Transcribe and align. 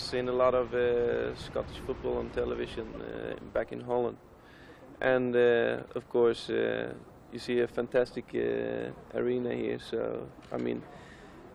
seen 0.00 0.28
a 0.28 0.32
lot 0.32 0.54
of 0.54 0.74
uh, 0.74 1.34
Scottish 1.36 1.78
football 1.86 2.18
on 2.18 2.30
television 2.30 2.86
uh, 2.94 3.34
back 3.52 3.72
in 3.72 3.80
Holland, 3.80 4.16
and 5.00 5.34
uh, 5.36 5.82
of 5.94 6.08
course 6.08 6.50
uh, 6.50 6.92
you 7.32 7.38
see 7.38 7.60
a 7.60 7.68
fantastic 7.68 8.24
uh, 8.34 9.18
arena 9.18 9.54
here. 9.54 9.78
So 9.78 10.26
I 10.52 10.56
mean, 10.56 10.82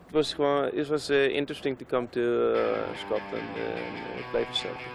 it 0.07 0.13
was 0.13 0.35
it 0.73 0.89
was 0.89 1.09
uh, 1.09 1.13
interesting 1.13 1.75
to 1.77 1.85
come 1.85 2.07
to 2.09 2.85
Scotland 3.05 3.49
and 3.57 4.25
play 4.31 4.45
for 4.45 4.53
Celtic. 4.53 4.87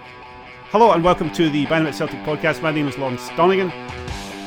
Hello 0.71 0.93
and 0.93 1.03
welcome 1.03 1.30
to 1.32 1.51
the 1.51 1.67
Dynamite 1.67 1.96
Celtic 1.96 2.21
podcast. 2.21 2.62
My 2.62 2.71
name 2.71 2.89
is 2.89 2.96
Lawrence 2.96 3.29
Donegan, 3.37 3.71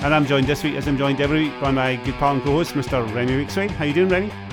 and 0.04 0.14
I'm 0.14 0.26
joined 0.26 0.48
this 0.48 0.64
week, 0.64 0.76
as 0.76 0.88
I'm 0.88 0.98
joined 0.98 1.20
every 1.20 1.50
week, 1.50 1.62
by 1.62 1.72
my 1.72 1.98
good 1.98 2.16
pal 2.16 2.34
and 2.34 2.44
co-host, 2.44 2.74
Mr. 2.74 3.04
Remy 3.14 3.46
Weekswain. 3.46 3.70
How 3.70 3.84
are 3.84 3.88
you 3.88 3.94
doing, 3.94 4.10
Remy? 4.10 4.53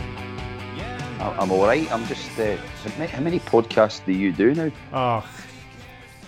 I'm 1.20 1.50
all 1.50 1.64
right. 1.66 1.90
I'm 1.92 2.06
just. 2.06 2.38
Uh, 2.38 2.56
how 3.06 3.20
many- 3.20 3.40
podcasts 3.40 4.04
do 4.04 4.12
you 4.12 4.32
do 4.32 4.54
now? 4.54 4.70
Oh, 4.92 5.28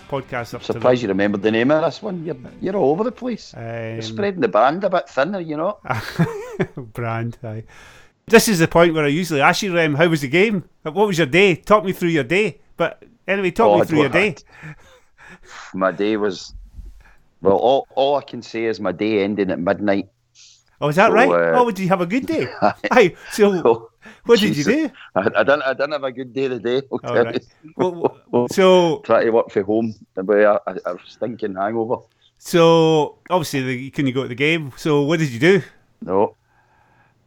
podcast 0.09 0.53
up 0.53 0.63
Surprised 0.63 1.01
you 1.01 1.07
remembered 1.07 1.41
the 1.41 1.51
name 1.51 1.71
of 1.71 1.81
this 1.83 2.01
one. 2.01 2.23
You're 2.23 2.37
you're 2.61 2.75
all 2.75 2.91
over 2.91 3.03
the 3.03 3.11
place. 3.11 3.51
the 3.51 3.59
You're 3.61 3.95
um, 3.95 4.01
spreading 4.01 4.41
the 4.41 4.47
brand 4.47 4.83
a 4.83 4.89
bit 4.89 5.09
thinner, 5.09 5.39
you 5.39 5.57
know. 5.57 5.79
brand. 6.93 7.37
Aye. 7.43 7.63
This 8.27 8.47
is 8.47 8.59
the 8.59 8.67
point 8.67 8.93
where 8.93 9.03
I 9.05 9.09
usually 9.09 9.41
ask 9.41 9.63
you, 9.63 9.73
Rem, 9.75 9.95
how 9.95 10.07
was 10.07 10.21
the 10.21 10.27
game? 10.29 10.63
What 10.83 10.95
was 11.07 11.17
your 11.17 11.27
day? 11.27 11.55
Talk 11.55 11.83
me 11.83 11.91
through 11.91 12.09
your 12.09 12.23
day. 12.23 12.59
But 12.77 13.03
anyway, 13.27 13.51
talk 13.51 13.69
Oh, 13.75 13.79
me 13.79 13.85
through 13.85 13.99
your 14.01 14.09
day. 14.09 14.35
My 15.73 15.91
day 15.91 16.17
was. 16.17 16.53
Well, 17.41 17.57
all, 17.57 17.87
all 17.95 18.15
I 18.15 18.21
can 18.21 18.41
say 18.41 18.65
is 18.65 18.79
my 18.79 18.93
day 18.93 19.23
ending 19.23 19.51
at 19.51 19.59
midnight. 19.59 20.07
Oh, 20.79 20.87
is 20.87 20.95
that 20.95 21.07
So, 21.09 21.13
right? 21.13 21.27
uh, 21.29 21.59
oh, 21.59 21.71
did 21.71 21.79
you 21.79 21.89
have 21.89 21.99
a 22.01 22.05
good 22.05 22.25
day? 22.25 22.47
Aye. 22.91 23.15
So, 23.31 23.89
What 24.25 24.39
did 24.39 24.49
you 24.49 24.63
Jesus. 24.63 24.73
do? 24.73 24.89
I, 25.15 25.19
I 25.35 25.43
didn't. 25.43 25.61
I 25.63 25.73
didn't 25.73 25.91
have 25.91 26.03
a 26.03 26.11
good 26.11 26.33
day 26.33 26.47
today. 26.47 26.81
Right. 27.03 27.45
Well, 27.75 28.47
so, 28.49 28.99
Try 29.05 29.25
to 29.25 29.31
work 29.31 29.51
from 29.51 29.63
home 29.65 29.95
with 30.15 30.29
a, 30.29 30.61
a, 30.65 30.93
a 30.93 30.97
stinking 31.05 31.55
hangover. 31.55 32.01
so 32.37 33.17
obviously, 33.29 33.61
the, 33.63 33.73
you 33.75 33.91
couldn't 33.91 34.13
go 34.13 34.23
to 34.23 34.29
the 34.29 34.35
game. 34.35 34.71
So, 34.77 35.01
what 35.03 35.19
did 35.19 35.29
you 35.29 35.39
do? 35.39 35.61
No. 36.01 36.35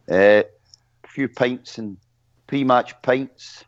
Uh, 0.09 0.43
a 1.03 1.07
few 1.07 1.27
pints 1.27 1.77
and 1.77 1.97
pre-match 2.47 2.99
pints. 3.01 3.63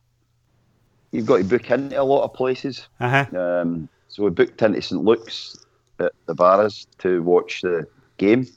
You've 1.11 1.25
got 1.25 1.38
to 1.38 1.43
book 1.43 1.69
into 1.69 1.99
a 1.99 2.03
lot 2.03 2.23
of 2.23 2.33
places. 2.33 2.88
Uh 2.99 3.25
huh. 3.25 3.39
Um, 3.39 3.89
so 4.08 4.23
we 4.23 4.30
booked 4.31 4.61
into 4.61 4.81
St 4.81 5.03
Luke's 5.03 5.58
at 5.99 6.14
the 6.25 6.33
Barras 6.33 6.88
to 6.99 7.21
watch 7.23 7.61
the 7.61 7.88
game, 8.17 8.47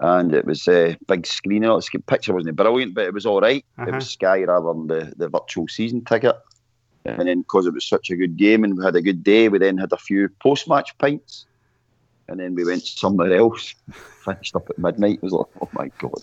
and 0.00 0.34
it 0.34 0.44
was 0.44 0.66
a 0.68 0.96
big 1.06 1.26
screen. 1.26 1.62
The 1.62 2.02
picture 2.06 2.32
wasn't 2.34 2.56
brilliant, 2.56 2.94
but 2.94 3.04
it 3.04 3.14
was 3.14 3.26
all 3.26 3.40
right. 3.40 3.64
It 3.78 3.82
Uh-huh. 3.82 3.92
was 3.96 4.10
Sky 4.10 4.42
rather 4.44 4.68
than 4.72 4.86
the, 4.88 5.12
the 5.16 5.28
virtual 5.28 5.68
season 5.68 6.04
ticket. 6.04 6.36
And 7.04 7.26
then 7.28 7.40
because 7.42 7.66
it 7.66 7.74
was 7.74 7.84
such 7.84 8.10
a 8.10 8.16
good 8.16 8.36
game 8.36 8.62
and 8.62 8.76
we 8.78 8.84
had 8.84 8.94
a 8.94 9.02
good 9.02 9.24
day, 9.24 9.48
we 9.48 9.58
then 9.58 9.76
had 9.76 9.92
a 9.92 9.96
few 9.96 10.28
post-match 10.40 10.96
pints, 10.98 11.46
and 12.28 12.38
then 12.38 12.54
we 12.54 12.64
went 12.64 12.84
somewhere 12.84 13.32
else. 13.36 13.74
Finished 14.24 14.54
up 14.54 14.70
at 14.70 14.78
midnight. 14.78 15.14
It 15.16 15.22
was 15.24 15.32
like, 15.32 15.46
oh 15.60 15.68
my 15.72 15.90
god! 15.98 16.22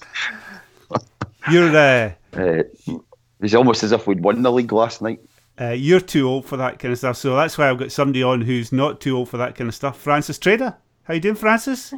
You're 1.51 1.75
uh, 1.75 2.11
Uh, 2.33 2.63
it 2.63 3.01
was 3.41 3.55
almost 3.55 3.83
as 3.83 3.91
if 3.91 4.07
we'd 4.07 4.21
won 4.23 4.41
the 4.41 4.51
league 4.51 4.71
last 4.71 5.01
night. 5.01 5.19
uh, 5.59 5.69
you're 5.71 5.99
too 5.99 6.27
old 6.29 6.45
for 6.45 6.55
that 6.57 6.79
kind 6.79 6.91
of 6.93 6.97
stuff. 6.97 7.17
So 7.17 7.35
that's 7.35 7.57
why 7.57 7.69
I've 7.69 7.77
got 7.77 7.91
somebody 7.91 8.23
on 8.23 8.41
who's 8.41 8.71
not 8.71 9.01
too 9.01 9.17
old 9.17 9.27
for 9.29 9.37
that 9.37 9.55
kind 9.55 9.67
of 9.67 9.75
stuff. 9.75 9.99
Francis 9.99 10.39
Trader. 10.39 10.75
How 11.03 11.13
you 11.15 11.19
doing, 11.19 11.35
Francis? 11.35 11.93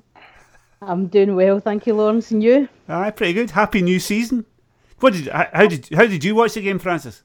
I'm 0.83 1.07
doing 1.07 1.35
well, 1.35 1.59
thank 1.59 1.85
you, 1.85 1.93
Lawrence, 1.93 2.31
and 2.31 2.41
you? 2.43 2.67
Aye, 2.87 3.11
pretty 3.11 3.33
good. 3.33 3.51
Happy 3.51 3.81
new 3.81 3.99
season. 3.99 4.45
What 4.99 5.13
did 5.13 5.27
how 5.27 5.47
how 5.53 5.67
did 5.67 5.87
how 5.93 6.05
did 6.07 6.23
you 6.23 6.33
watch 6.35 6.53
the 6.55 6.61
game, 6.61 6.79
Francis? 6.79 7.23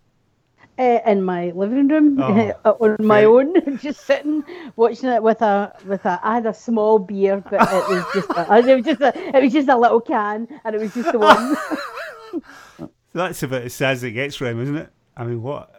Uh, 0.78 0.98
in 1.06 1.22
my 1.22 1.50
living 1.52 1.88
room, 1.88 2.20
Oh, 2.20 2.52
on 2.80 2.96
my 3.00 3.22
great. 3.22 3.26
own, 3.26 3.78
just 3.82 4.04
sitting 4.04 4.44
watching 4.76 5.08
it 5.08 5.22
with 5.22 5.40
a 5.40 5.74
with 5.86 6.04
a. 6.04 6.20
I 6.22 6.34
had 6.34 6.46
a 6.46 6.52
small 6.54 6.98
beer, 6.98 7.42
but 7.50 7.54
it 7.62 7.88
was 7.88 8.04
just 8.14 8.30
a, 8.30 8.56
it 8.70 8.76
was 8.76 8.84
just 8.84 9.00
a 9.00 9.36
it 9.36 9.42
was 9.42 9.52
just 9.54 9.68
a 9.68 9.76
little 9.78 10.00
can, 10.00 10.48
and 10.64 10.74
it 10.74 10.80
was 10.80 10.92
just 10.92 11.12
the 11.12 11.18
one. 11.18 11.56
That's 13.14 13.42
about 13.42 13.62
as 13.62 13.72
sad 13.72 13.92
as 13.92 14.04
it 14.04 14.10
gets, 14.12 14.38
Rem, 14.42 14.60
isn't 14.60 14.76
it? 14.76 14.90
I 15.16 15.24
mean, 15.24 15.40
what? 15.42 15.72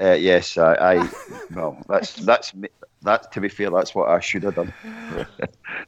Uh, 0.00 0.12
yes, 0.12 0.56
I, 0.56 0.74
I. 0.74 1.10
Well, 1.54 1.76
that's 1.86 2.14
that's 2.16 2.54
me- 2.54 2.68
that. 3.02 3.32
To 3.32 3.40
be 3.40 3.48
fair, 3.48 3.70
that's 3.70 3.94
what 3.94 4.08
I 4.08 4.20
should 4.20 4.42
have 4.44 4.54
done. 4.56 4.72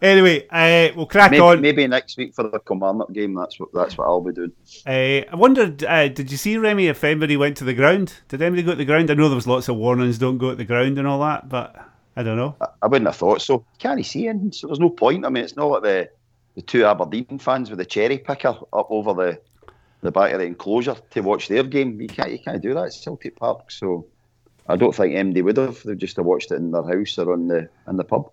Anyway, 0.00 0.46
uh, 0.50 0.92
we'll 0.96 1.06
crack 1.06 1.30
Maybe, 1.30 1.40
on. 1.40 1.60
maybe 1.60 1.86
next 1.86 2.16
week 2.16 2.34
for 2.34 2.42
the 2.42 2.58
Kilmarnock 2.58 3.12
game. 3.12 3.34
That's 3.34 3.60
what 3.60 3.72
that's 3.72 3.96
what 3.96 4.06
I'll 4.06 4.20
be 4.20 4.32
doing. 4.32 4.50
Uh, 4.84 5.30
I 5.30 5.36
wondered, 5.36 5.84
uh, 5.84 6.08
did 6.08 6.30
you 6.30 6.36
see 6.36 6.56
Remy 6.56 6.88
if 6.88 7.04
anybody 7.04 7.36
went 7.36 7.56
to 7.58 7.64
the 7.64 7.74
ground? 7.74 8.14
Did 8.26 8.42
anybody 8.42 8.64
go 8.64 8.72
to 8.72 8.76
the 8.76 8.84
ground? 8.84 9.10
I 9.10 9.14
know 9.14 9.28
there 9.28 9.36
was 9.36 9.46
lots 9.46 9.68
of 9.68 9.76
warnings, 9.76 10.18
don't 10.18 10.38
go 10.38 10.50
to 10.50 10.56
the 10.56 10.64
ground 10.64 10.98
and 10.98 11.06
all 11.06 11.20
that, 11.20 11.48
but 11.48 11.76
I 12.16 12.24
don't 12.24 12.36
know. 12.36 12.56
I, 12.60 12.66
I 12.82 12.86
wouldn't 12.88 13.06
have 13.06 13.14
thought 13.16 13.42
so. 13.42 13.64
Can't 13.78 13.98
he 13.98 14.02
see 14.02 14.26
anything? 14.26 14.50
So 14.50 14.66
there's 14.66 14.80
no 14.80 14.90
point. 14.90 15.24
I 15.24 15.28
mean, 15.28 15.44
it's 15.44 15.56
not 15.56 15.66
like 15.66 15.82
the 15.82 16.10
the 16.56 16.62
two 16.62 16.84
Aberdeen 16.84 17.38
fans 17.38 17.70
with 17.70 17.78
the 17.78 17.86
cherry 17.86 18.18
picker 18.18 18.56
up 18.72 18.86
over 18.90 19.14
the 19.14 19.40
the 20.00 20.10
back 20.10 20.32
of 20.32 20.40
the 20.40 20.46
enclosure 20.46 20.96
to 21.10 21.20
watch 21.20 21.46
their 21.46 21.62
game. 21.62 22.00
You 22.00 22.08
can't 22.08 22.32
you 22.32 22.40
can't 22.40 22.60
do 22.60 22.74
that. 22.74 22.86
It's 22.86 23.00
Celtic 23.04 23.36
Park, 23.36 23.70
so. 23.70 24.06
I 24.68 24.76
don't 24.76 24.94
think 24.94 25.14
MD 25.14 25.42
would 25.42 25.56
have. 25.56 25.82
They'd 25.82 25.98
just 25.98 26.16
have 26.16 26.26
watched 26.26 26.50
it 26.52 26.56
in 26.56 26.70
their 26.70 26.82
house 26.82 27.18
or 27.18 27.32
on 27.32 27.48
the 27.48 27.68
in 27.88 27.96
the 27.96 28.04
pub. 28.04 28.30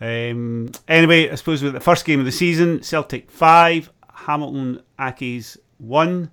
Um, 0.00 0.70
anyway, 0.88 1.30
I 1.30 1.36
suppose 1.36 1.62
with 1.62 1.74
the 1.74 1.80
first 1.80 2.04
game 2.04 2.18
of 2.18 2.24
the 2.26 2.32
season, 2.32 2.82
Celtic 2.82 3.30
5, 3.30 3.90
Hamilton 4.12 4.82
Accies 4.98 5.56
1. 5.78 6.30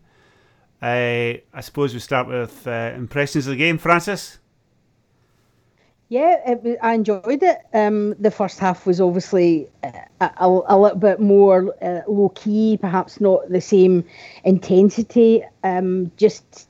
Uh, 0.82 0.86
I 0.86 1.62
suppose 1.62 1.94
we 1.94 2.00
start 2.00 2.28
with 2.28 2.66
uh, 2.66 2.94
impressions 2.96 3.46
of 3.46 3.52
the 3.52 3.58
game, 3.58 3.78
Francis. 3.78 4.40
Yeah, 6.08 6.38
it, 6.48 6.64
wa- 6.64 6.76
I 6.82 6.94
enjoyed 6.94 7.44
it. 7.44 7.60
Um, 7.74 8.16
the 8.18 8.32
first 8.32 8.58
half 8.58 8.88
was 8.88 9.00
obviously 9.00 9.68
uh, 9.84 9.92
a, 10.22 10.32
a, 10.38 10.62
a 10.70 10.78
little 10.80 10.98
bit 10.98 11.20
more 11.20 11.76
uh, 11.84 12.02
low 12.08 12.30
key, 12.30 12.78
perhaps 12.82 13.22
not 13.22 13.48
the 13.50 13.62
same 13.62 14.04
intensity. 14.44 15.44
Um, 15.64 16.12
just 16.18 16.69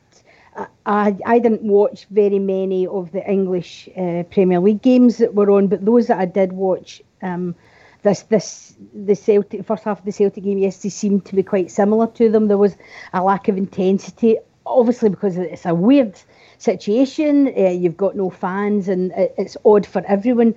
I- 0.86 1.18
I, 1.26 1.40
didn't 1.40 1.64
watch 1.64 2.06
very 2.10 2.40
many 2.40 2.88
of 2.88 3.12
the 3.12 3.30
English 3.30 3.90
uh, 3.96 4.24
Premier 4.32 4.60
League 4.60 4.82
games 4.82 5.18
that 5.18 5.36
were 5.36 5.52
on, 5.52 5.68
but 5.68 5.86
those 5.86 6.08
that 6.08 6.20
I 6.20 6.26
did 6.26 6.54
watch, 6.54 7.02
um, 7.22 7.56
this 8.02 8.24
this 8.24 8.76
the 8.94 9.16
Celtic 9.16 9.66
first 9.66 9.84
half 9.84 10.00
of 10.00 10.06
the 10.06 10.12
Celtic 10.12 10.44
game 10.44 10.58
yesterday 10.58 10.90
seemed 10.90 11.26
to 11.26 11.36
be 11.36 11.44
quite 11.44 11.70
similar 11.70 12.08
to 12.08 12.30
them. 12.30 12.48
There 12.48 12.58
was 12.58 12.76
a 13.14 13.22
lack 13.24 13.48
of 13.48 13.58
intensity, 13.58 14.38
obviously 14.66 15.10
because 15.10 15.38
it's 15.38 15.66
a 15.66 15.76
weird 15.76 16.20
situation. 16.58 17.54
Uh, 17.58 17.70
you've 17.70 17.98
got 17.98 18.16
no 18.16 18.30
fans, 18.30 18.88
and 18.88 19.12
it, 19.12 19.36
it's 19.38 19.58
odd 19.66 19.86
for 19.86 20.04
everyone. 20.08 20.56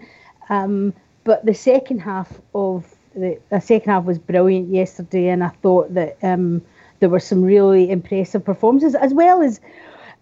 Um, 0.49 0.95
but 1.25 1.45
the 1.45 1.55
second 1.55 2.01
half 2.01 2.41
of 2.55 2.95
the, 3.15 3.39
the 3.51 3.61
second 3.61 3.91
half 3.91 4.05
was 4.05 4.19
brilliant 4.19 4.69
yesterday, 4.69 5.29
and 5.29 5.43
I 5.45 5.49
thought 5.49 5.93
that 5.95 6.17
um, 6.23 6.63
there 7.01 7.09
were 7.09 7.21
some 7.21 7.43
really 7.43 7.91
impressive 7.91 8.45
performances, 8.45 8.95
as 8.95 9.13
well 9.13 9.43
as 9.43 9.61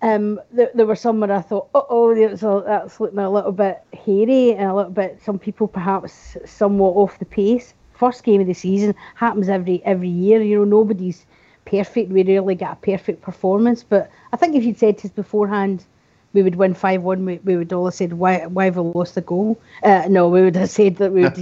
um, 0.02 0.40
there, 0.52 0.70
there 0.74 0.86
were 0.86 0.96
some 0.96 1.20
where 1.20 1.32
I 1.32 1.40
thought, 1.42 1.68
oh, 1.74 1.86
oh, 1.88 2.14
that's, 2.14 2.40
that's 2.40 3.00
looking 3.00 3.18
a 3.18 3.30
little 3.30 3.52
bit 3.52 3.82
hairy 3.92 4.52
and 4.52 4.70
a 4.70 4.74
little 4.74 4.92
bit, 4.92 5.20
some 5.22 5.38
people 5.38 5.68
perhaps 5.68 6.36
somewhat 6.46 6.92
off 6.96 7.18
the 7.18 7.24
pace. 7.26 7.74
First 7.92 8.24
game 8.24 8.40
of 8.40 8.46
the 8.46 8.54
season 8.54 8.94
happens 9.14 9.50
every 9.50 9.84
every 9.84 10.08
year. 10.08 10.40
You 10.40 10.60
know, 10.60 10.64
nobody's 10.64 11.26
perfect. 11.66 12.10
We 12.10 12.22
rarely 12.24 12.54
get 12.54 12.72
a 12.72 12.76
perfect 12.76 13.20
performance. 13.20 13.82
But 13.82 14.10
I 14.32 14.36
think 14.36 14.54
if 14.56 14.64
you'd 14.64 14.78
said 14.78 14.96
to 14.98 15.08
us 15.08 15.12
beforehand, 15.12 15.84
we 16.32 16.42
would 16.42 16.54
win 16.54 16.74
5 16.74 17.02
1, 17.02 17.24
we, 17.24 17.40
we 17.44 17.56
would 17.56 17.72
all 17.72 17.86
have 17.86 17.94
said, 17.94 18.14
why, 18.14 18.46
why 18.46 18.66
have 18.66 18.76
we 18.76 18.82
lost 18.82 19.16
the 19.16 19.20
goal? 19.20 19.60
Uh, 19.82 20.06
no, 20.08 20.28
we 20.28 20.42
would 20.42 20.56
have 20.56 20.70
said 20.70 20.96
that 20.96 21.12
we 21.12 21.22
would, 21.22 21.36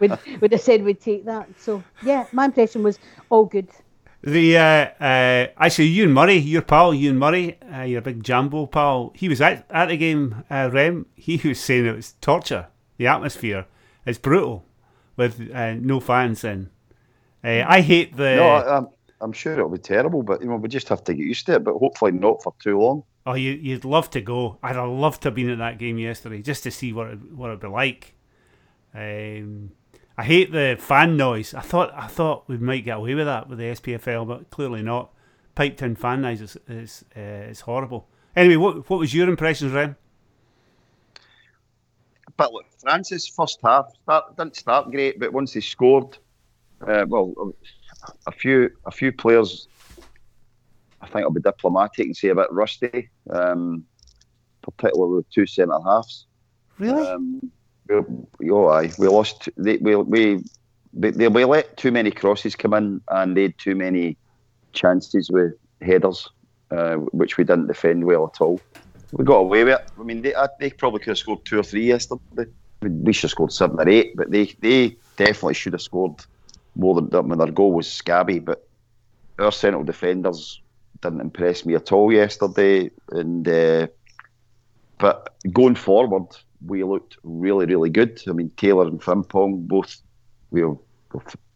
we'd, 0.00 0.18
we'd 0.40 0.52
have 0.52 0.60
said 0.60 0.84
we'd 0.84 1.00
take 1.00 1.24
that. 1.24 1.48
So, 1.58 1.82
yeah, 2.04 2.26
my 2.32 2.46
impression 2.46 2.82
was 2.82 2.98
all 3.30 3.44
good. 3.44 3.68
The 4.26 4.56
uh, 4.56 5.04
uh, 5.04 5.46
actually, 5.58 5.88
Ewan 5.88 6.14
Murray, 6.14 6.38
your 6.38 6.62
pal, 6.62 6.94
Ewan 6.94 7.18
Murray, 7.18 7.58
uh, 7.70 7.82
your 7.82 8.00
big 8.00 8.24
Jambo 8.24 8.64
pal, 8.64 9.12
he 9.14 9.28
was 9.28 9.42
at, 9.42 9.66
at 9.68 9.88
the 9.88 9.98
game, 9.98 10.44
uh, 10.50 10.70
Rem. 10.72 11.04
He 11.14 11.36
was 11.44 11.60
saying 11.60 11.84
it 11.84 11.94
was 11.94 12.14
torture. 12.22 12.68
The 12.96 13.06
atmosphere 13.06 13.66
is 14.06 14.16
brutal 14.16 14.64
with 15.16 15.50
uh, 15.54 15.74
no 15.74 16.00
fans 16.00 16.42
in. 16.42 16.70
Uh, 17.44 17.64
I 17.66 17.82
hate 17.82 18.16
the. 18.16 18.36
No, 18.36 18.48
I, 18.48 18.78
I'm 18.78 18.88
I'm 19.20 19.32
sure 19.32 19.52
it'll 19.52 19.68
be 19.68 19.76
terrible, 19.76 20.22
but 20.22 20.40
you 20.40 20.48
know 20.48 20.56
we 20.56 20.70
just 20.70 20.88
have 20.88 21.04
to 21.04 21.12
get 21.12 21.26
used 21.26 21.44
to 21.46 21.56
it. 21.56 21.64
But 21.64 21.74
hopefully 21.74 22.12
not 22.12 22.42
for 22.42 22.54
too 22.58 22.78
long. 22.78 23.04
Oh, 23.26 23.34
you, 23.34 23.52
you'd 23.52 23.84
love 23.84 24.08
to 24.10 24.22
go. 24.22 24.58
I'd 24.62 24.76
have 24.76 24.88
loved 24.88 25.22
to 25.22 25.28
have 25.28 25.34
been 25.34 25.50
at 25.50 25.58
that 25.58 25.78
game 25.78 25.98
yesterday 25.98 26.40
just 26.40 26.62
to 26.62 26.70
see 26.70 26.94
what 26.94 27.08
it, 27.08 27.32
what 27.32 27.48
it'd 27.48 27.60
be 27.60 27.68
like. 27.68 28.14
Um, 28.94 29.72
I 30.16 30.24
hate 30.24 30.52
the 30.52 30.76
fan 30.78 31.16
noise. 31.16 31.54
I 31.54 31.60
thought 31.60 31.92
I 31.94 32.06
thought 32.06 32.44
we 32.48 32.56
might 32.56 32.84
get 32.84 32.98
away 32.98 33.14
with 33.14 33.26
that 33.26 33.48
with 33.48 33.58
the 33.58 33.64
SPFL, 33.64 34.26
but 34.26 34.50
clearly 34.50 34.82
not. 34.82 35.12
Piped 35.54 35.82
in 35.82 35.96
fan 35.96 36.22
noise 36.22 36.40
is 36.40 36.56
is, 36.68 37.04
uh, 37.16 37.20
is 37.20 37.60
horrible. 37.60 38.08
Anyway, 38.36 38.56
what 38.56 38.88
what 38.88 38.98
was 39.00 39.14
your 39.14 39.28
impressions, 39.28 39.72
Rem? 39.72 39.96
But 42.36 42.52
look, 42.52 42.66
Francis 42.80 43.28
first 43.28 43.60
half 43.62 43.86
start, 44.02 44.36
didn't 44.36 44.56
start 44.56 44.90
great, 44.90 45.20
but 45.20 45.32
once 45.32 45.54
they 45.54 45.60
scored, 45.60 46.18
uh, 46.86 47.04
well, 47.08 47.54
a 48.26 48.32
few 48.32 48.70
a 48.86 48.90
few 48.90 49.12
players, 49.12 49.68
I 51.00 51.06
think 51.06 51.24
I'll 51.24 51.30
be 51.30 51.40
diplomatic 51.40 52.06
and 52.06 52.16
say 52.16 52.28
a 52.28 52.34
bit 52.34 52.50
rusty. 52.50 53.10
Um, 53.30 53.84
particularly 54.64 55.16
with 55.16 55.30
two 55.30 55.46
centre 55.46 55.78
halves. 55.84 56.26
Really? 56.78 57.06
Um, 57.06 57.50
oh, 57.90 58.68
aye, 58.68 58.92
we 58.98 59.08
lost. 59.08 59.48
They, 59.56 59.76
we 59.78 59.96
we 59.96 60.44
they, 60.92 61.28
we 61.28 61.44
let 61.44 61.76
too 61.76 61.92
many 61.92 62.10
crosses 62.10 62.56
come 62.56 62.74
in, 62.74 63.00
and 63.08 63.36
they 63.36 63.42
had 63.42 63.58
too 63.58 63.74
many 63.74 64.16
chances 64.72 65.30
with 65.30 65.52
headers, 65.80 66.28
uh, 66.70 66.96
which 66.96 67.36
we 67.36 67.44
didn't 67.44 67.66
defend 67.66 68.04
well 68.04 68.30
at 68.32 68.40
all. 68.40 68.60
We 69.12 69.24
got 69.24 69.36
away 69.36 69.64
with 69.64 69.74
it. 69.74 69.90
I 69.98 70.02
mean, 70.02 70.22
they, 70.22 70.34
uh, 70.34 70.48
they 70.58 70.70
probably 70.70 71.00
could 71.00 71.10
have 71.10 71.18
scored 71.18 71.44
two 71.44 71.60
or 71.60 71.62
three 71.62 71.86
yesterday. 71.86 72.50
We 72.82 73.12
should 73.12 73.22
have 73.22 73.30
scored 73.30 73.52
seven 73.52 73.78
or 73.78 73.88
eight, 73.88 74.16
but 74.16 74.30
they, 74.30 74.46
they 74.60 74.96
definitely 75.16 75.54
should 75.54 75.72
have 75.72 75.82
scored 75.82 76.24
more 76.74 76.94
than 76.94 77.08
that. 77.10 77.18
I 77.18 77.22
mean, 77.22 77.38
their 77.38 77.50
goal 77.50 77.72
was 77.72 77.90
scabby, 77.90 78.40
but 78.40 78.66
our 79.38 79.52
central 79.52 79.84
defenders 79.84 80.60
didn't 81.00 81.20
impress 81.20 81.64
me 81.64 81.74
at 81.74 81.92
all 81.92 82.12
yesterday. 82.12 82.90
And 83.10 83.46
uh, 83.48 83.86
but 84.98 85.34
going 85.52 85.76
forward, 85.76 86.36
we 86.66 86.84
looked 86.84 87.18
really, 87.22 87.66
really 87.66 87.90
good. 87.90 88.22
I 88.28 88.32
mean, 88.32 88.50
Taylor 88.56 88.86
and 88.86 89.00
Frimpong 89.00 89.66
both. 89.68 90.00
We 90.50 90.62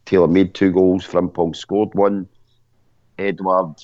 Taylor 0.05 0.29
made 0.29 0.55
two 0.55 0.73
goals. 0.73 1.07
Frimpong 1.07 1.55
scored 1.55 1.95
one. 1.95 2.29
Edouard 3.19 3.75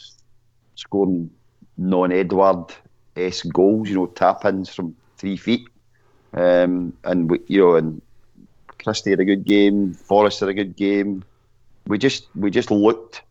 scoring 0.76 1.30
non-Edouard 1.76 2.72
s 3.16 3.42
goals. 3.42 3.88
You 3.88 3.96
know, 3.96 4.06
tap 4.06 4.44
ins 4.44 4.72
from 4.74 4.94
three 5.16 5.36
feet. 5.36 5.68
Um, 6.32 6.92
and 7.04 7.30
we, 7.30 7.40
you 7.46 7.60
know, 7.60 7.76
and 7.76 8.02
Christie 8.82 9.10
had 9.10 9.20
a 9.20 9.24
good 9.24 9.44
game. 9.44 9.94
Forrest 9.94 10.40
had 10.40 10.48
a 10.48 10.54
good 10.54 10.76
game. 10.76 11.24
We 11.86 11.98
just 11.98 12.28
we 12.34 12.50
just 12.50 12.70
looked 12.70 13.22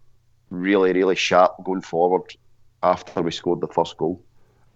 really 0.49 0.93
really 0.93 1.15
sharp 1.15 1.55
going 1.63 1.81
forward 1.81 2.35
after 2.83 3.21
we 3.21 3.31
scored 3.31 3.61
the 3.61 3.67
first 3.67 3.97
goal. 3.97 4.21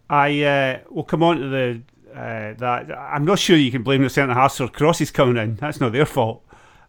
I 0.10 0.44
uh, 0.44 0.80
will 0.90 1.04
come 1.04 1.22
on 1.22 1.38
to 1.38 1.48
the 1.50 1.82
uh, 2.18 2.54
that. 2.58 2.92
I'm 2.92 3.26
not 3.26 3.38
sure 3.38 3.56
you 3.56 3.72
can 3.72 3.84
blame 3.84 4.02
the 4.02 4.10
centre 4.10 4.34
halves 4.34 4.58
for 4.58 4.68
crosses 4.68 5.12
coming 5.12 5.38
in. 5.38 5.56
That's 5.56 5.80
not 5.80 5.92
their 5.92 6.06
fault. 6.06 6.44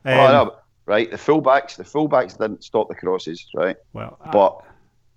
Um, 0.05 0.19
oh, 0.19 0.33
no, 0.33 0.57
right. 0.87 1.11
The 1.11 1.19
fullbacks, 1.19 1.77
the 1.77 1.85
fullbacks 1.85 2.39
didn't 2.39 2.65
stop 2.65 2.89
the 2.89 2.95
crosses, 2.95 3.47
right? 3.55 3.77
Well, 3.93 4.19
but 4.33 4.65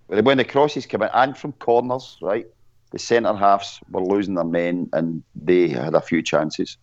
when 0.08 0.38
the 0.38 0.44
crosses 0.44 0.86
came 0.86 1.02
in 1.02 1.10
and 1.14 1.38
from 1.38 1.54
corners, 1.54 2.18
right, 2.22 2.46
the 2.92 3.00
centre 3.00 3.34
halves 3.34 3.80
were 3.90 4.04
losing 4.04 4.36
their 4.36 4.44
men 4.44 4.90
and 4.92 5.24
they 5.36 5.70
had 5.70 5.96
a 5.96 6.02
few 6.02 6.22
chances. 6.22 6.78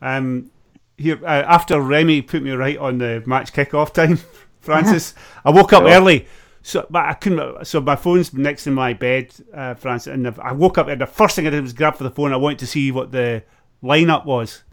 Um, 0.00 0.50
here 0.96 1.18
uh, 1.24 1.42
after 1.46 1.80
Remy 1.80 2.22
put 2.22 2.42
me 2.42 2.52
right 2.52 2.78
on 2.78 2.98
the 2.98 3.22
match 3.26 3.52
kick-off 3.52 3.92
time, 3.92 4.20
Francis, 4.60 5.14
I 5.44 5.50
woke 5.50 5.72
up 5.72 5.84
yeah. 5.84 5.96
early. 5.96 6.26
So, 6.66 6.84
but 6.90 7.04
I 7.04 7.14
couldn't. 7.14 7.64
So 7.64 7.80
my 7.80 7.94
phone's 7.94 8.34
next 8.34 8.64
to 8.64 8.72
my 8.72 8.92
bed, 8.92 9.32
uh, 9.54 9.74
Francis, 9.74 10.12
and 10.12 10.26
I 10.26 10.50
woke 10.50 10.78
up 10.78 10.88
and 10.88 11.00
the 11.00 11.06
first 11.06 11.36
thing 11.36 11.46
I 11.46 11.50
did 11.50 11.62
was 11.62 11.72
grab 11.72 11.94
for 11.94 12.02
the 12.02 12.10
phone. 12.10 12.32
I 12.32 12.36
wanted 12.36 12.58
to 12.58 12.66
see 12.66 12.90
what 12.90 13.12
the 13.12 13.44
lineup 13.84 14.24
was, 14.24 14.64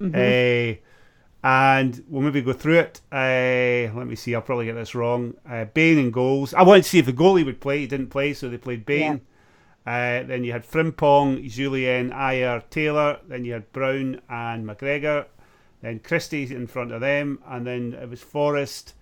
mm-hmm. 0.00 0.12
uh, 0.12 1.48
and 1.48 2.04
we'll 2.08 2.22
maybe 2.22 2.42
go 2.42 2.52
through 2.52 2.80
it. 2.80 3.00
Uh, 3.12 3.94
let 3.96 4.08
me 4.08 4.16
see. 4.16 4.34
I'll 4.34 4.42
probably 4.42 4.64
get 4.64 4.74
this 4.74 4.96
wrong. 4.96 5.34
Uh, 5.48 5.66
Bain 5.66 5.98
and 5.98 6.12
goals. 6.12 6.52
I 6.52 6.62
wanted 6.62 6.82
to 6.82 6.88
see 6.88 6.98
if 6.98 7.06
the 7.06 7.12
goalie 7.12 7.44
would 7.44 7.60
play. 7.60 7.78
He 7.78 7.86
didn't 7.86 8.08
play, 8.08 8.34
so 8.34 8.48
they 8.48 8.58
played 8.58 8.84
Bain. 8.84 9.20
Yeah. 9.86 10.22
Uh, 10.22 10.26
then 10.26 10.42
you 10.42 10.50
had 10.50 10.66
Frimpong, 10.66 11.48
Jullien, 11.48 12.12
Ajer, 12.12 12.68
Taylor. 12.70 13.20
Then 13.28 13.44
you 13.44 13.52
had 13.52 13.70
Brown 13.70 14.20
and 14.28 14.66
McGregor. 14.66 15.26
Then 15.80 16.00
Christie 16.00 16.52
in 16.52 16.66
front 16.66 16.90
of 16.90 17.02
them, 17.02 17.38
and 17.46 17.64
then 17.64 17.94
it 17.94 18.10
was 18.10 18.20
Forrest, 18.20 18.94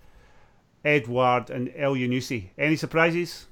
Edouard, 0.84 1.50
and 1.50 1.68
Elyounoussi. 1.68 2.50
Any 2.58 2.76
surprises? 2.76 3.46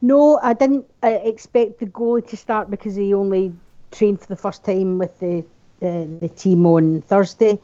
No, 0.00 0.38
I 0.42 0.52
didn't 0.52 0.86
uh, 1.02 1.18
expect 1.24 1.80
the 1.80 1.86
goalie 1.86 2.26
to 2.28 2.36
start 2.36 2.70
because 2.70 2.94
he 2.94 3.12
only 3.12 3.52
trained 3.90 4.20
for 4.20 4.26
the 4.26 4.36
first 4.36 4.64
time 4.64 4.98
with 4.98 5.18
the 5.18 5.44
uh, 5.80 6.06
the 6.20 6.30
team 6.36 6.66
on 6.66 7.02
Thursday, 7.02 7.58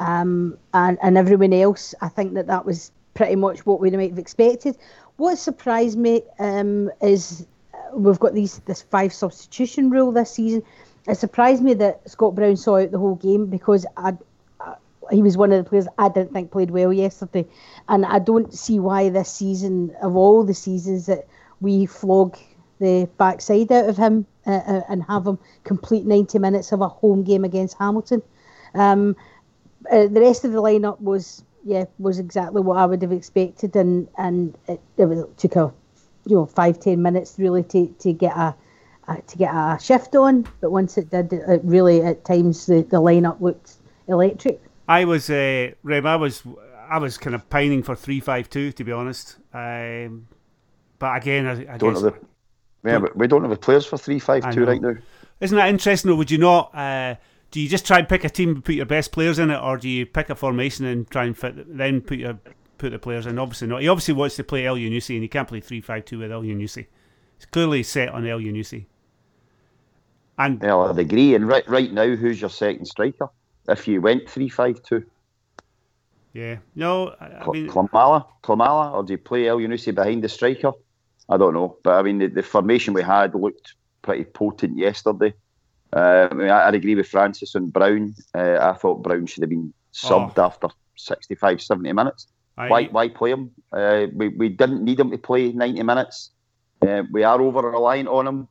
um, 0.00 0.56
and 0.72 0.98
and 1.02 1.18
everyone 1.18 1.52
else. 1.52 1.94
I 2.00 2.08
think 2.08 2.34
that 2.34 2.46
that 2.46 2.64
was 2.64 2.90
pretty 3.14 3.36
much 3.36 3.66
what 3.66 3.80
we 3.80 3.90
might 3.90 4.10
have 4.10 4.18
expected. 4.18 4.76
What 5.16 5.36
surprised 5.36 5.98
me 5.98 6.22
um, 6.38 6.90
is 7.02 7.46
uh, 7.72 7.96
we've 7.96 8.18
got 8.18 8.34
these 8.34 8.58
this 8.60 8.82
five 8.82 9.12
substitution 9.12 9.90
rule 9.90 10.10
this 10.10 10.32
season. 10.32 10.62
It 11.06 11.16
surprised 11.16 11.62
me 11.62 11.74
that 11.74 12.08
Scott 12.08 12.34
Brown 12.34 12.56
saw 12.56 12.78
out 12.78 12.90
the 12.90 12.98
whole 12.98 13.16
game 13.16 13.46
because 13.46 13.84
I, 13.96 14.14
he 15.10 15.22
was 15.22 15.36
one 15.36 15.52
of 15.52 15.62
the 15.62 15.68
players 15.68 15.86
I 15.98 16.08
didn't 16.08 16.32
think 16.32 16.50
played 16.50 16.70
well 16.70 16.92
yesterday, 16.92 17.46
and 17.88 18.04
I 18.04 18.18
don't 18.18 18.52
see 18.52 18.78
why 18.78 19.08
this 19.08 19.30
season 19.30 19.94
of 20.02 20.16
all 20.16 20.44
the 20.44 20.54
seasons 20.54 21.06
that 21.06 21.26
we 21.60 21.86
flog 21.86 22.36
the 22.80 23.08
backside 23.18 23.72
out 23.72 23.88
of 23.88 23.96
him 23.96 24.26
uh, 24.46 24.60
uh, 24.66 24.80
and 24.88 25.02
have 25.04 25.26
him 25.26 25.38
complete 25.64 26.04
90 26.04 26.38
minutes 26.38 26.72
of 26.72 26.80
a 26.80 26.88
home 26.88 27.22
game 27.22 27.44
against 27.44 27.78
Hamilton. 27.78 28.22
Um, 28.74 29.16
uh, 29.90 30.06
the 30.06 30.20
rest 30.20 30.44
of 30.44 30.52
the 30.52 30.62
lineup 30.62 31.00
was 31.00 31.44
yeah 31.64 31.84
was 31.98 32.18
exactly 32.18 32.60
what 32.60 32.76
I 32.78 32.86
would 32.86 33.02
have 33.02 33.12
expected, 33.12 33.76
and 33.76 34.08
and 34.18 34.56
it, 34.68 34.80
it, 34.98 35.38
took 35.38 35.56
a 35.56 35.72
you 36.26 36.36
know 36.36 36.46
five 36.46 36.80
ten 36.80 37.02
minutes 37.02 37.38
really 37.38 37.62
to, 37.64 37.86
to 37.86 38.12
get 38.12 38.36
a 38.36 38.54
to 39.26 39.36
get 39.36 39.54
a 39.54 39.78
shift 39.80 40.16
on, 40.16 40.46
but 40.60 40.70
once 40.70 40.96
it 40.96 41.10
did, 41.10 41.32
it 41.32 41.60
really 41.64 42.02
at 42.02 42.24
times 42.24 42.66
the, 42.66 42.82
the 42.82 43.00
lineup 43.00 43.40
looked 43.40 43.74
electric. 44.08 44.60
I 44.86 45.04
was, 45.04 45.30
uh, 45.30 45.70
Rem, 45.82 46.06
I 46.06 46.16
was, 46.16 46.42
I 46.90 46.98
was 46.98 47.16
kind 47.16 47.34
of 47.34 47.48
pining 47.48 47.82
for 47.82 47.96
three 47.96 48.20
five 48.20 48.50
two 48.50 48.72
to 48.72 48.84
be 48.84 48.92
honest. 48.92 49.36
Um, 49.52 50.26
but 50.98 51.16
again, 51.16 51.46
I, 51.46 51.74
I 51.74 51.78
don't 51.78 51.94
guess, 51.94 52.02
have 52.02 52.14
the, 52.14 52.90
yeah, 52.90 52.98
but 52.98 53.16
we 53.16 53.26
don't 53.26 53.42
have 53.42 53.50
the 53.50 53.56
players 53.56 53.86
for 53.86 53.96
three 53.96 54.18
five 54.18 54.52
two 54.54 54.64
right 54.64 54.80
now. 54.80 54.94
Isn't 55.40 55.56
that 55.56 55.68
interesting? 55.68 56.10
Though, 56.10 56.16
would 56.16 56.30
you 56.30 56.38
not? 56.38 56.74
Uh, 56.74 57.16
do 57.50 57.60
you 57.60 57.68
just 57.68 57.86
try 57.86 57.98
and 57.98 58.08
pick 58.08 58.24
a 58.24 58.28
team, 58.28 58.50
and 58.50 58.64
put 58.64 58.74
your 58.74 58.86
best 58.86 59.12
players 59.12 59.38
in 59.38 59.50
it, 59.50 59.60
or 59.60 59.76
do 59.76 59.88
you 59.88 60.06
pick 60.06 60.28
a 60.28 60.34
formation 60.34 60.84
and 60.86 61.08
try 61.10 61.24
and 61.24 61.36
fit, 61.36 61.76
then 61.76 62.00
put 62.00 62.18
your 62.18 62.38
put 62.78 62.90
the 62.90 62.98
players 62.98 63.26
in? 63.26 63.38
Obviously 63.38 63.68
not. 63.68 63.80
He 63.80 63.88
obviously 63.88 64.14
wants 64.14 64.36
to 64.36 64.44
play 64.44 64.62
Elyounoussi, 64.64 65.14
and 65.14 65.22
he 65.22 65.28
can't 65.28 65.48
play 65.48 65.60
three 65.60 65.80
five 65.80 66.04
two 66.04 66.18
with 66.18 66.30
Elyounoussi. 66.30 66.86
It's 67.36 67.46
clearly 67.46 67.82
set 67.82 68.10
on 68.10 68.24
Elyounoussi. 68.24 68.86
And 70.38 70.60
well, 70.60 70.90
I'd 70.90 70.98
agree. 70.98 71.34
And 71.34 71.46
right, 71.46 71.66
right 71.68 71.92
now, 71.92 72.14
who's 72.16 72.40
your 72.40 72.50
second 72.50 72.86
striker? 72.86 73.28
If 73.68 73.88
you 73.88 74.00
went 74.00 74.28
three 74.28 74.48
five 74.48 74.82
two. 74.82 75.04
Yeah. 76.32 76.58
No, 76.74 77.14
I, 77.20 77.48
mean 77.52 77.68
Klimala, 77.68 78.26
Klimala, 78.42 78.92
or 78.92 79.04
do 79.04 79.12
you 79.12 79.18
play 79.18 79.44
Elyounoussi 79.44 79.94
behind 79.94 80.24
the 80.24 80.28
striker? 80.28 80.72
I 81.28 81.36
don't 81.36 81.54
know, 81.54 81.76
but 81.82 81.94
I 81.94 82.02
mean 82.02 82.18
the, 82.18 82.26
the 82.26 82.42
formation 82.42 82.92
we 82.92 83.02
had 83.02 83.34
looked 83.34 83.74
pretty 84.02 84.24
potent 84.24 84.76
yesterday. 84.76 85.32
Uh, 85.92 86.28
I 86.30 86.34
mean, 86.34 86.50
I, 86.50 86.66
would 86.66 86.74
agree 86.74 86.96
with 86.96 87.06
Francis 87.06 87.54
and 87.54 87.72
Brown. 87.72 88.14
Uh, 88.34 88.58
I 88.60 88.72
thought 88.72 89.02
Brown 89.02 89.26
should 89.26 89.42
have 89.42 89.50
been 89.50 89.72
subbed 89.92 90.38
oh. 90.38 90.44
after 90.44 90.68
65, 90.96 91.62
70 91.62 91.92
minutes. 91.92 92.26
I, 92.58 92.68
why, 92.68 92.84
why 92.86 93.08
play 93.08 93.30
him? 93.30 93.52
Uh, 93.72 94.06
we, 94.12 94.28
we 94.28 94.48
didn't 94.48 94.84
need 94.84 94.98
him 94.98 95.12
to 95.12 95.18
play 95.18 95.52
90 95.52 95.82
minutes. 95.84 96.30
Uh, 96.82 97.04
we 97.12 97.22
are 97.22 97.40
over 97.40 97.70
reliant 97.70 98.08
on 98.08 98.26
him 98.26 98.48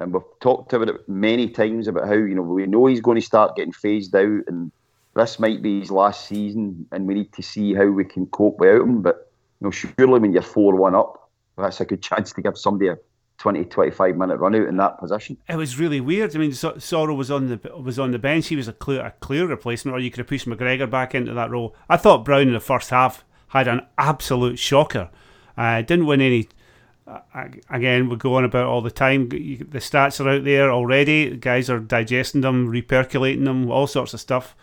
and 0.00 0.12
we've 0.12 0.22
talked 0.40 0.72
about 0.72 0.88
it 0.88 1.08
many 1.08 1.48
times 1.48 1.86
about 1.86 2.08
how 2.08 2.14
you 2.14 2.34
know 2.34 2.42
we 2.42 2.66
know 2.66 2.86
he's 2.86 3.00
going 3.00 3.20
to 3.20 3.26
start 3.26 3.56
getting 3.56 3.72
phased 3.72 4.14
out, 4.16 4.42
and 4.46 4.72
this 5.14 5.38
might 5.38 5.62
be 5.62 5.80
his 5.80 5.90
last 5.90 6.26
season, 6.26 6.86
and 6.90 7.06
we 7.06 7.14
need 7.14 7.32
to 7.34 7.42
see 7.42 7.74
how 7.74 7.86
we 7.86 8.04
can 8.04 8.26
cope 8.26 8.58
without 8.58 8.82
him. 8.82 9.02
But 9.02 9.30
you 9.60 9.66
know, 9.66 9.70
surely 9.70 10.18
when 10.18 10.32
you're 10.32 10.42
four 10.42 10.74
one 10.74 10.94
up, 10.94 11.30
that's 11.56 11.80
a 11.80 11.84
good 11.84 12.02
chance 12.02 12.32
to 12.32 12.42
give 12.42 12.58
somebody 12.58 12.88
a 12.88 12.98
20, 13.38 13.64
25 13.64 14.16
minute 14.16 14.36
run 14.36 14.54
out 14.54 14.68
in 14.68 14.76
that 14.76 14.98
position. 14.98 15.36
It 15.48 15.56
was 15.56 15.78
really 15.78 16.00
weird. 16.00 16.34
I 16.34 16.38
mean, 16.38 16.50
Soro 16.50 17.16
was 17.16 17.30
on 17.30 17.48
the 17.48 17.78
was 17.78 17.98
on 17.98 18.10
the 18.10 18.18
bench. 18.18 18.48
He 18.48 18.56
was 18.56 18.68
a 18.68 18.72
clear 18.72 19.04
a 19.04 19.12
clear 19.12 19.46
replacement, 19.46 19.96
or 19.96 20.00
you 20.00 20.10
could 20.10 20.18
have 20.18 20.26
pushed 20.26 20.46
McGregor 20.46 20.90
back 20.90 21.14
into 21.14 21.34
that 21.34 21.50
role. 21.50 21.74
I 21.88 21.96
thought 21.96 22.24
Brown 22.24 22.48
in 22.48 22.52
the 22.52 22.60
first 22.60 22.90
half 22.90 23.24
had 23.48 23.68
an 23.68 23.82
absolute 23.98 24.58
shocker. 24.58 25.10
Uh, 25.56 25.82
didn't 25.82 26.06
win 26.06 26.20
any 26.20 26.48
again, 27.68 28.08
we 28.08 28.16
go 28.16 28.34
on 28.34 28.44
about 28.44 28.66
all 28.66 28.82
the 28.82 28.90
time. 28.90 29.28
The 29.28 29.78
stats 29.78 30.24
are 30.24 30.28
out 30.28 30.44
there 30.44 30.70
already. 30.70 31.30
The 31.30 31.36
guys 31.36 31.68
are 31.70 31.78
digesting 31.78 32.40
them, 32.40 32.70
repercolating 32.70 33.44
them, 33.44 33.70
all 33.70 33.86
sorts 33.86 34.14
of 34.14 34.20
stuff. 34.20 34.54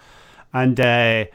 And 0.54 0.80
uh, 0.80 1.26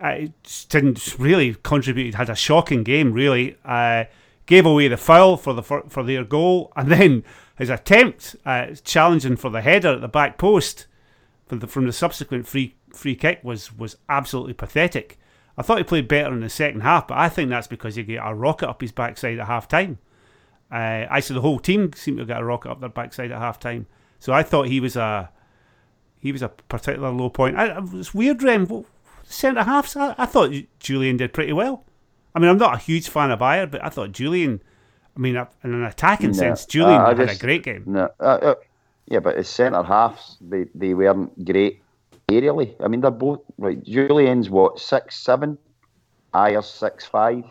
I 0.00 0.32
didn't 0.68 1.18
really 1.18 1.54
contribute. 1.62 2.14
Had 2.14 2.30
a 2.30 2.34
shocking 2.34 2.82
game, 2.82 3.12
really. 3.12 3.56
Uh, 3.64 4.04
gave 4.46 4.64
away 4.64 4.88
the 4.88 4.96
foul 4.96 5.36
for 5.36 5.52
the 5.52 5.62
for, 5.62 5.82
for 5.88 6.02
their 6.02 6.24
goal, 6.24 6.72
and 6.76 6.90
then 6.90 7.24
his 7.56 7.70
attempt 7.70 8.36
uh, 8.44 8.68
challenging 8.84 9.36
for 9.36 9.50
the 9.50 9.60
header 9.60 9.94
at 9.94 10.00
the 10.00 10.08
back 10.08 10.38
post 10.38 10.86
from 11.46 11.58
the, 11.60 11.66
from 11.66 11.86
the 11.86 11.92
subsequent 11.92 12.46
free 12.46 12.76
free 12.92 13.16
kick 13.16 13.40
was 13.42 13.76
was 13.76 13.96
absolutely 14.08 14.54
pathetic. 14.54 15.18
I 15.58 15.62
thought 15.62 15.78
he 15.78 15.84
played 15.84 16.08
better 16.08 16.34
in 16.34 16.40
the 16.40 16.50
second 16.50 16.82
half, 16.82 17.08
but 17.08 17.18
I 17.18 17.28
think 17.28 17.50
that's 17.50 17.66
because 17.66 17.94
he 17.94 18.02
got 18.02 18.30
a 18.30 18.34
rocket 18.34 18.68
up 18.68 18.80
his 18.80 18.92
backside 18.92 19.38
at 19.38 19.46
half 19.46 19.68
time. 19.68 19.98
Uh, 20.70 21.06
I 21.08 21.20
said 21.20 21.36
the 21.36 21.40
whole 21.40 21.58
team 21.58 21.92
seemed 21.94 22.18
to 22.18 22.24
get 22.24 22.40
a 22.40 22.44
rocket 22.44 22.70
up 22.70 22.80
their 22.80 22.88
backside 22.88 23.30
at 23.30 23.38
half 23.38 23.58
time. 23.58 23.86
So 24.18 24.32
I 24.32 24.42
thought 24.42 24.68
he 24.68 24.80
was 24.80 24.96
a 24.96 25.30
he 26.18 26.32
was 26.32 26.42
a 26.42 26.48
particular 26.48 27.10
low 27.10 27.30
point. 27.30 27.56
I, 27.56 27.78
it 27.78 27.92
was 27.92 28.14
weird, 28.14 28.42
Rem. 28.42 28.84
Centre 29.22 29.62
halves, 29.62 29.96
I, 29.96 30.14
I, 30.18 30.26
thought 30.26 30.50
Jullien 30.80 31.18
did 31.18 31.32
pretty 31.32 31.52
well. 31.52 31.84
I 32.34 32.38
mean, 32.38 32.48
I'm 32.48 32.58
not 32.58 32.74
a 32.74 32.78
huge 32.78 33.08
fan 33.08 33.30
of 33.30 33.40
Ajer, 33.40 33.70
but 33.70 33.84
I 33.84 33.88
thought 33.88 34.12
Jullien. 34.12 34.60
I 35.16 35.20
mean, 35.20 35.36
in 35.36 35.74
an 35.74 35.84
attacking 35.84 36.28
No, 36.28 36.34
sense, 36.34 36.66
Jullien 36.66 37.00
uh, 37.00 37.14
had 37.14 37.30
a 37.30 37.38
great 37.38 37.62
game. 37.62 37.84
No, 37.86 38.08
uh, 38.20 38.24
uh, 38.24 38.54
yeah, 39.06 39.20
but 39.20 39.36
as 39.36 39.48
centre 39.48 39.82
halves, 39.82 40.36
they, 40.40 40.66
they 40.74 40.94
weren't 40.94 41.44
great 41.44 41.82
aerially. 42.28 42.74
I 42.80 42.88
mean, 42.88 43.00
they're 43.00 43.10
both 43.10 43.40
right. 43.56 43.82
Jullien's 43.82 44.50
what 44.50 44.78
six 44.78 45.16
seven, 45.16 45.58
Ajer's 46.34 46.66
six 46.68 47.04
five. 47.06 47.44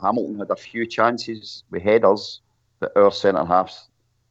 Hamilton 0.00 0.38
had 0.38 0.50
a 0.50 0.56
few 0.56 0.86
chances 0.86 1.64
with 1.70 1.82
headers 1.82 2.40
that 2.80 2.92
our 2.96 3.10
centre 3.12 3.44
halves 3.44 3.88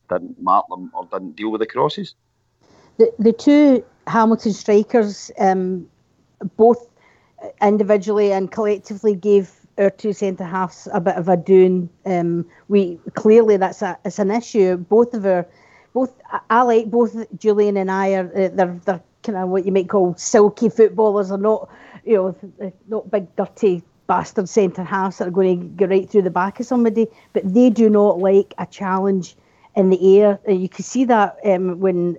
didn't 0.10 0.42
mark 0.42 0.66
them 0.70 0.92
or 0.94 1.06
didn't 1.12 1.36
deal 1.36 1.52
with 1.52 1.60
the 1.62 1.68
crosses. 1.68 2.16
the 2.98 3.12
the 3.20 3.34
two 3.34 3.84
Hamilton 4.08 4.54
strikers, 4.54 5.32
um, 5.40 5.88
both 6.56 6.88
individually 7.62 8.32
and 8.32 8.52
collectively, 8.52 9.16
gave 9.16 9.52
our 9.78 9.90
two 9.92 10.14
centre 10.14 10.44
halves 10.46 10.88
a 10.94 11.00
bit 11.02 11.16
of 11.16 11.28
a 11.30 11.38
doing. 11.38 11.90
Um, 12.06 12.46
we 12.68 13.00
clearly 13.16 13.58
that's 13.58 13.82
a 13.82 13.98
it's 14.06 14.20
an 14.20 14.32
issue. 14.32 14.78
Both 14.78 15.14
of 15.14 15.26
our, 15.26 15.46
both 15.94 16.14
I- 16.50 16.64
like 16.64 16.90
both 16.90 17.14
Jullien 17.38 17.78
and 17.80 17.92
I 17.92 18.14
are 18.14 18.28
uh, 18.36 18.50
they're 18.54 18.80
they're 18.86 19.04
kind 19.24 19.38
of 19.38 19.50
what 19.50 19.66
you 19.66 19.72
might 19.72 19.90
call 19.90 20.16
silky 20.16 20.70
footballers. 20.70 21.32
Are 21.32 21.38
not 21.38 21.70
you 22.06 22.16
know 22.16 22.72
not 22.88 23.12
big 23.12 23.36
dirty 23.36 23.84
bastard 24.08 24.50
centre 24.50 24.84
halves 24.84 25.18
that 25.18 25.28
are 25.28 25.32
going 25.32 25.60
to 25.60 25.68
go 25.68 25.86
right 25.86 26.10
through 26.10 26.24
the 26.24 26.30
back 26.30 26.60
of 26.60 26.66
somebody, 26.66 27.08
but 27.34 27.54
they 27.54 27.70
do 27.70 27.90
not 27.90 28.20
like 28.20 28.54
a 28.58 28.66
challenge 28.66 29.36
in 29.76 29.90
the 29.90 30.20
air. 30.20 30.40
And 30.48 30.62
you 30.62 30.70
can 30.70 30.84
see 30.84 31.06
that 31.06 31.38
um, 31.46 31.80
when 31.80 32.18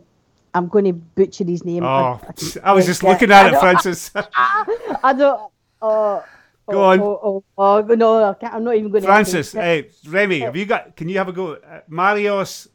I'm 0.55 0.69
going 0.69 0.85
to 0.85 0.93
butcher 0.93 1.45
his 1.45 1.65
name. 1.65 1.85
Oh, 1.85 2.21
I, 2.21 2.21
I 2.63 2.73
was 2.75 2.87
just 2.87 3.03
looking 3.03 3.31
at 3.33 3.53
it. 3.53 3.59
Francis. 3.59 4.11
I 4.15 5.15
don't. 5.17 5.51
Oh, 5.81 6.25
Go 6.71 6.85
oh, 6.85 6.91
on. 6.91 7.01
Oh, 7.01 7.21
oh, 7.23 7.45
oh, 7.57 7.95
no, 7.95 8.31
I 8.31 8.35
can't, 8.35 8.53
I'm 8.53 8.65
not 8.65 8.77
even 8.77 8.91
going 8.91 9.03
to. 9.03 9.07
Francis, 9.07 9.53
hey, 9.53 9.89
Remy, 10.07 10.41
have 10.41 10.55
you 10.55 10.67
got? 10.67 10.97
Can 10.97 11.09
you 11.09 11.17
have 11.17 11.29
a 11.29 11.33
go? 11.33 11.55
Uh, 11.55 11.81
Marios. 11.91 12.69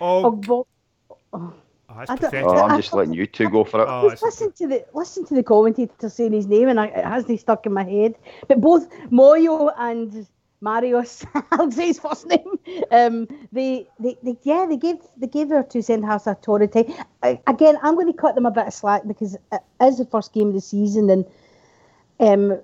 Oh, 0.00 0.24
Oh, 0.24 0.30
bo- 0.32 0.66
oh, 1.94 1.98
that's 1.98 2.10
I 2.10 2.16
don't- 2.16 2.30
pathetic. 2.30 2.48
Oh, 2.48 2.54
I 2.56 2.68
I'm 2.68 2.78
just 2.78 2.90
thought- 2.90 2.98
letting 2.98 3.14
you 3.14 3.26
two 3.26 3.48
go 3.48 3.64
for 3.64 3.80
it. 3.82 3.86
Oh, 3.88 4.06
it's- 4.06 4.22
listen 4.22 4.52
to 4.52 4.66
the 4.66 4.84
listen 4.92 5.24
to 5.26 5.34
the 5.34 5.42
commentator 5.42 6.08
saying 6.08 6.32
his 6.32 6.46
name, 6.46 6.68
and 6.68 6.78
I, 6.80 6.86
it 6.86 7.04
hasn't 7.04 7.40
stuck 7.40 7.64
in 7.66 7.72
my 7.72 7.84
head. 7.84 8.14
But 8.48 8.60
both 8.60 8.90
Moyo 9.10 9.72
and 9.78 10.26
Marius, 10.60 11.24
I'll 11.52 11.70
say 11.70 11.86
his 11.88 11.98
first 11.98 12.26
name. 12.26 12.58
Um, 12.90 13.28
they, 13.52 13.86
they, 14.00 14.16
they, 14.22 14.36
yeah, 14.44 14.66
they 14.68 14.76
gave 14.78 14.96
they 15.16 15.26
gave 15.26 15.52
our 15.52 15.62
two 15.62 15.82
centre 15.82 16.06
halves 16.06 16.26
a 16.26 16.34
torrid 16.36 16.72
time. 16.72 16.92
I, 17.22 17.40
again, 17.46 17.76
I'm 17.82 17.94
going 17.94 18.06
to 18.06 18.12
cut 18.18 18.34
them 18.34 18.46
a 18.46 18.50
bit 18.50 18.66
of 18.66 18.72
slack 18.74 19.02
because 19.06 19.34
it 19.52 19.60
is 19.82 19.98
the 19.98 20.06
first 20.06 20.32
game 20.32 20.48
of 20.48 20.54
the 20.54 20.60
season, 20.60 21.10
and 21.10 21.24
um, 22.20 22.60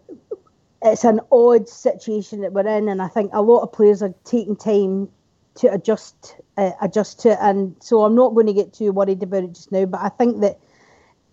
it's 0.83 1.05
an 1.05 1.21
odd 1.31 1.69
situation 1.69 2.41
that 2.41 2.53
we're 2.55 2.67
in, 2.67 2.89
and 2.89 3.03
I 3.03 3.09
think 3.09 3.33
a 3.35 3.43
lot 3.43 3.61
of 3.63 3.73
players 3.73 4.03
are 4.03 4.15
taking 4.25 4.57
time 4.57 5.09
to 5.57 5.73
adjust 5.73 6.37
uh, 6.57 6.71
adjust 6.81 7.21
to 7.21 7.43
and 7.43 7.75
so 7.81 8.05
I'm 8.05 8.15
not 8.15 8.35
going 8.35 8.47
to 8.47 8.53
get 8.53 8.73
too 8.73 8.93
worried 8.93 9.23
about 9.23 9.45
it 9.45 9.55
just 9.55 9.73
now. 9.73 9.85
But 9.87 10.01
I 10.01 10.09
think 10.09 10.41
that, 10.41 10.59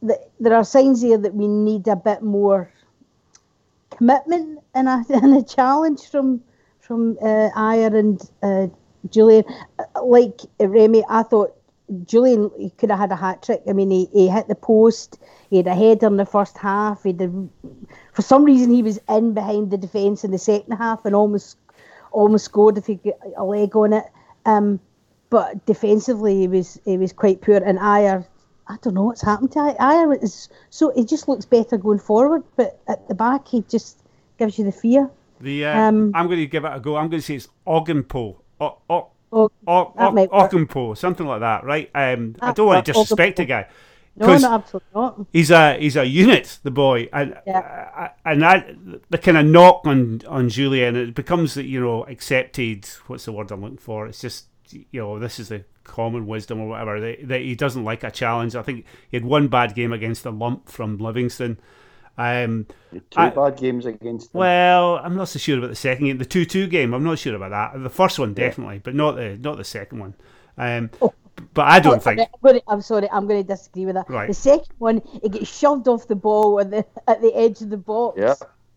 that 0.04 0.30
there 0.40 0.56
are 0.56 0.64
signs 0.64 1.02
here 1.02 1.18
that 1.18 1.34
we 1.34 1.48
need 1.48 1.88
a 1.88 1.96
bit 1.96 2.22
more 2.22 2.72
commitment 3.92 4.60
and 4.74 4.88
a, 4.88 5.04
and 5.10 5.36
a 5.36 5.44
challenge 5.44 6.08
from 6.10 6.42
from 6.80 7.18
uh, 7.22 7.50
Ajer 7.56 7.98
and 7.98 8.22
uh, 8.42 8.68
Jullien. 9.10 9.44
Like 10.02 10.42
Remy, 10.60 11.04
I 11.10 11.24
thought 11.24 11.54
Jullien 12.06 12.52
he 12.60 12.70
could 12.72 12.90
have 12.90 13.00
had 13.00 13.12
a 13.12 13.16
hat 13.16 13.44
trick. 13.44 13.62
I 13.68 13.74
mean, 13.74 13.92
he, 13.92 14.10
he 14.14 14.28
hit 14.28 14.48
the 14.48 14.56
post. 14.56 15.20
He 15.50 15.58
had 15.58 15.68
a 15.68 15.76
header 15.76 16.08
in 16.08 16.18
the 16.18 16.26
first 16.26 16.58
half. 16.58 17.04
He 17.04 17.14
did. 17.14 17.50
For 18.14 18.22
some 18.22 18.44
reason, 18.44 18.72
he 18.72 18.84
was 18.84 19.00
in 19.10 19.34
behind 19.34 19.72
the 19.72 19.78
defence 19.78 20.24
in 20.24 20.32
the 20.32 20.38
second 20.38 20.74
half 20.78 21.06
and 21.06 21.16
almost 21.16 21.58
almost 22.12 22.46
scored 22.46 22.78
if 22.78 22.86
he 22.88 22.96
got 22.96 23.16
a 23.38 23.44
leg 23.44 23.76
on 23.76 23.94
it. 23.94 24.06
Um, 24.46 24.80
but 25.30 25.66
defensively, 25.66 26.40
he 26.40 26.48
was 26.48 26.80
he 26.86 26.98
was 26.98 27.12
quite 27.14 27.42
poor. 27.42 27.58
And 27.58 27.78
Ajer, 27.80 28.26
I 28.68 28.78
don't 28.82 28.94
know 28.94 29.04
what's 29.04 29.22
happened 29.24 29.52
to 29.54 29.60
Ajer. 29.60 29.78
Ajer 29.78 30.24
is 30.24 30.50
so 30.70 30.92
he 30.96 31.06
just 31.06 31.28
looks 31.28 31.46
better 31.46 31.78
going 31.78 32.00
forward, 32.00 32.44
but 32.56 32.80
at 32.88 33.08
the 33.08 33.16
back 33.16 33.48
he 33.48 33.64
just 33.70 34.00
gives 34.40 34.58
you 34.58 34.64
the 34.66 34.72
fear. 34.72 35.10
The 35.42 35.66
uh, 35.66 35.80
Um, 35.80 36.12
I'm 36.16 36.28
going 36.28 36.40
to 36.40 36.48
give 36.48 36.66
it 36.66 36.72
a 36.74 36.80
go. 36.80 36.96
I'm 36.96 37.10
going 37.10 37.22
to 37.22 37.26
say 37.26 37.36
it's 37.36 37.50
Ogenpo. 37.66 38.38
O- 38.60 38.78
o- 38.90 39.08
Oh, 39.30 39.52
o- 39.68 39.94
o- 39.98 40.12
work. 40.14 40.32
Ogenpo, 40.32 40.98
something 40.98 41.28
like 41.28 41.42
that, 41.42 41.66
right? 41.66 41.90
Um, 41.94 42.36
I 42.42 42.54
don't 42.54 42.66
want 42.66 42.86
to 42.86 42.94
disrespect 42.94 43.36
the 43.38 43.46
guy. 43.46 43.68
No, 44.20 44.26
'Cause 44.26 44.42
no, 44.42 44.54
absolutely 44.54 44.90
not. 44.96 45.26
He's 45.32 45.52
a 45.52 45.78
he's 45.80 45.96
a 45.96 46.06
unit, 46.06 46.60
the 46.64 46.72
boy, 46.72 47.08
and 47.14 47.38
Yeah. 47.46 47.90
uh, 47.96 48.08
and 48.26 48.42
that 48.42 48.68
the 49.10 49.18
kind 49.20 49.38
of 49.38 49.46
knock 49.46 49.82
on 49.86 50.22
on 50.28 50.50
Jullien 50.50 50.96
it 50.96 51.14
becomes 51.16 51.56
you 51.56 51.80
know 51.80 52.04
accepted. 52.06 52.86
What's 53.08 53.26
the 53.26 53.32
word 53.32 53.52
I'm 53.52 53.62
looking 53.62 53.78
for? 53.78 54.08
It's 54.08 54.20
just 54.22 54.48
you 54.72 54.86
know 55.02 55.20
this 55.20 55.40
is 55.40 55.50
the 55.50 55.64
common 55.84 56.26
wisdom 56.28 56.60
or 56.60 56.68
whatever 56.68 57.00
that, 57.00 57.28
that 57.28 57.42
he 57.42 57.56
doesn't 57.56 57.84
like 57.86 58.04
a 58.04 58.12
challenge. 58.12 58.56
I 58.56 58.62
think 58.64 58.86
he 59.10 59.18
had 59.18 59.24
one 59.26 59.48
bad 59.48 59.76
game 59.76 59.94
against 59.94 60.24
the 60.24 60.32
lump 60.32 60.68
from 60.68 60.98
Livingston. 60.98 61.60
Um, 62.18 62.66
Two 62.92 63.02
I- 63.16 63.30
bad 63.30 63.58
games 63.58 63.86
against 63.86 64.34
them. 64.34 64.40
well, 64.40 64.96
I'm 65.04 65.16
not 65.16 65.30
so 65.30 65.38
sure 65.38 65.60
about 65.60 65.70
the 65.70 65.76
second 65.76 66.08
game, 66.08 66.18
the 66.18 66.26
two-two 66.26 66.66
game. 66.68 66.94
I'm 66.96 67.04
not 67.04 67.20
sure 67.20 67.36
about 67.36 67.52
that. 67.52 67.84
The 67.84 67.90
first 67.92 68.18
one 68.18 68.34
definitely, 68.34 68.80
but 68.84 68.96
not 68.96 69.16
the 69.16 69.38
not 69.38 69.58
the 69.58 69.64
second 69.64 70.00
one. 70.00 70.16
Um, 70.58 70.90
but 71.54 71.68
I 71.68 71.80
don't 71.80 71.98
Oh, 71.98 72.00
think. 72.00 72.20
I'm, 72.22 72.28
gonna, 72.44 72.62
I'm 72.68 72.82
sorry, 72.82 73.10
I'm 73.12 73.28
going 73.28 73.42
to 73.42 73.48
disagree 73.48 73.86
with 73.86 73.96
that. 73.96 74.10
Right. 74.10 74.28
The 74.28 74.34
second 74.34 74.74
one, 74.78 75.02
it 75.24 75.32
gets 75.32 75.48
shoved 75.56 75.88
off 75.88 76.08
the 76.08 76.16
ball 76.16 76.60
at 76.60 76.72
the 76.72 76.86
at 77.08 77.22
the 77.22 77.34
edge 77.36 77.62
of 77.62 77.70
the 77.70 77.78
box. 77.78 78.20
Yeah. 78.20 78.36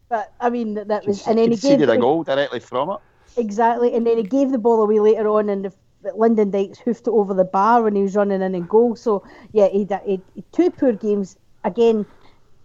But 0.08 0.32
I 0.40 0.50
mean, 0.50 0.74
that, 0.74 0.88
that 0.88 1.06
was, 1.06 1.26
and 1.26 1.38
then 1.38 1.50
he 1.50 1.56
gave 1.56 1.80
a 1.82 1.86
the- 1.86 1.96
goal 1.96 2.24
directly 2.24 2.60
from 2.60 2.90
it. 2.90 2.98
exactly, 3.36 3.94
and 3.94 4.06
then 4.06 4.16
he 4.16 4.22
gave 4.24 4.50
the 4.50 4.58
ball 4.58 4.82
away 4.82 4.98
later 5.00 5.28
on, 5.28 5.48
and 5.48 5.64
the, 5.66 5.72
Lyndon 6.16 6.50
Dykes 6.50 6.78
hoofed 6.78 7.06
it 7.06 7.10
over 7.10 7.32
the 7.34 7.44
bar 7.44 7.82
when 7.82 7.94
he 7.94 8.02
was 8.02 8.16
running 8.16 8.40
in 8.42 8.54
and 8.54 8.68
goal. 8.68 8.96
So 8.96 9.22
yeah, 9.52 9.68
he 9.68 9.86
he, 10.06 10.20
he- 10.34 10.44
two 10.52 10.70
poor 10.70 10.92
games 10.92 11.36
again. 11.64 12.06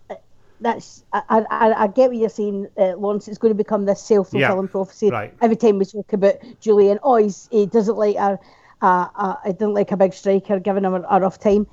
uh, 0.09 0.15
That's 0.59 1.03
I, 1.13 1.45
I, 1.51 1.73
I 1.83 1.87
get 1.87 2.09
what 2.09 2.17
you're 2.17 2.29
saying, 2.29 2.67
uh, 2.77 2.95
Lawrence. 2.97 3.27
It's 3.27 3.37
going 3.37 3.53
to 3.53 3.57
become 3.63 3.85
this 3.85 4.01
self 4.01 4.29
fulfilling 4.31 4.65
Yeah, 4.65 4.71
prophecy. 4.71 5.09
right. 5.11 5.33
Every 5.41 5.55
time 5.57 5.77
we 5.79 5.85
talk 5.85 6.13
about 6.13 6.35
Jullien, 6.61 6.97
oh, 7.03 7.17
he's, 7.17 7.47
he 7.51 7.65
doesn't 7.67 7.97
like 7.97 8.15
a, 8.15 8.39
a, 8.85 9.11
a, 9.15 9.39
he 9.45 9.53
doesn't 9.53 9.73
like 9.73 9.91
a 9.91 9.97
big 9.97 10.13
striker, 10.13 10.59
giving 10.59 10.83
him 10.85 10.93
a, 10.93 11.01
a 11.09 11.19
rough 11.19 11.39
time. 11.39 11.67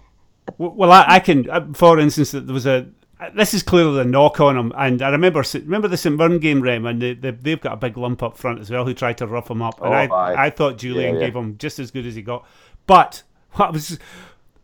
Well, 0.58 0.90
I, 0.92 1.04
I 1.06 1.20
can, 1.20 1.48
uh, 1.50 1.66
for 1.74 1.98
instance, 2.00 2.32
there 2.32 2.42
was 2.42 2.66
a. 2.66 2.88
uh, 3.20 3.30
This 3.36 3.54
is 3.54 3.62
clearly 3.62 3.94
the 3.96 4.04
knock 4.04 4.40
on 4.40 4.56
him, 4.56 4.72
and 4.76 5.00
I 5.00 5.10
remember 5.10 5.40
S- 5.40 5.54
remember 5.54 5.86
the 5.88 5.96
St 5.96 6.16
Mirren 6.16 6.38
game, 6.40 6.60
Rem, 6.62 6.84
and 6.86 7.00
they, 7.00 7.14
they, 7.14 7.30
they've 7.30 7.60
got 7.60 7.74
a 7.74 7.76
big 7.76 7.96
lump 7.96 8.22
up 8.22 8.36
front 8.36 8.58
as 8.60 8.70
well 8.70 8.84
who 8.84 8.92
tried 8.94 9.18
to 9.18 9.26
rough 9.26 9.50
him 9.50 9.62
up, 9.62 9.80
and 9.80 9.88
Oh, 9.94 10.14
I. 10.14 10.46
I 10.46 10.50
thought 10.50 10.78
Jullien 10.78 11.12
Yeah, 11.14 11.18
yeah. 11.18 11.26
gave 11.26 11.36
him 11.36 11.56
just 11.58 11.78
as 11.78 11.90
good 11.92 12.06
as 12.06 12.14
he 12.16 12.22
got, 12.22 12.44
but 12.86 13.22
what 13.52 13.72
was 13.72 13.98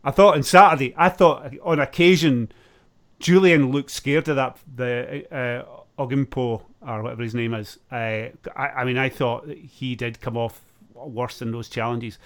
I 0.03 0.11
thought 0.11 0.35
on 0.35 0.43
Saturday, 0.43 0.93
I 0.97 1.09
thought 1.09 1.53
on 1.63 1.79
occasion 1.79 2.51
Jullien 3.21 3.71
looked 3.71 3.91
scared 3.91 4.27
of 4.27 4.35
that 4.37 4.57
the 4.75 5.25
uh, 5.33 6.01
Ogimpo 6.01 6.61
or 6.81 7.03
whatever 7.03 7.23
his 7.23 7.35
name 7.35 7.53
is. 7.53 7.77
Uh, 7.91 8.29
I, 8.55 8.67
I 8.77 8.83
mean, 8.85 8.97
I 8.97 9.09
thought 9.09 9.47
he 9.49 9.95
did 9.95 10.21
come 10.21 10.37
off 10.37 10.61
worse 10.93 11.39
than 11.39 11.51
those 11.51 11.67
challenges. 11.69 12.17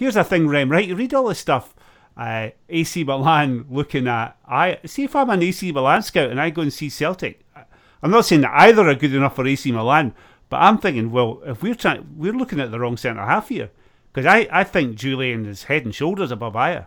Here's 0.00 0.14
the 0.14 0.24
thing, 0.24 0.48
Rem. 0.48 0.72
Right, 0.72 0.88
you 0.88 0.96
read 0.96 1.12
all 1.12 1.28
this 1.28 1.40
stuff. 1.40 1.74
Uh, 2.16 2.48
AC 2.70 3.04
Milan 3.04 3.66
looking 3.68 4.08
at 4.08 4.34
I 4.48 4.78
see 4.86 5.04
if 5.04 5.14
I'm 5.14 5.28
an 5.28 5.42
AC 5.42 5.72
Milan 5.72 6.02
scout 6.02 6.30
and 6.30 6.40
I 6.40 6.48
go 6.48 6.62
and 6.62 6.72
see 6.72 6.88
Celtic. 6.88 7.44
I'm 8.02 8.10
not 8.10 8.24
saying 8.24 8.40
that 8.40 8.54
either 8.54 8.88
are 8.88 8.94
good 8.94 9.14
enough 9.14 9.36
for 9.36 9.46
AC 9.46 9.70
Milan, 9.70 10.14
but 10.48 10.56
I'm 10.56 10.78
thinking, 10.78 11.10
well, 11.10 11.42
if 11.44 11.62
we're 11.62 11.74
trying, 11.74 12.14
we're 12.16 12.32
looking 12.32 12.60
at 12.60 12.70
the 12.70 12.80
wrong 12.80 12.96
centre 12.96 13.20
half 13.20 13.50
here 13.50 13.68
because 14.10 14.24
I, 14.24 14.48
I 14.50 14.64
think 14.64 14.96
Jullien 14.96 15.46
is 15.46 15.64
head 15.64 15.84
and 15.84 15.94
shoulders 15.94 16.32
above 16.32 16.54
Ajer. 16.54 16.86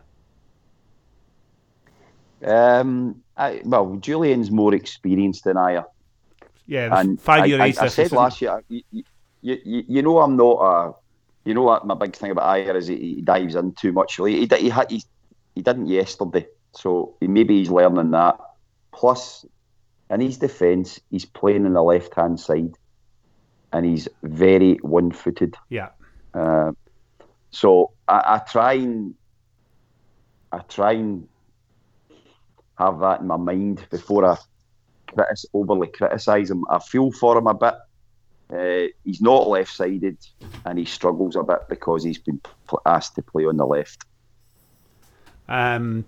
Um, 2.43 3.21
I, 3.37 3.61
well, 3.63 3.95
Jullien's 3.97 4.49
more 4.49 4.73
experienced 4.73 5.43
than 5.43 5.57
I. 5.57 5.83
Yeah, 6.65 6.99
And 6.99 7.21
five 7.21 7.45
year 7.45 7.61
I, 7.61 7.65
I, 7.65 7.73
I 7.79 7.87
said 7.89 8.11
last 8.11 8.41
year, 8.41 8.63
you, 8.69 8.81
you, 9.41 9.83
you 9.87 10.01
know, 10.01 10.17
I'm 10.17 10.35
not 10.35 10.53
a, 10.53 10.93
you 11.45 11.53
know 11.53 11.63
what 11.63 11.85
my 11.85 11.95
big 11.95 12.15
thing 12.15 12.31
about 12.31 12.55
Ajer 12.55 12.75
is 12.75 12.87
he, 12.87 13.15
he 13.15 13.21
dives 13.21 13.55
in 13.55 13.73
too 13.73 13.91
much. 13.91 14.15
He, 14.15 14.45
he, 14.45 14.47
he, 14.47 14.69
he, 14.89 15.03
he 15.55 15.61
didn't 15.61 15.87
yesterday, 15.87 16.47
so 16.73 17.15
he, 17.19 17.27
maybe 17.27 17.59
he's 17.59 17.69
learning 17.69 18.11
that. 18.11 18.37
Plus, 18.93 19.45
in 20.09 20.21
his 20.21 20.37
defence, 20.37 20.99
he's 21.09 21.25
playing 21.25 21.65
on 21.65 21.73
the 21.73 21.81
left 21.81 22.15
hand 22.15 22.39
side, 22.39 22.75
and 23.71 23.85
he's 23.85 24.07
very 24.21 24.75
one 24.75 25.11
footed. 25.11 25.55
Yeah. 25.69 25.89
Uh, 26.33 26.71
so 27.51 27.91
I, 28.07 28.21
I 28.25 28.37
try 28.39 28.73
and 28.73 29.15
I 30.51 30.59
try 30.59 30.93
and 30.93 31.27
have 32.77 32.99
that 32.99 33.21
in 33.21 33.27
my 33.27 33.37
mind 33.37 33.85
before 33.89 34.25
I 34.25 34.37
critis- 35.07 35.45
overly 35.53 35.87
criticise 35.87 36.49
him. 36.49 36.65
I 36.69 36.79
feel 36.79 37.11
for 37.11 37.37
him 37.37 37.47
a 37.47 37.53
bit. 37.53 37.73
Uh, 38.53 38.87
he's 39.03 39.21
not 39.21 39.47
left-sided, 39.47 40.17
and 40.65 40.77
he 40.77 40.85
struggles 40.85 41.35
a 41.35 41.43
bit 41.43 41.67
because 41.69 42.03
he's 42.03 42.19
been 42.19 42.39
pl- 42.67 42.81
asked 42.85 43.15
to 43.15 43.21
play 43.21 43.45
on 43.45 43.57
the 43.57 43.65
left. 43.65 44.05
Um, 45.47 46.05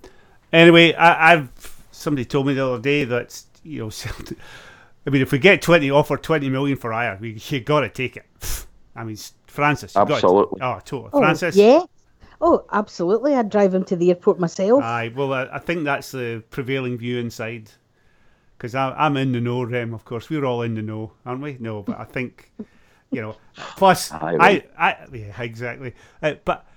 anyway, 0.54 0.94
I, 0.94 1.34
I've 1.34 1.50
somebody 1.92 2.26
told 2.26 2.48
me 2.48 2.54
the 2.54 2.66
other 2.68 2.82
day 2.82 3.04
that 3.06 3.42
you 3.64 3.80
know, 3.86 3.90
I 5.08 5.10
mean, 5.10 5.22
if 5.22 5.32
we 5.32 5.40
get 5.40 5.62
twenty 5.62 5.90
offer 5.92 6.18
twenty 6.18 6.50
million 6.50 6.78
for 6.78 6.92
Ajer, 6.92 7.20
we 7.20 7.40
you 7.50 7.60
got 7.62 7.82
to 7.82 7.90
take 7.90 8.18
it. 8.18 8.26
I 8.96 9.04
mean, 9.04 9.18
Francis. 9.48 9.94
you've 9.96 10.08
got 10.08 10.20
to- 10.20 10.26
Absolutely. 10.26 10.62
oh, 10.62 10.80
totally. 10.86 11.10
Oh, 11.14 11.20
Francis. 11.20 11.56
yeah. 11.56 11.82
Oh, 12.42 12.66
absolutely. 12.72 13.34
I'd 13.34 13.50
drive 13.50 13.74
him 13.74 13.84
to 13.86 13.96
the 13.96 14.10
airport 14.10 14.40
myself. 14.40 14.84
Aye, 14.84 15.12
well, 15.16 15.34
I, 15.34 15.48
I 15.54 15.60
think 15.60 15.84
that's 15.84 16.12
the 16.12 16.44
prevailing 16.50 16.98
view 16.98 17.18
inside. 17.18 17.72
Because 18.74 18.94
I'm 18.98 19.18
in 19.18 19.32
the 19.32 19.42
know, 19.42 19.64
Rem, 19.64 19.94
of 19.94 20.06
course. 20.06 20.30
We're 20.30 20.46
all 20.46 20.62
in 20.64 20.76
the 20.76 20.82
know, 20.82 21.12
aren't 21.26 21.42
we? 21.42 21.58
No, 21.60 21.84
but 21.84 22.00
I 22.00 22.04
think, 22.04 22.52
you 23.12 23.22
know, 23.22 23.36
plus, 23.78 24.12
Aye, 24.12 24.38
I. 24.40 24.64
I, 24.78 25.08
yeah, 25.14 25.42
exactly. 25.42 25.94
Uh, 26.22 26.36
but 26.44 26.68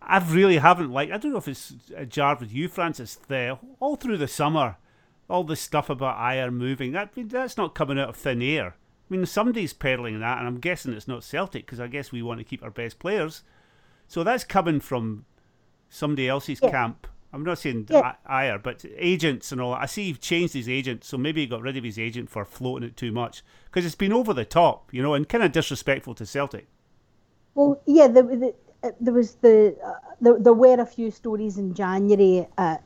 I 0.00 0.18
really 0.18 0.56
haven't 0.58 0.90
liked, 0.90 1.12
I 1.12 1.18
don't 1.18 1.32
know 1.32 1.38
if 1.38 1.48
it's 1.48 1.74
a 1.94 2.06
jar 2.06 2.36
with 2.38 2.52
you, 2.52 2.68
Francis, 2.68 3.16
There, 3.28 3.58
all 3.80 3.96
through 3.96 4.16
the 4.18 4.28
summer, 4.28 4.76
all 5.28 5.44
this 5.44 5.60
stuff 5.60 5.90
about 5.90 6.16
Ajer 6.18 6.52
moving, 6.52 6.92
that, 6.92 7.10
that's 7.14 7.56
not 7.56 7.74
coming 7.74 7.98
out 7.98 8.08
of 8.10 8.16
thin 8.16 8.42
air. 8.42 8.68
I 9.10 9.14
mean, 9.14 9.26
somebody's 9.26 9.72
peddling 9.74 10.20
that, 10.20 10.38
and 10.38 10.46
I'm 10.46 10.60
guessing 10.60 10.92
it's 10.94 11.08
not 11.08 11.24
Celtic, 11.24 11.66
because 11.66 11.80
I 11.80 11.86
guess 11.88 12.10
we 12.10 12.22
want 12.22 12.40
to 12.40 12.44
keep 12.44 12.62
our 12.62 12.70
best 12.70 12.98
players. 12.98 13.42
So 14.08 14.24
that's 14.24 14.44
coming 14.44 14.80
from 14.80 15.26
somebody 15.90 16.28
else's 16.28 16.60
Yeah. 16.62 16.70
camp. 16.70 17.06
I'm 17.34 17.42
not 17.42 17.58
saying 17.58 17.88
Yeah. 17.90 18.14
I 18.24 18.44
Ajer, 18.44 18.62
but 18.62 18.84
agents 18.96 19.50
and 19.50 19.60
all. 19.60 19.72
that. 19.72 19.82
I 19.82 19.86
see 19.86 20.04
he's 20.04 20.18
changed 20.18 20.54
his 20.54 20.68
agent, 20.68 21.02
so 21.04 21.18
maybe 21.18 21.40
he 21.40 21.46
got 21.46 21.62
rid 21.62 21.76
of 21.76 21.82
his 21.82 21.98
agent 21.98 22.30
for 22.30 22.44
floating 22.44 22.88
it 22.88 22.96
too 22.96 23.10
much 23.10 23.42
because 23.66 23.84
it's 23.84 23.96
been 23.96 24.12
over 24.12 24.32
the 24.32 24.44
top, 24.44 24.94
you 24.94 25.02
know, 25.02 25.14
and 25.14 25.28
kind 25.28 25.42
of 25.42 25.50
disrespectful 25.50 26.14
to 26.14 26.26
Celtic. 26.26 26.68
Well, 27.54 27.82
yeah, 27.86 28.06
the, 28.06 28.22
the, 28.22 28.54
uh, 28.84 28.92
there 29.00 29.14
was 29.14 29.34
the, 29.36 29.76
uh, 29.84 29.92
there, 30.20 30.38
there 30.38 30.52
were 30.52 30.80
a 30.80 30.86
few 30.86 31.10
stories 31.10 31.58
in 31.58 31.74
January 31.74 32.46
uh, 32.56 32.76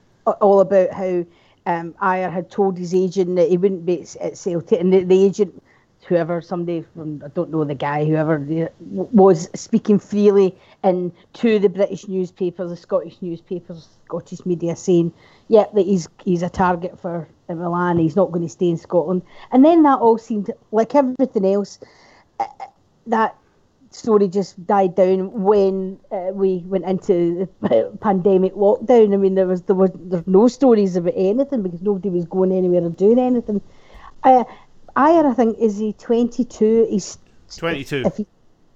all 0.40 0.61
about 0.61 0.93
how 0.93 1.26
um, 1.67 1.95
Ajer 2.00 2.33
had 2.33 2.50
told 2.50 2.78
his 2.78 2.95
agent 2.95 3.37
that 3.37 3.50
he 3.50 3.59
wouldn't 3.59 3.85
be 3.85 4.00
at 4.02 4.17
at 4.17 4.38
Celtic, 4.38 4.81
and 4.81 4.93
the, 4.93 5.05
the 5.05 5.25
agent, 5.25 5.62
whoever, 6.08 6.40
somebody 6.40 6.84
from 6.94 7.22
I 7.24 7.28
don't 7.28 7.50
know 7.50 7.64
the 7.64 7.74
guy, 7.74 8.04
whoever 8.04 8.70
was 8.80 9.48
speaking 9.54 9.98
freely 9.98 10.56
and 10.82 11.12
to 11.34 11.58
the 11.58 11.68
British 11.68 12.08
newspapers, 12.08 12.70
the 12.70 12.76
Scottish 12.76 13.16
newspapers, 13.20 13.88
Scottish 14.06 14.44
media, 14.46 14.76
saying, 14.76 15.12
"Yeah, 15.48 15.66
that 15.74 15.86
he's 15.86 16.08
he's 16.24 16.42
a 16.42 16.48
target 16.50 16.98
for 17.00 17.28
Milan. 17.48 17.98
He's 17.98 18.16
not 18.16 18.32
going 18.32 18.42
to 18.46 18.48
stay 18.48 18.68
in 18.70 18.76
Scotland." 18.78 19.22
And 19.52 19.64
then 19.64 19.82
that 19.82 19.98
all 20.00 20.18
seemed 20.18 20.50
like 20.72 20.94
everything 20.94 21.44
else. 21.46 21.78
uh, 22.40 22.46
That 23.06 23.36
story 23.90 24.28
just 24.28 24.64
died 24.66 24.94
down 24.94 25.42
when 25.42 25.98
uh, 26.12 26.30
we 26.32 26.58
went 26.66 26.84
into 26.84 27.48
the 27.62 27.98
pandemic 28.00 28.54
lockdown. 28.54 29.14
I 29.14 29.16
mean, 29.16 29.34
there 29.34 29.46
was 29.46 29.62
there 29.62 29.76
there's 29.94 30.26
no 30.26 30.48
stories 30.48 30.96
about 30.96 31.14
anything 31.16 31.62
because 31.62 31.82
nobody 31.82 32.10
was 32.10 32.26
going 32.26 32.52
anywhere 32.52 32.84
or 32.84 32.90
doing 32.90 33.18
anything. 33.18 33.60
Uh, 34.24 34.44
Ajer, 34.99 35.31
I 35.31 35.35
think, 35.35 35.59
is 35.61 35.78
he 35.78 35.93
22? 35.93 36.88
He's 36.90 37.19
22. 37.57 38.02
If 38.05 38.17
he, 38.17 38.26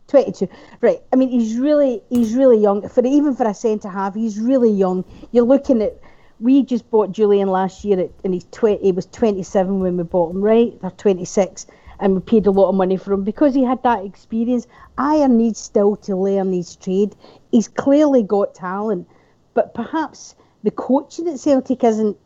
22, 0.06 0.48
right? 0.80 1.02
I 1.12 1.16
mean, 1.16 1.30
he's 1.30 1.56
really 1.58 2.00
he's 2.10 2.34
really 2.34 2.58
young 2.58 2.88
for 2.88 3.04
even 3.04 3.34
for 3.34 3.48
a 3.48 3.54
centre 3.54 3.88
half. 3.88 4.14
He's 4.14 4.38
really 4.38 4.70
young. 4.70 5.04
You're 5.32 5.44
looking 5.44 5.82
at. 5.82 5.98
We 6.38 6.62
just 6.64 6.90
bought 6.90 7.12
Jullien 7.12 7.46
last 7.46 7.84
year, 7.84 8.00
at, 8.00 8.10
and 8.24 8.34
he's 8.34 8.46
20. 8.52 8.84
He 8.84 8.92
was 8.92 9.06
27 9.06 9.80
when 9.80 9.96
we 9.96 10.02
bought 10.04 10.34
him, 10.34 10.42
right? 10.42 10.80
They're 10.80 10.90
26, 10.90 11.66
and 11.98 12.14
we 12.14 12.20
paid 12.20 12.46
a 12.46 12.50
lot 12.50 12.68
of 12.68 12.74
money 12.76 12.96
for 12.96 13.12
him 13.12 13.24
because 13.24 13.54
he 13.54 13.64
had 13.64 13.82
that 13.82 14.04
experience. 14.04 14.66
Ajer 14.98 15.30
needs 15.30 15.58
still 15.58 15.96
to 15.96 16.14
learn 16.14 16.52
his 16.52 16.76
trade. 16.76 17.16
He's 17.50 17.68
clearly 17.68 18.22
got 18.22 18.54
talent, 18.54 19.08
but 19.54 19.74
perhaps 19.74 20.36
the 20.62 20.70
coaching 20.70 21.26
at 21.28 21.40
Celtic 21.40 21.82
isn't 21.82 22.16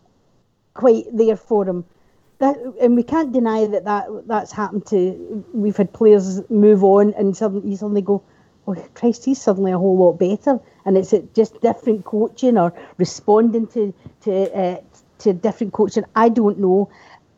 quite 0.74 1.04
there 1.12 1.36
for 1.36 1.66
him. 1.66 1.84
That 2.38 2.56
and 2.80 2.96
we 2.96 3.02
can't 3.02 3.32
deny 3.32 3.66
that, 3.66 3.84
that 3.84 4.08
that's 4.26 4.52
happened 4.52 4.86
to. 4.86 5.44
We've 5.54 5.76
had 5.76 5.92
players 5.92 6.42
move 6.50 6.84
on 6.84 7.14
and 7.14 7.36
suddenly 7.36 7.70
you 7.70 7.76
suddenly 7.76 8.02
go, 8.02 8.22
oh 8.66 8.74
Christ, 8.94 9.24
he's 9.24 9.40
suddenly 9.40 9.72
a 9.72 9.78
whole 9.78 9.96
lot 9.96 10.18
better, 10.18 10.60
and 10.84 10.98
it's 10.98 11.14
just 11.34 11.60
different 11.60 12.04
coaching 12.04 12.58
or 12.58 12.74
responding 12.98 13.66
to 13.68 13.94
to 14.22 14.32
uh, 14.54 14.80
to 15.20 15.32
different 15.32 15.72
coaching. 15.72 16.04
I 16.14 16.28
don't 16.28 16.58
know. 16.58 16.90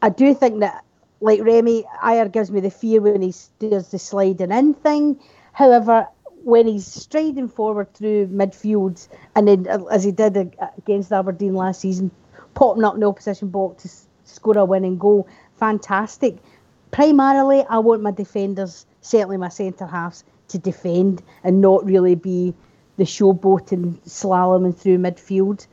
I 0.02 0.08
do 0.08 0.34
think 0.34 0.60
that 0.60 0.84
like 1.20 1.42
Remy, 1.42 1.84
Ajer 2.02 2.32
gives 2.32 2.50
me 2.50 2.60
the 2.60 2.70
fear 2.70 3.00
when 3.00 3.22
he 3.22 3.34
does 3.58 3.90
the 3.90 3.98
sliding 3.98 4.52
in 4.52 4.74
thing. 4.74 5.20
However, 5.52 6.08
when 6.44 6.66
he's 6.66 6.86
striding 6.86 7.48
forward 7.48 7.92
through 7.94 8.28
midfield, 8.28 9.08
and 9.34 9.48
then 9.48 9.66
as 9.90 10.04
he 10.04 10.12
did 10.12 10.56
against 10.78 11.12
Aberdeen 11.12 11.54
last 11.54 11.80
season, 11.80 12.10
popping 12.54 12.84
up 12.84 12.94
in 12.94 13.00
the 13.00 13.08
opposition 13.08 13.48
box 13.48 14.07
score 14.38 14.56
a 14.58 14.64
winning 14.64 14.98
goal, 14.98 15.26
fantastic. 15.56 16.36
Primarily, 16.90 17.64
I 17.68 17.78
want 17.78 18.02
my 18.02 18.10
defenders, 18.12 18.86
certainly 19.02 19.36
my 19.36 19.48
centre 19.48 19.86
halves, 19.86 20.24
to 20.48 20.58
defend 20.58 21.22
and 21.44 21.60
not 21.60 21.84
really 21.84 22.14
be 22.14 22.54
the 22.96 23.04
showboat 23.04 23.72
and 23.72 24.02
slaloming 24.04 24.74
through 24.76 24.98
midfield. 24.98 25.66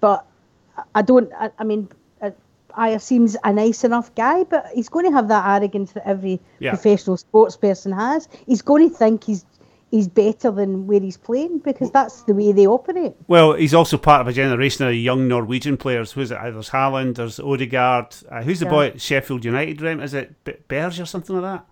But 0.00 0.26
I- 0.94 1.02
don't. 1.02 1.30
I, 1.38 1.50
I 1.58 1.64
mean, 1.64 1.88
uh, 2.20 2.30
Ajer 2.76 3.00
seems 3.00 3.36
a 3.44 3.52
nice 3.52 3.84
enough 3.84 4.14
guy, 4.14 4.44
but 4.44 4.66
he's 4.74 4.88
going 4.88 5.06
to 5.06 5.12
have 5.12 5.28
that 5.28 5.44
arrogance 5.46 5.92
that 5.92 6.06
every 6.06 6.40
Yeah. 6.58 6.70
professional 6.72 7.16
sports 7.16 7.56
person 7.56 7.92
has. 7.92 8.28
He's 8.46 8.62
going 8.62 8.88
to 8.90 8.94
think 8.94 9.24
he's 9.24 9.44
he's 9.92 10.08
better 10.08 10.50
than 10.50 10.86
where 10.88 10.98
he's 11.00 11.16
playing 11.16 11.58
because 11.58 11.90
that's 11.92 12.22
the 12.24 12.34
way 12.34 12.50
they 12.50 12.66
operate. 12.66 13.12
Well, 13.28 13.52
he's 13.52 13.74
also 13.74 13.96
part 13.98 14.22
of 14.22 14.26
a 14.26 14.32
generation 14.32 14.84
of 14.86 14.94
young 14.94 15.28
Norwegian 15.28 15.76
players. 15.76 16.10
Who's 16.12 16.32
it? 16.32 16.38
There's 16.42 16.70
Haaland, 16.70 17.14
there's 17.14 17.38
Odegaard. 17.38 18.16
Uh, 18.28 18.42
who's 18.42 18.58
the 18.58 18.64
Yeah. 18.66 18.70
boy 18.70 18.86
at 18.86 19.00
Sheffield 19.00 19.44
United, 19.44 19.80
Rem? 19.80 20.00
Is 20.00 20.14
it 20.14 20.34
B- 20.44 20.54
Berge 20.66 20.98
or 20.98 21.06
something 21.06 21.36
like 21.40 21.44
that? 21.44 21.66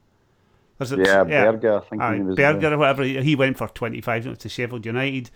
There's 0.78 0.92
a- 0.92 0.96
Yeah, 0.96 1.24
Berger, 1.24 1.76
I 1.78 1.80
think 1.80 2.02
Aye, 2.02 2.16
he 2.16 2.22
was 2.22 2.36
Berger 2.36 2.60
there. 2.60 2.74
or 2.74 2.78
whatever. 2.78 3.02
He 3.02 3.20
he 3.22 3.34
went 3.34 3.58
for 3.58 3.66
25 3.68 4.38
to 4.38 4.48
Sheffield 4.48 4.86
United. 4.86 5.30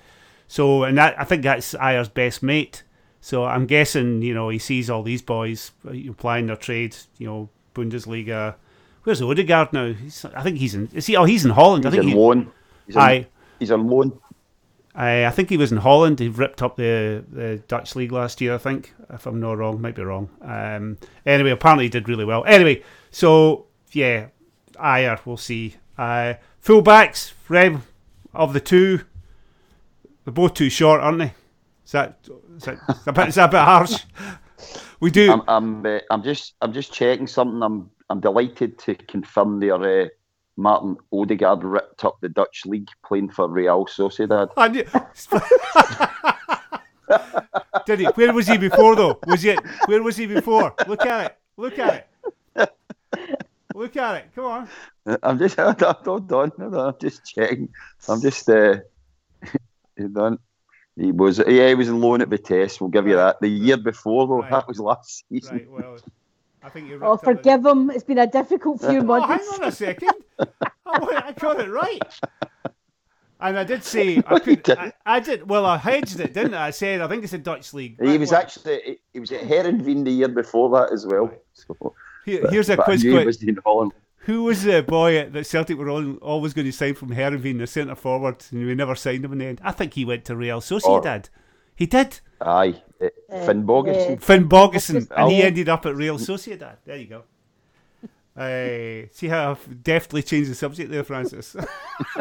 So, 0.47 0.85
and 0.85 0.97
that 0.99 1.15
I 1.19 1.25
think 1.25 1.43
that's 1.43 1.75
Ajer's 1.75 2.09
best 2.09 2.43
mate. 2.43 2.83
So 3.21 3.45
I'm 3.45 3.65
guessing, 3.67 4.21
you 4.23 4.35
know, 4.35 4.51
he 4.51 4.59
sees 4.59 4.91
all 4.91 5.03
these 5.03 5.23
boys 5.23 5.73
uh, 5.89 5.93
applying 6.11 6.47
their 6.47 6.57
trade, 6.57 6.95
you 7.19 7.27
know, 7.27 7.49
Bundesliga. 7.75 8.55
Where's 9.05 9.21
Odegaard 9.23 9.73
now? 9.73 9.93
He's, 9.93 10.25
I 10.35 10.43
think 10.43 10.59
he's 10.59 10.75
in. 10.75 10.89
Is 10.93 11.07
he? 11.07 11.17
Oh, 11.17 11.25
he's 11.25 11.45
in 11.45 11.51
Holland. 11.53 11.87
I 11.87 11.91
He's 11.91 12.01
think 12.01 12.05
on 12.05 12.09
he, 12.11 12.15
loan. 12.15 12.53
He's 12.87 12.97
on, 12.97 13.03
Aye. 13.03 13.27
he's 13.59 13.71
on 13.71 13.87
loan. 13.87 14.19
I, 14.95 15.27
I 15.27 15.31
think 15.31 15.51
he 15.51 15.57
was 15.57 15.73
in 15.73 15.79
Holland. 15.79 16.21
He 16.21 16.29
ripped 16.29 16.63
up 16.63 16.77
the, 16.77 17.25
the 17.31 17.57
Dutch 17.67 17.97
league 17.97 18.13
last 18.13 18.41
year. 18.41 18.55
I 18.55 18.59
think, 18.59 18.95
if 19.11 19.27
I'm 19.27 19.41
not 19.41 19.59
wrong, 19.59 19.81
might 19.81 19.97
be 19.97 20.03
wrong. 20.03 20.29
Um, 20.43 20.99
anyway, 21.27 21.51
apparently 21.51 21.87
he 21.87 21.89
did 21.89 22.09
really 22.09 22.25
well. 22.25 22.45
Anyway, 22.47 22.83
so 23.11 23.67
yeah, 23.93 24.29
Ajer, 24.75 25.19
we'll 25.25 25.37
see. 25.37 25.77
Uh, 25.99 26.35
fullbacks, 26.63 27.33
Rem, 27.49 27.83
of 28.33 28.53
the 28.53 28.61
two, 28.61 29.01
they're 30.25 30.33
both 30.33 30.55
too 30.55 30.71
short, 30.71 31.01
aren't 31.01 31.19
they? 31.19 31.35
Is 31.85 31.93
that 31.93 32.19
is 32.57 32.65
that, 32.65 32.75
is 32.75 33.05
that, 33.05 33.07
a, 33.07 33.13
bit, 33.13 33.29
is 33.29 33.35
that 33.35 33.49
a 33.49 33.53
bit 33.53 33.61
harsh? 33.61 34.05
We 35.01 35.11
do. 35.11 35.31
I'm 35.31 35.43
I'm, 35.49 35.85
uh, 35.85 35.99
I'm 36.11 36.23
just 36.23 36.55
I'm 36.63 36.73
just 36.73 36.91
checking 36.91 37.27
something. 37.27 37.63
I'm 37.63 37.91
I'm 38.09 38.21
delighted 38.21 38.79
to 38.79 38.95
confirm 38.95 39.61
there. 39.61 39.75
Uh, 39.75 40.09
Martin 40.57 40.97
Odegaard 41.13 41.65
ripped 41.65 42.05
up 42.05 42.19
the 42.21 42.29
Dutch 42.29 42.63
league 42.65 42.89
playing 43.05 43.31
for 43.31 43.49
Real 43.49 43.87
Sociedad. 43.87 44.51
Did 47.87 48.01
he? 48.01 48.07
Where 48.07 48.33
was 48.33 48.47
he 48.47 48.57
before 48.57 48.97
though? 48.97 49.19
Was 49.27 49.43
he? 49.43 49.57
Where 49.87 50.03
was 50.03 50.17
he 50.17 50.27
before? 50.27 50.75
Look 50.87 51.05
at 51.05 51.27
it. 51.27 51.37
Look 51.57 51.79
at 51.79 52.09
it. 52.57 52.71
Look 53.75 53.97
at 53.97 54.17
it. 54.17 54.25
Come 54.35 54.45
on. 54.45 54.69
I'm 55.23 55.39
just 55.39 55.57
hold 55.59 55.83
on, 55.83 55.97
hold 56.05 56.33
on, 56.33 56.53
hold 56.59 56.75
on, 56.75 56.89
I'm 56.89 56.95
just 57.01 57.25
checking. 57.27 57.69
I'm 58.09 58.21
just 58.23 58.49
uh, 58.49 58.77
on. 60.17 60.39
He 60.97 61.11
was 61.11 61.39
yeah 61.47 61.69
he 61.69 61.75
was 61.75 61.89
in 61.89 62.01
loan 62.01 62.23
at 62.23 62.29
Vitesse. 62.29 62.81
We'll 62.81 62.91
give 62.91 63.09
you 63.09 63.17
that. 63.17 63.41
The 63.41 63.49
year 63.49 63.77
before 63.77 64.27
though, 64.29 64.41
Right. 64.43 64.51
that 64.53 64.69
was 64.69 64.79
last 64.79 65.25
season. 65.29 65.57
Right. 65.57 65.71
Well, 65.71 65.99
I 66.65 66.69
think 66.71 66.89
you. 66.89 66.99
Oh, 67.03 67.13
ripped 67.13 67.25
up 67.29 67.37
forgive 67.37 67.65
him. 67.67 67.91
It's 67.91 68.05
been 68.05 68.19
a 68.19 68.27
difficult 68.27 68.81
few 68.81 68.99
Oh, 69.01 69.03
months. 69.03 69.27
hang 69.29 69.63
on 69.63 69.69
a 69.69 69.73
second. 69.73 70.13
oh, 70.39 70.47
I 70.87 71.33
got 71.39 71.61
it 71.61 71.69
right. 71.71 72.03
And 73.41 73.59
I 73.59 73.65
did 73.65 73.85
say 73.95 74.23
I 74.27 74.39
could. 74.39 74.63
did. 74.63 74.79
I, 74.79 74.93
I 75.05 75.21
did. 75.21 75.49
Well, 75.49 75.67
I 75.67 75.77
hedged 75.77 76.19
it, 76.21 76.33
didn't 76.33 76.55
I? 76.55 76.69
I 76.69 76.71
said 76.71 77.01
I 77.01 77.09
think 77.09 77.25
it's 77.25 77.33
a 77.35 77.39
Dutch 77.39 77.75
league. 77.75 78.01
He 78.03 78.17
was 78.19 78.31
well, 78.31 78.41
actually 78.41 79.01
he 79.13 79.21
was 79.21 79.31
at 79.33 79.43
Heerenveen 79.43 80.05
the 80.05 80.11
year 80.11 80.29
before 80.29 80.71
that 80.71 80.93
as 80.93 81.07
well. 81.07 81.31
So, 81.53 81.95
Here, 82.25 82.49
here's 82.51 82.71
a 82.71 82.77
but 82.77 82.85
quiz. 82.87 83.05
knew 83.05 83.11
he 83.19 83.23
quiz. 83.25 83.27
was 83.41 83.43
in 83.49 83.59
Holland. 83.65 83.93
Who 84.21 84.45
was 84.45 84.63
the 84.63 84.83
boy 84.83 85.29
that 85.29 85.47
Celtic 85.47 85.77
were 85.77 85.91
all, 85.91 86.15
always 86.17 86.55
going 86.55 86.65
to 86.65 86.73
sign 86.73 86.95
from 86.95 87.11
Heerenveen, 87.11 87.59
the 87.59 87.67
centre 87.67 87.95
forward, 87.95 88.43
and 88.51 88.65
we 88.67 88.75
never 88.75 88.95
signed 88.95 89.23
him 89.23 89.33
in 89.33 89.39
the 89.39 89.45
end? 89.45 89.61
I 89.63 89.71
think 89.73 89.93
he 89.93 90.07
went 90.07 90.25
to 90.25 90.35
Real 90.37 90.63
Sociedad. 90.63 91.27
Oh. 91.27 91.39
He 91.77 91.85
did. 91.85 92.21
Aye, 92.45 92.83
uh, 93.01 93.09
Finnbogason. 93.31 94.23
Finn 94.23 94.49
Bogason, 94.49 95.07
Bogason. 95.07 95.13
and 95.17 95.33
he 95.33 95.43
ended 95.43 95.69
up 95.69 95.87
at 95.87 95.97
Real 95.97 96.19
Sociedad. 96.19 96.77
There 96.85 96.97
you 96.97 97.07
go. 97.07 97.23
Uh, 98.37 99.07
see 99.13 99.29
how 99.29 99.53
I've 99.53 99.83
deftly 99.83 100.23
changed 100.23 100.51
the 100.51 100.55
subject 100.55 100.91
there, 100.91 101.05
Francis. 101.05 101.53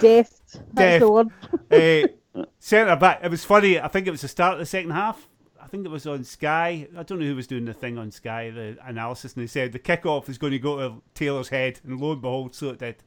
Deft. 0.00 0.32
That's 0.72 1.00
the 1.00 1.10
word. 1.10 1.28
uh, 1.70 2.44
centre 2.58 2.96
back. 2.96 3.20
It 3.22 3.30
was 3.30 3.44
funny. 3.44 3.80
I 3.80 3.88
think 3.88 4.06
it 4.06 4.10
was 4.10 4.20
the 4.20 4.28
start 4.28 4.54
of 4.54 4.58
the 4.60 4.66
second 4.66 4.90
half. 4.90 5.26
I 5.60 5.66
think 5.66 5.84
it 5.86 5.90
was 5.90 6.06
on 6.06 6.22
Sky. 6.24 6.86
I 6.96 7.02
don't 7.02 7.18
know 7.18 7.26
who 7.26 7.36
was 7.36 7.46
doing 7.46 7.64
the 7.64 7.72
thing 7.74 7.98
on 7.98 8.10
Sky, 8.10 8.50
the 8.50 8.76
analysis, 8.84 9.34
and 9.34 9.42
they 9.42 9.46
said 9.46 9.72
the 9.72 9.78
kickoff 9.78 10.28
is 10.28 10.38
going 10.38 10.52
to 10.52 10.58
go 10.58 10.76
to 10.76 11.02
Taylor's 11.14 11.48
head, 11.48 11.80
and 11.84 12.00
lo 12.00 12.12
and 12.12 12.20
behold, 12.22 12.54
so 12.54 12.68
it 12.70 12.78
did. 12.78 13.02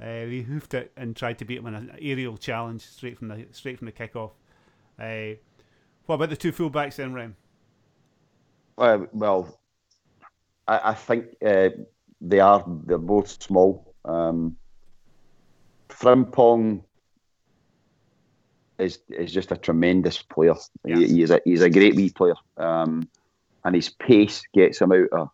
Uh, 0.00 0.26
he 0.26 0.42
hoofed 0.42 0.74
it 0.74 0.92
and 0.96 1.16
tried 1.16 1.38
to 1.38 1.44
beat 1.44 1.58
him 1.58 1.66
in 1.66 1.74
an 1.74 1.96
aerial 2.00 2.36
challenge 2.36 2.82
straight 2.82 3.18
from 3.18 3.28
the 3.28 3.46
straight 3.52 3.78
from 3.78 3.86
the 3.86 3.92
kickoff. 3.92 4.32
Uh, 4.98 5.36
what 6.06 6.16
about 6.16 6.30
the 6.30 6.36
two 6.36 6.52
fullbacks 6.52 6.96
then, 6.96 7.14
Rem? 7.14 7.34
Uh, 8.76 8.98
well, 9.12 9.58
I, 10.68 10.90
I 10.90 10.94
think 10.94 11.26
uh, 11.44 11.70
they 12.20 12.40
are. 12.40 12.64
They're 12.84 12.98
both 12.98 13.42
small. 13.42 13.94
Um, 14.04 14.56
Frimpong 15.88 16.82
is 18.78 18.98
is 19.08 19.32
just 19.32 19.52
a 19.52 19.56
tremendous 19.56 20.20
player. 20.20 20.54
Yes. 20.84 20.98
He, 20.98 21.06
he 21.06 21.22
is 21.22 21.30
a 21.30 21.40
he's 21.44 21.62
a 21.62 21.70
great 21.70 21.94
wee 21.94 22.10
player, 22.10 22.34
um, 22.58 23.08
and 23.64 23.74
his 23.74 23.88
pace 23.88 24.42
gets 24.52 24.80
him 24.80 24.92
out 24.92 25.08
of 25.12 25.30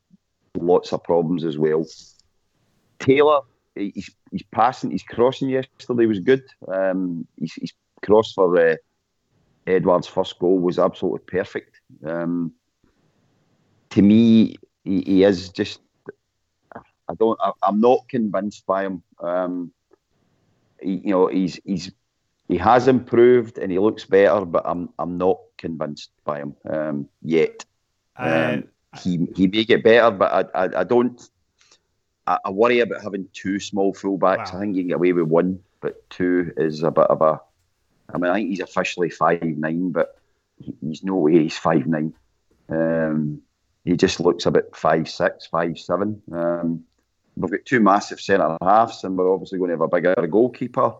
lots 0.56 0.92
of 0.92 1.02
problems 1.02 1.44
as 1.44 1.58
well. 1.58 1.84
Taylor, 3.00 3.40
he's 3.74 4.10
he's 4.32 4.42
passing, 4.50 4.90
he's 4.90 5.02
crossing 5.04 5.50
yesterday 5.50 6.06
was 6.06 6.20
good. 6.20 6.42
Um, 6.66 7.26
his, 7.38 7.54
his 7.54 7.72
cross 8.02 8.32
for 8.32 8.58
uh, 8.58 8.76
Edouard's 9.66 10.08
first 10.08 10.38
goal 10.38 10.58
was 10.58 10.78
absolutely 10.78 11.24
perfect. 11.26 11.80
Um, 12.04 12.52
to 13.90 14.02
me, 14.02 14.56
he, 14.84 15.02
he 15.02 15.24
is 15.24 15.50
just. 15.50 15.80
I 17.08 17.14
don't. 17.18 17.38
I, 17.40 17.52
I'm 17.62 17.80
not 17.80 18.08
convinced 18.08 18.66
by 18.66 18.84
him. 18.84 19.02
Um, 19.20 19.72
he, 20.80 20.94
you 21.04 21.10
know, 21.10 21.26
he's 21.26 21.60
he's 21.64 21.92
he 22.48 22.56
has 22.56 22.88
improved 22.88 23.58
and 23.58 23.70
he 23.70 23.78
looks 23.78 24.04
better, 24.04 24.44
but 24.44 24.62
I'm 24.64 24.88
I'm 24.98 25.18
not 25.18 25.38
convinced 25.58 26.10
by 26.24 26.38
him 26.38 26.56
um, 26.68 27.08
yet. 27.22 27.64
Uh, 28.18 28.52
Um, 28.54 28.64
he 29.02 29.26
he 29.36 29.46
may 29.46 29.64
get 29.64 29.84
better, 29.84 30.10
but 30.10 30.52
I 30.54 30.64
I, 30.64 30.80
I 30.80 30.84
don't. 30.84 31.20
I, 32.26 32.38
I 32.44 32.50
worry 32.50 32.80
about 32.80 33.02
having 33.02 33.28
two 33.32 33.58
small 33.58 33.94
fullbacks. 33.94 34.52
Wow. 34.52 34.58
I 34.58 34.60
think 34.60 34.76
you 34.76 34.82
can 34.82 34.88
get 34.88 34.96
away 34.96 35.12
with 35.12 35.26
one, 35.26 35.60
but 35.80 36.08
two 36.10 36.52
is 36.56 36.82
a 36.82 36.90
bit 36.90 37.06
of 37.06 37.22
a. 37.22 37.40
I 38.12 38.18
mean, 38.18 38.30
I 38.30 38.34
think 38.34 38.50
he's 38.50 38.60
officially 38.60 39.10
five 39.10 39.42
nine, 39.42 39.90
but 39.90 40.18
he's 40.58 41.02
no 41.02 41.16
way 41.16 41.42
he's 41.42 41.56
five 41.56 41.86
nine. 41.86 42.14
Um, 42.68 43.42
he 43.84 43.96
just 43.96 44.20
looks 44.20 44.46
a 44.46 44.50
bit 44.50 44.74
five 44.76 45.08
six, 45.08 45.46
five 45.46 45.78
seven. 45.78 46.22
Um, 46.32 46.84
we've 47.36 47.50
got 47.50 47.64
two 47.64 47.80
massive 47.80 48.20
centre 48.20 48.56
halves, 48.62 49.04
and 49.04 49.16
we're 49.16 49.32
obviously 49.32 49.58
going 49.58 49.70
to 49.70 49.74
have 49.74 49.80
a 49.80 49.88
bigger 49.88 50.14
goalkeeper. 50.26 50.94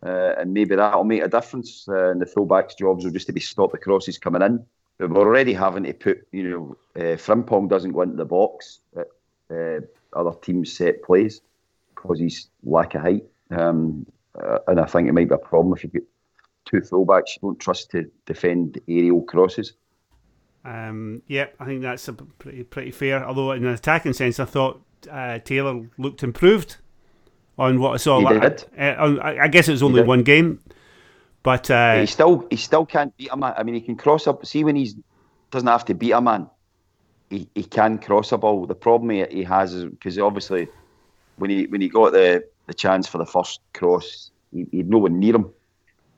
Uh, 0.00 0.34
and 0.38 0.54
maybe 0.54 0.76
that'll 0.76 1.04
make 1.04 1.22
a 1.22 1.28
difference. 1.28 1.86
Uh, 1.88 2.10
and 2.10 2.20
the 2.20 2.26
fullbacks' 2.26 2.78
jobs 2.78 3.04
will 3.04 3.12
just 3.12 3.26
to 3.26 3.32
be 3.32 3.40
stop 3.40 3.72
the 3.72 3.78
crosses 3.78 4.16
coming 4.16 4.42
in. 4.42 4.64
But 4.96 5.10
we're 5.10 5.26
already 5.26 5.52
having 5.52 5.84
to 5.84 5.92
put, 5.92 6.26
you 6.32 6.48
know, 6.50 6.76
uh, 6.96 7.16
Frimpong 7.16 7.68
doesn't 7.68 7.92
go 7.92 8.02
into 8.02 8.16
the 8.16 8.24
box 8.24 8.80
uh, 8.96 9.80
other 10.18 10.32
teams' 10.42 10.76
set 10.76 11.02
plays 11.02 11.40
because 11.94 12.18
he's 12.18 12.48
lack 12.62 12.94
of 12.94 13.02
height. 13.02 13.24
Um, 13.50 14.06
uh, 14.34 14.58
and 14.66 14.80
I 14.80 14.86
think 14.86 15.08
it 15.08 15.12
might 15.12 15.28
be 15.28 15.34
a 15.34 15.38
problem 15.38 15.74
if 15.74 15.84
you 15.84 15.90
get 15.90 16.04
two 16.64 16.78
fullbacks 16.78 17.36
you 17.36 17.40
don't 17.42 17.58
trust 17.58 17.90
to 17.92 18.10
defend 18.26 18.80
aerial 18.88 19.22
crosses. 19.22 19.72
Um, 20.64 21.22
yep, 21.28 21.54
I 21.58 21.64
think 21.64 21.82
that's 21.82 22.08
pretty 22.38 22.64
pretty 22.64 22.90
fair. 22.90 23.24
Although 23.24 23.52
in 23.52 23.64
an 23.64 23.72
attacking 23.72 24.12
sense, 24.12 24.38
I 24.38 24.44
thought 24.44 24.82
uh, 25.10 25.38
Taylor 25.38 25.88
looked 25.96 26.22
improved 26.22 26.76
on 27.58 27.80
what 27.80 27.94
I 27.94 27.96
saw. 27.96 28.20
He. 28.20 28.26
Uh, 28.26 28.50
I 28.76 29.44
I 29.44 29.48
guess 29.48 29.68
it 29.68 29.72
was 29.72 29.82
only 29.82 30.02
one 30.02 30.22
game, 30.22 30.60
but 31.42 31.70
uh, 31.70 32.00
he 32.00 32.06
still 32.06 32.46
he 32.50 32.56
still 32.56 32.84
can't 32.84 33.16
beat 33.16 33.30
a 33.32 33.36
man. 33.36 33.54
I 33.56 33.62
mean, 33.62 33.74
he 33.74 33.80
can 33.80 33.96
cross 33.96 34.26
up. 34.26 34.44
See 34.44 34.64
when 34.64 34.76
he's 34.76 34.94
doesn't 35.50 35.68
have 35.68 35.84
to 35.86 35.94
beat 35.94 36.12
a 36.12 36.20
man, 36.20 36.50
he, 37.30 37.48
he 37.54 37.62
can 37.62 37.98
cross 37.98 38.32
a 38.32 38.38
ball. 38.38 38.66
The 38.66 38.74
problem 38.74 39.10
he, 39.10 39.24
he 39.30 39.44
has 39.44 39.74
is 39.74 39.84
because 39.84 40.18
obviously 40.18 40.68
when 41.36 41.50
he 41.50 41.66
when 41.66 41.80
he 41.80 41.88
got 41.88 42.12
the, 42.12 42.44
the 42.66 42.74
chance 42.74 43.06
for 43.06 43.18
the 43.18 43.26
first 43.26 43.60
cross, 43.74 44.30
he, 44.52 44.66
he 44.70 44.78
had 44.78 44.90
no 44.90 44.98
one 44.98 45.18
near 45.18 45.36
him. 45.36 45.50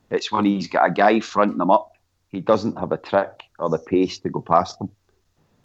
It's 0.09 0.31
when 0.31 0.45
he's 0.45 0.67
got 0.67 0.87
a 0.87 0.91
guy 0.91 1.19
fronting 1.19 1.59
him 1.59 1.71
up, 1.71 1.93
he 2.29 2.41
doesn't 2.41 2.77
have 2.77 2.91
a 2.91 2.97
trick 2.97 3.43
or 3.59 3.69
the 3.69 3.79
pace 3.79 4.19
to 4.19 4.29
go 4.29 4.41
past 4.41 4.79
him, 4.81 4.89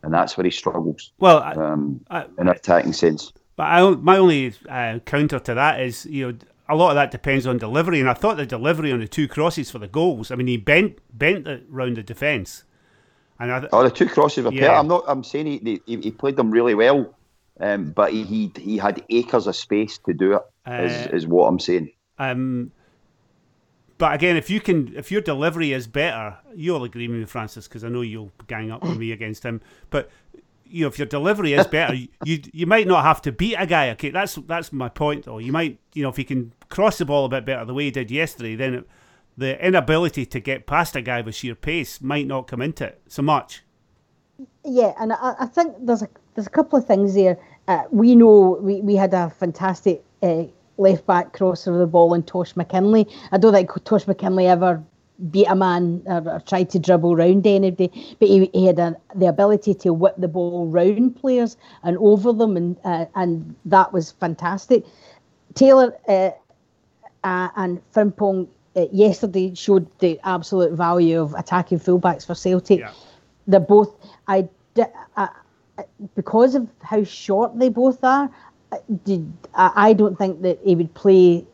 and 0.03 0.13
that's 0.13 0.37
where 0.37 0.45
he 0.45 0.51
struggles 0.51 1.13
well, 1.19 1.41
I, 1.41 1.53
um, 1.53 2.01
I, 2.11 2.25
in 2.25 2.31
an 2.39 2.49
attacking 2.49 2.93
sense. 2.93 3.33
But 3.57 3.65
I, 3.65 3.91
my 3.91 4.19
only 4.19 4.53
uh, 4.69 4.99
counter 5.01 5.39
to 5.39 5.55
that 5.55 5.81
is, 5.81 6.07
you 6.07 6.31
know, 6.33 6.39
a 6.69 6.77
lot 6.77 6.91
of 6.91 6.97
that 6.97 7.11
depends 7.11 7.47
on 7.47 7.59
delivery, 7.59 8.01
and 8.01 8.11
I 8.11 8.15
thought 8.15 8.37
the 8.37 8.47
delivery 8.47 8.93
on 8.93 9.01
the 9.01 9.09
two 9.09 9.29
crosses 9.29 9.71
for 9.71 9.79
the 9.79 9.89
goals. 9.89 10.31
I 10.31 10.35
mean, 10.35 10.49
he 10.49 10.57
bent 10.57 10.99
bent 11.17 11.47
it 11.47 11.65
round 11.69 11.97
the 11.97 12.03
defence, 12.03 12.65
and 13.39 13.53
I, 13.53 13.69
Oh, 13.73 13.83
the 13.83 13.91
two 13.91 14.07
crosses 14.07 14.45
were 14.45 14.53
Yeah. 14.53 14.79
I'm 14.79 14.89
not. 14.89 15.05
I'm 15.07 15.25
saying 15.25 15.47
he, 15.47 15.81
he, 15.87 15.97
he 15.97 16.11
played 16.11 16.37
them 16.37 16.51
really 16.51 16.75
well, 16.75 17.15
um, 17.61 17.91
but 17.91 18.13
he, 18.13 18.25
he 18.25 18.53
he 18.57 18.79
had 18.79 19.03
acres 19.11 19.47
of 19.47 19.57
space 19.57 19.99
to 20.07 20.13
do 20.13 20.35
it. 20.35 20.43
Is 20.67 21.07
Uh, 21.07 21.11
is 21.13 21.27
what 21.27 21.47
I'm 21.47 21.59
saying. 21.59 21.91
um, 22.19 22.73
but 23.99 24.15
again, 24.15 24.37
if 24.37 24.51
you 24.51 24.61
can, 24.61 24.95
if 24.95 25.11
your 25.11 25.23
delivery 25.23 25.73
is 25.73 25.87
better, 25.87 26.37
you'll 26.55 26.85
agree 26.85 27.09
with 27.09 27.19
me, 27.19 27.25
Francis, 27.25 27.67
because 27.67 27.83
I 27.83 27.89
know 27.89 28.03
you'll 28.03 28.31
gang 28.47 28.71
up 28.71 28.83
with 28.83 28.99
me 28.99 29.11
against 29.11 29.43
him. 29.43 29.63
But 29.89 30.11
you 30.67 30.83
know, 30.83 30.89
if 30.89 30.99
your 30.99 31.07
delivery 31.07 31.55
is 31.55 31.67
better, 31.67 31.95
you 32.25 32.43
you 32.53 32.67
might 32.67 32.87
not 32.87 33.05
have 33.05 33.23
to 33.23 33.33
beat 33.33 33.55
a 33.55 33.67
guy. 33.67 33.91
Okay, 33.91 34.11
that's 34.11 34.35
that's 34.47 34.73
my 34.73 34.91
point, 34.91 35.25
though. 35.25 35.39
You 35.39 35.53
might, 35.53 35.79
you 35.95 36.03
know, 36.03 36.11
if 36.11 36.17
he 36.17 36.25
can 36.25 36.53
cross 36.69 36.99
the 36.99 37.07
ball 37.07 37.25
a 37.25 37.29
bit 37.29 37.47
better 37.47 37.65
the 37.65 37.73
way 37.73 37.85
he 37.85 37.91
did 37.91 38.11
yesterday, 38.11 38.55
then 38.55 38.75
it, 38.75 38.89
the 39.37 39.65
inability 39.65 40.27
to 40.27 40.41
get 40.41 40.67
past 40.67 40.97
a 40.97 41.03
guy 41.03 41.21
with 41.21 41.35
sheer 41.35 41.55
pace 41.55 42.01
might 42.01 42.27
not 42.27 42.47
come 42.47 42.63
into 42.63 42.87
it 42.87 43.01
so 43.09 43.23
much. 43.23 43.63
Yeah, 44.65 44.93
and 44.99 45.13
I, 45.13 45.35
I 45.41 45.47
think 45.47 45.75
there's 45.81 46.03
a 46.03 46.09
there's 46.35 46.47
a 46.47 46.51
couple 46.51 46.79
of 46.79 46.87
things 46.87 47.15
there. 47.15 47.39
Uh, 47.69 47.85
we 47.91 48.15
know 48.15 48.59
we, 48.61 48.81
we 48.83 48.95
had 48.95 49.15
a 49.15 49.31
fantastic 49.31 50.05
uh, 50.23 50.45
left 50.77 51.07
back 51.07 51.33
crosser 51.33 51.73
of 51.73 51.79
the 51.79 51.87
ball 51.87 52.15
in 52.15 52.23
Tosh 52.23 52.55
McKinlay. 52.55 53.11
I 53.33 53.39
don't 53.39 53.53
think 53.53 53.71
Tosh 53.85 54.05
McKinlay 54.05 54.47
ever 54.47 54.83
beat 55.31 55.47
a 55.47 55.57
man 55.57 56.03
or, 56.07 56.29
or 56.29 56.41
tried 56.41 56.69
to 56.71 56.79
dribble 56.79 57.17
round 57.17 57.47
anybody, 57.47 58.17
but 58.19 58.29
he, 58.29 58.51
he 58.53 58.67
had 58.67 58.79
a, 58.79 58.95
the 59.15 59.27
ability 59.27 59.73
to 59.73 59.93
whip 59.93 60.15
the 60.19 60.29
ball 60.29 60.67
round 60.67 61.17
players 61.17 61.57
and 61.83 61.97
over 61.99 62.33
them, 62.33 62.57
and 62.57 62.77
uh, 62.85 63.07
and 63.15 63.55
that 63.65 63.93
was 63.93 64.13
fantastic. 64.13 64.85
Taylor 65.55 65.97
uh, 66.09 66.31
uh, 67.25 67.49
and 67.57 67.81
Frimpong 67.93 68.49
uh, 68.77 68.87
yesterday 68.93 69.55
showed 69.55 69.87
the 70.01 70.21
absolute 70.25 70.73
value 70.73 71.21
of 71.21 71.35
attacking 71.35 71.81
fullbacks 71.81 72.27
for 72.27 72.35
Celtic. 72.35 72.81
Yeah. 72.81 72.93
they're 73.47 73.61
both 73.61 73.95
I, 74.29 74.49
I- 75.17 75.29
because 76.15 76.55
of 76.55 76.69
how 76.83 77.03
short 77.05 77.59
they 77.59 77.69
both 77.69 78.03
are 78.05 78.31
I- 78.73 78.79
did- 79.05 79.33
I 79.55 79.73
I 79.89 79.93
don't 79.93 80.17
think 80.19 80.43
that 80.43 80.59
he 80.65 80.75
would 80.75 80.93
play 80.95 81.47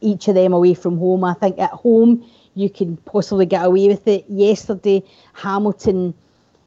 each 0.00 0.28
of 0.28 0.34
them 0.34 0.52
away 0.54 0.74
from 0.74 0.98
home. 0.98 1.24
I 1.24 1.34
think 1.34 1.58
at 1.58 1.70
home 1.70 2.24
you 2.54 2.68
can 2.70 2.96
possibly 2.98 3.46
get 3.46 3.64
away 3.64 3.86
with 3.88 4.06
it. 4.08 4.24
Yesterday 4.28 5.02
Hamilton 5.34 6.14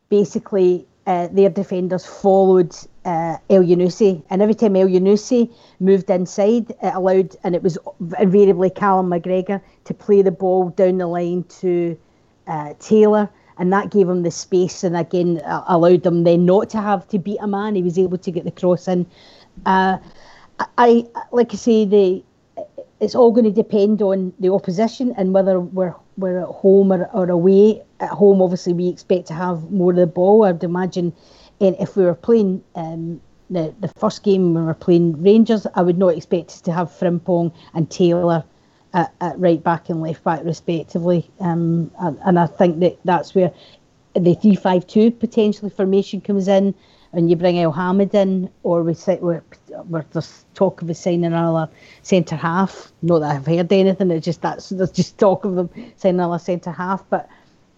basically 0.09 0.85
uh, 1.05 1.27
their 1.31 1.49
defenders 1.49 2.05
followed 2.05 2.73
uh, 3.05 3.37
Elyounoussi, 3.49 4.23
and 4.29 4.41
every 4.41 4.55
time 4.55 4.73
Elyounoussi 4.73 5.53
moved 5.79 6.09
inside, 6.09 6.69
it 6.69 6.93
allowed, 6.93 7.35
and 7.43 7.55
it 7.55 7.63
was 7.63 7.77
invariably 8.19 8.69
Callum 8.69 9.09
McGregor 9.09 9.61
to 9.85 9.93
play 9.93 10.21
the 10.21 10.31
ball 10.31 10.69
down 10.69 10.97
the 10.97 11.07
line 11.07 11.43
to 11.59 11.97
uh, 12.47 12.73
Taylor, 12.79 13.29
and 13.57 13.71
that 13.73 13.91
gave 13.91 14.07
him 14.07 14.23
the 14.23 14.31
space, 14.31 14.83
and 14.83 14.95
again 14.95 15.41
uh, 15.45 15.63
allowed 15.67 16.05
him 16.05 16.23
then 16.23 16.45
not 16.45 16.69
to 16.69 16.81
have 16.81 17.07
to 17.09 17.19
beat 17.19 17.39
a 17.41 17.47
man. 17.47 17.75
He 17.75 17.83
was 17.83 17.99
able 17.99 18.17
to 18.17 18.31
get 18.31 18.45
the 18.45 18.51
cross 18.51 18.87
in. 18.87 19.05
Uh, 19.65 19.97
I, 20.59 20.67
I 21.15 21.21
like 21.31 21.53
I 21.53 21.57
say 21.57 21.85
the 21.85 22.23
it's 22.99 23.15
all 23.15 23.31
going 23.31 23.45
to 23.45 23.51
depend 23.51 24.01
on 24.01 24.33
the 24.39 24.49
opposition 24.51 25.13
and 25.17 25.33
whether 25.33 25.59
we're 25.59 25.93
we're 26.17 26.41
at 26.41 26.47
home 26.47 26.91
or, 26.91 27.09
or 27.13 27.29
away. 27.29 27.81
At 27.99 28.09
home, 28.09 28.41
obviously, 28.41 28.73
we 28.73 28.87
expect 28.87 29.27
to 29.27 29.33
have 29.33 29.71
more 29.71 29.91
of 29.91 29.97
the 29.97 30.07
ball. 30.07 30.45
I'd 30.45 30.63
imagine, 30.63 31.13
and 31.59 31.75
if 31.79 31.95
we 31.95 32.03
were 32.03 32.15
playing 32.15 32.63
um, 32.75 33.21
the 33.49 33.73
the 33.79 33.87
first 33.87 34.23
game 34.23 34.53
when 34.53 34.63
we 34.63 34.67
were 34.67 34.73
playing 34.73 35.21
Rangers, 35.21 35.65
I 35.75 35.81
would 35.81 35.97
not 35.97 36.15
expect 36.15 36.49
us 36.51 36.61
to 36.61 36.73
have 36.73 36.89
Frimpong 36.89 37.53
and 37.73 37.89
Taylor 37.89 38.43
at, 38.93 39.13
at 39.21 39.39
right 39.39 39.63
back 39.63 39.89
and 39.89 40.01
left 40.01 40.23
back 40.23 40.43
respectively. 40.43 41.29
Um, 41.39 41.91
and, 41.99 42.19
and 42.25 42.39
I 42.39 42.47
think 42.47 42.79
that 42.79 42.97
that's 43.05 43.33
where 43.35 43.51
the 44.15 44.35
three 44.35 44.55
five 44.55 44.85
two 44.85 45.11
potentially 45.11 45.69
formation 45.69 46.21
comes 46.21 46.47
in, 46.47 46.75
and 47.13 47.29
you 47.29 47.35
bring 47.35 47.59
El 47.59 47.71
Hamid 47.71 48.13
in, 48.15 48.49
or 48.63 48.81
we 48.83 48.95
say 48.95 49.19
we're, 49.21 49.43
we're 49.87 50.03
there's 50.11 50.45
talk 50.55 50.81
of 50.81 50.89
us 50.89 50.99
signing 50.99 51.25
another 51.25 51.71
centre 52.01 52.35
half. 52.35 52.91
Not 53.03 53.19
that 53.19 53.35
I've 53.35 53.45
heard 53.45 53.71
anything. 53.71 54.11
It's 54.11 54.25
just 54.25 54.41
that's 54.41 54.69
there's 54.69 54.91
just 54.91 55.17
talk 55.19 55.45
of 55.45 55.55
them 55.55 55.69
signing 55.95 56.19
another 56.19 56.39
centre 56.39 56.71
half. 56.71 57.03
But 57.09 57.29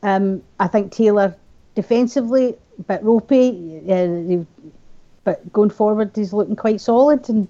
um, 0.04 0.42
I 0.60 0.68
think 0.68 0.92
Taylor 0.92 1.36
defensively 1.76 2.56
a 2.80 2.84
bit 2.84 3.04
ropey, 3.04 4.46
but 5.26 5.52
going 5.52 5.70
forward 5.70 6.12
he's 6.16 6.34
looking 6.34 6.56
quite 6.56 6.82
solid 6.82 7.30
and. 7.30 7.48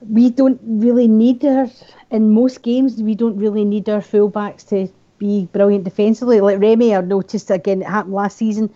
We 0.00 0.30
don't 0.30 0.60
really 0.62 1.08
need 1.08 1.42
her 1.42 1.68
in 2.12 2.30
most 2.30 2.62
games. 2.62 3.02
We 3.02 3.16
don't 3.16 3.36
really 3.36 3.64
need 3.64 3.88
our 3.88 4.00
fullbacks 4.00 4.64
to 4.68 4.88
be 5.18 5.46
brilliant 5.52 5.84
defensively. 5.84 6.40
Like 6.40 6.60
Remy, 6.60 6.94
I 6.94 7.00
noticed 7.00 7.50
again, 7.50 7.82
it 7.82 7.88
happened 7.88 8.14
last 8.14 8.38
season. 8.38 8.72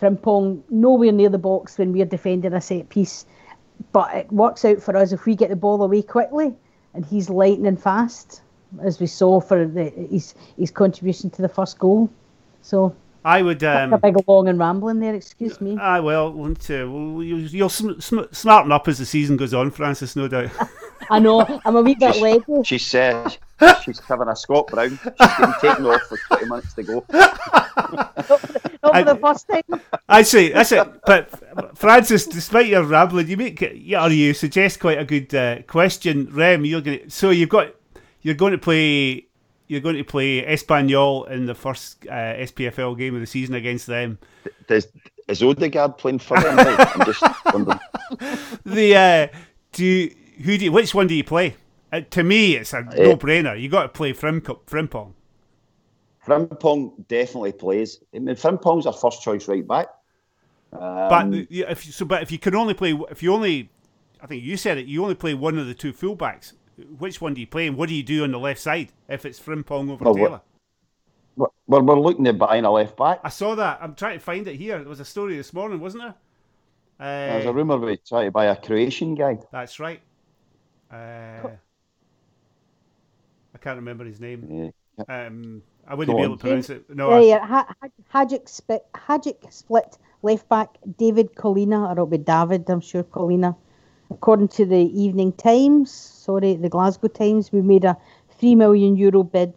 Frimpong 0.00 0.62
nowhere 0.70 1.12
near 1.12 1.28
the 1.28 1.38
box 1.38 1.78
when 1.78 1.92
we're 1.92 2.04
defending 2.04 2.52
a 2.52 2.60
set 2.60 2.88
piece, 2.88 3.26
but 3.92 4.14
it 4.14 4.32
works 4.32 4.64
out 4.64 4.80
for 4.80 4.96
us 4.96 5.12
if 5.12 5.26
we 5.26 5.34
get 5.34 5.50
the 5.50 5.56
ball 5.56 5.82
away 5.82 6.02
quickly, 6.02 6.54
and 6.94 7.04
he's 7.04 7.28
lightning 7.28 7.76
fast, 7.76 8.42
as 8.82 9.00
we 9.00 9.06
saw 9.06 9.40
for 9.40 9.66
the, 9.66 9.90
his 9.90 10.34
his 10.56 10.70
contribution 10.70 11.30
to 11.30 11.42
the 11.42 11.48
first 11.48 11.78
goal. 11.78 12.10
So 12.62 12.94
I 13.24 13.42
would. 13.42 13.62
Um, 13.64 13.92
a 13.92 13.98
big 13.98 14.16
long 14.26 14.48
and 14.48 14.58
rambling 14.58 15.00
there. 15.00 15.14
Excuse 15.14 15.60
me. 15.60 15.76
Ah, 15.80 16.00
well, 16.00 16.32
won't, 16.32 16.70
uh, 16.70 16.86
well 16.88 17.22
you, 17.22 17.36
you'll 17.36 17.68
sm- 17.68 17.98
sm- 17.98 18.32
smarten 18.32 18.72
up 18.72 18.88
as 18.88 18.98
the 18.98 19.06
season 19.06 19.36
goes 19.36 19.52
on, 19.52 19.70
Francis, 19.70 20.16
no 20.16 20.28
doubt. 20.28 20.50
I 21.10 21.18
know. 21.18 21.60
I'm 21.64 21.76
a 21.76 21.82
wee 21.82 21.94
bit 21.94 22.16
late. 22.20 22.42
She's 22.64 22.94
uh, 22.94 23.28
she's 23.82 23.98
having 24.00 24.28
a 24.28 24.36
Scott 24.36 24.68
Brown. 24.68 24.98
She's 25.02 25.36
getting 25.36 25.54
taken 25.60 25.86
off 25.86 26.10
with 26.10 26.20
20 26.28 26.46
minutes 26.46 26.74
to 26.74 26.82
go. 26.82 27.04
Not 28.82 28.94
for 28.94 29.04
the 29.04 29.16
first 29.16 29.48
time. 29.48 29.80
I 30.08 30.22
see. 30.22 30.50
That's 30.50 30.72
it. 30.72 30.86
But 31.04 31.76
Francis, 31.76 32.26
despite 32.26 32.66
your 32.66 32.84
rambling, 32.84 33.28
you 33.28 33.36
make 33.36 33.60
yeah, 33.74 34.04
or 34.04 34.10
you 34.10 34.34
suggest 34.34 34.80
quite 34.80 34.98
a 34.98 35.04
good 35.04 35.34
uh, 35.34 35.62
question, 35.62 36.28
Rem. 36.30 36.64
You're 36.64 36.80
going 36.80 37.00
to, 37.00 37.10
so 37.10 37.30
you've 37.30 37.48
got 37.48 37.74
you're 38.22 38.34
going 38.34 38.52
to 38.52 38.58
play 38.58 39.26
you're 39.68 39.80
going 39.80 39.96
to 39.96 40.04
play 40.04 40.44
Espanyol 40.44 41.30
in 41.30 41.46
the 41.46 41.54
first 41.54 42.06
uh, 42.08 42.12
SPFL 42.12 42.96
game 42.96 43.14
of 43.14 43.20
the 43.20 43.26
season 43.26 43.54
against 43.54 43.86
them. 43.86 44.18
Does 44.66 44.88
is 45.28 45.42
Odegaard 45.42 45.98
playing 45.98 46.18
for 46.20 46.40
them? 46.40 46.58
I'm 46.58 47.04
just 47.04 47.22
wondering. 47.52 47.80
The 48.64 48.96
uh, 48.96 49.36
do 49.72 49.84
you, 49.84 50.14
who 50.42 50.56
do 50.56 50.64
you, 50.64 50.72
which 50.72 50.94
one 50.94 51.06
do 51.06 51.14
you 51.14 51.24
play? 51.24 51.56
Uh, 51.92 52.00
to 52.10 52.22
me, 52.22 52.56
it's 52.56 52.72
a 52.72 52.82
no-brainer. 52.82 53.60
You 53.60 53.68
got 53.68 53.82
to 53.82 53.88
play 53.90 54.14
Frim, 54.14 54.40
Frimpong. 54.40 55.12
Frimpong 56.28 57.06
definitely 57.08 57.52
plays. 57.52 58.00
I 58.14 58.18
mean, 58.18 58.34
Frimpong's 58.36 58.86
our 58.86 58.92
first 58.92 59.22
choice 59.22 59.48
right 59.48 59.66
back. 59.66 59.88
Um, 60.72 61.30
but 61.30 61.46
if 61.50 61.84
so, 61.84 62.04
but 62.04 62.22
if 62.22 62.30
you 62.30 62.38
can 62.38 62.54
only 62.54 62.74
play, 62.74 62.98
if 63.10 63.22
you 63.22 63.32
only, 63.32 63.70
I 64.20 64.26
think 64.26 64.44
you 64.44 64.56
said 64.56 64.76
it, 64.76 64.86
you 64.86 65.02
only 65.02 65.14
play 65.14 65.34
one 65.34 65.58
of 65.58 65.66
the 65.66 65.74
two 65.74 65.92
fullbacks. 65.92 66.52
Which 66.98 67.20
one 67.20 67.34
do 67.34 67.40
you 67.40 67.46
play, 67.46 67.66
and 67.66 67.76
what 67.76 67.88
do 67.88 67.94
you 67.94 68.02
do 68.02 68.22
on 68.22 68.30
the 68.30 68.38
left 68.38 68.60
side 68.60 68.92
if 69.08 69.24
it's 69.24 69.40
Frimpong 69.40 69.90
over 69.90 70.04
Well, 70.04 70.14
Taylor? 70.14 70.40
we're, 71.36 71.48
we're, 71.66 71.82
we're 71.82 71.98
looking 71.98 72.26
at 72.26 72.38
buying 72.38 72.64
a 72.64 72.70
left 72.70 72.96
back. 72.96 73.20
I 73.24 73.30
saw 73.30 73.54
that. 73.54 73.78
I'm 73.80 73.94
trying 73.94 74.18
to 74.18 74.24
find 74.24 74.46
it 74.46 74.56
here. 74.56 74.78
There 74.78 74.88
was 74.88 75.00
a 75.00 75.04
story 75.04 75.36
this 75.36 75.52
morning, 75.52 75.80
wasn't 75.80 76.04
there? 76.04 76.14
Uh, 77.00 77.32
There's 77.32 77.46
a 77.46 77.52
rumour 77.52 77.78
we 77.78 77.96
try 77.96 78.24
to 78.24 78.30
buy 78.30 78.46
a 78.46 78.56
Croatian 78.56 79.14
guy. 79.14 79.38
That's 79.50 79.80
right. 79.80 80.00
Uh, 80.92 81.48
I 83.54 83.58
can't 83.60 83.76
remember 83.76 84.04
his 84.04 84.20
name. 84.20 84.72
Yeah. 84.98 85.26
Um, 85.26 85.62
I 85.88 85.94
wouldn't 85.94 86.14
Go 86.14 86.18
be 86.20 86.24
on. 86.24 86.28
able 86.30 86.36
to 86.36 86.42
pronounce 86.46 86.70
it. 86.70 86.84
No, 86.94 87.10
Yeah, 87.10 87.16
I- 87.16 87.20
yeah. 87.20 87.46
Ha- 87.46 87.74
Ha- 88.12 88.28
split, 88.46 88.84
Hajduk 88.94 89.52
Split 89.52 89.98
left 90.22 90.48
back 90.48 90.76
David 90.98 91.34
Colina, 91.34 91.88
or 91.88 91.92
it'll 91.92 92.06
be 92.06 92.18
David, 92.18 92.68
I'm 92.68 92.80
sure 92.80 93.02
Colina. 93.04 93.56
According 94.10 94.48
to 94.48 94.64
the 94.66 94.76
Evening 95.02 95.32
Times, 95.32 95.90
sorry, 95.90 96.56
the 96.56 96.68
Glasgow 96.68 97.08
Times, 97.08 97.52
we 97.52 97.60
made 97.62 97.84
a 97.84 97.96
three 98.38 98.54
million 98.54 98.96
euro 98.96 99.22
bid 99.22 99.54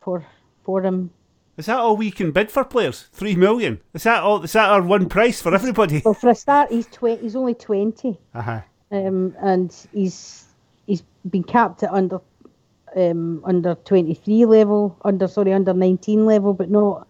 for 0.00 0.24
for 0.64 0.82
him. 0.82 1.10
is 1.56 1.66
that 1.66 1.78
all 1.78 1.96
we 1.96 2.10
can 2.10 2.32
bid 2.32 2.50
for 2.50 2.64
players? 2.64 3.08
Three 3.12 3.36
million. 3.36 3.80
Is 3.94 4.02
that 4.04 4.22
all? 4.22 4.42
Is 4.42 4.52
that 4.54 4.68
our 4.70 4.82
one 4.82 5.08
price 5.08 5.40
for 5.42 5.54
everybody? 5.54 6.02
Well, 6.04 6.14
for 6.14 6.30
a 6.30 6.34
start, 6.34 6.70
he's 6.70 6.86
twenty. 6.86 7.22
He's 7.22 7.36
only 7.36 7.54
twenty, 7.54 8.18
Uh-huh. 8.34 8.60
um, 8.92 9.34
and 9.40 9.70
he's 9.92 10.46
he's 10.86 11.02
been 11.30 11.44
capped 11.44 11.82
at 11.82 11.92
under 11.92 12.20
um, 12.96 13.42
under 13.44 13.74
twenty 13.74 14.14
three 14.14 14.44
level, 14.44 14.96
under 15.04 15.28
sorry, 15.28 15.52
under 15.52 15.74
nineteen 15.74 16.26
level, 16.26 16.54
but 16.54 16.70
not. 16.70 17.06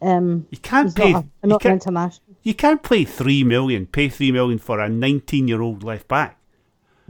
Um, 0.00 0.46
You 0.50 0.58
can't 0.58 0.94
pay. 0.94 1.12
not, 1.12 1.24
a, 1.42 1.46
not 1.46 1.64
an 1.64 1.70
can't, 1.70 1.82
international. 1.82 2.36
you 2.42 2.54
can't 2.54 2.82
pay 2.82 3.04
three 3.04 3.44
million. 3.44 3.86
Pay 3.86 4.08
three 4.08 4.32
million 4.32 4.58
for 4.58 4.80
a 4.80 4.88
nineteen-year-old 4.88 5.84
left 5.84 6.08
back. 6.08 6.38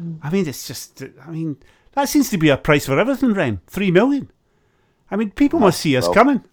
Mm. 0.00 0.18
I 0.22 0.30
mean, 0.30 0.46
it's 0.46 0.66
just. 0.66 1.02
I 1.26 1.30
mean, 1.30 1.56
that 1.92 2.08
seems 2.08 2.28
to 2.30 2.38
be 2.38 2.50
a 2.50 2.56
price 2.56 2.86
for 2.86 2.98
everything, 2.98 3.32
Rem. 3.32 3.60
Three 3.66 3.90
million. 3.90 4.30
I 5.10 5.16
mean, 5.16 5.30
people 5.30 5.58
must 5.60 5.80
see 5.80 5.96
us 5.96 6.04
well. 6.04 6.14
coming. 6.14 6.44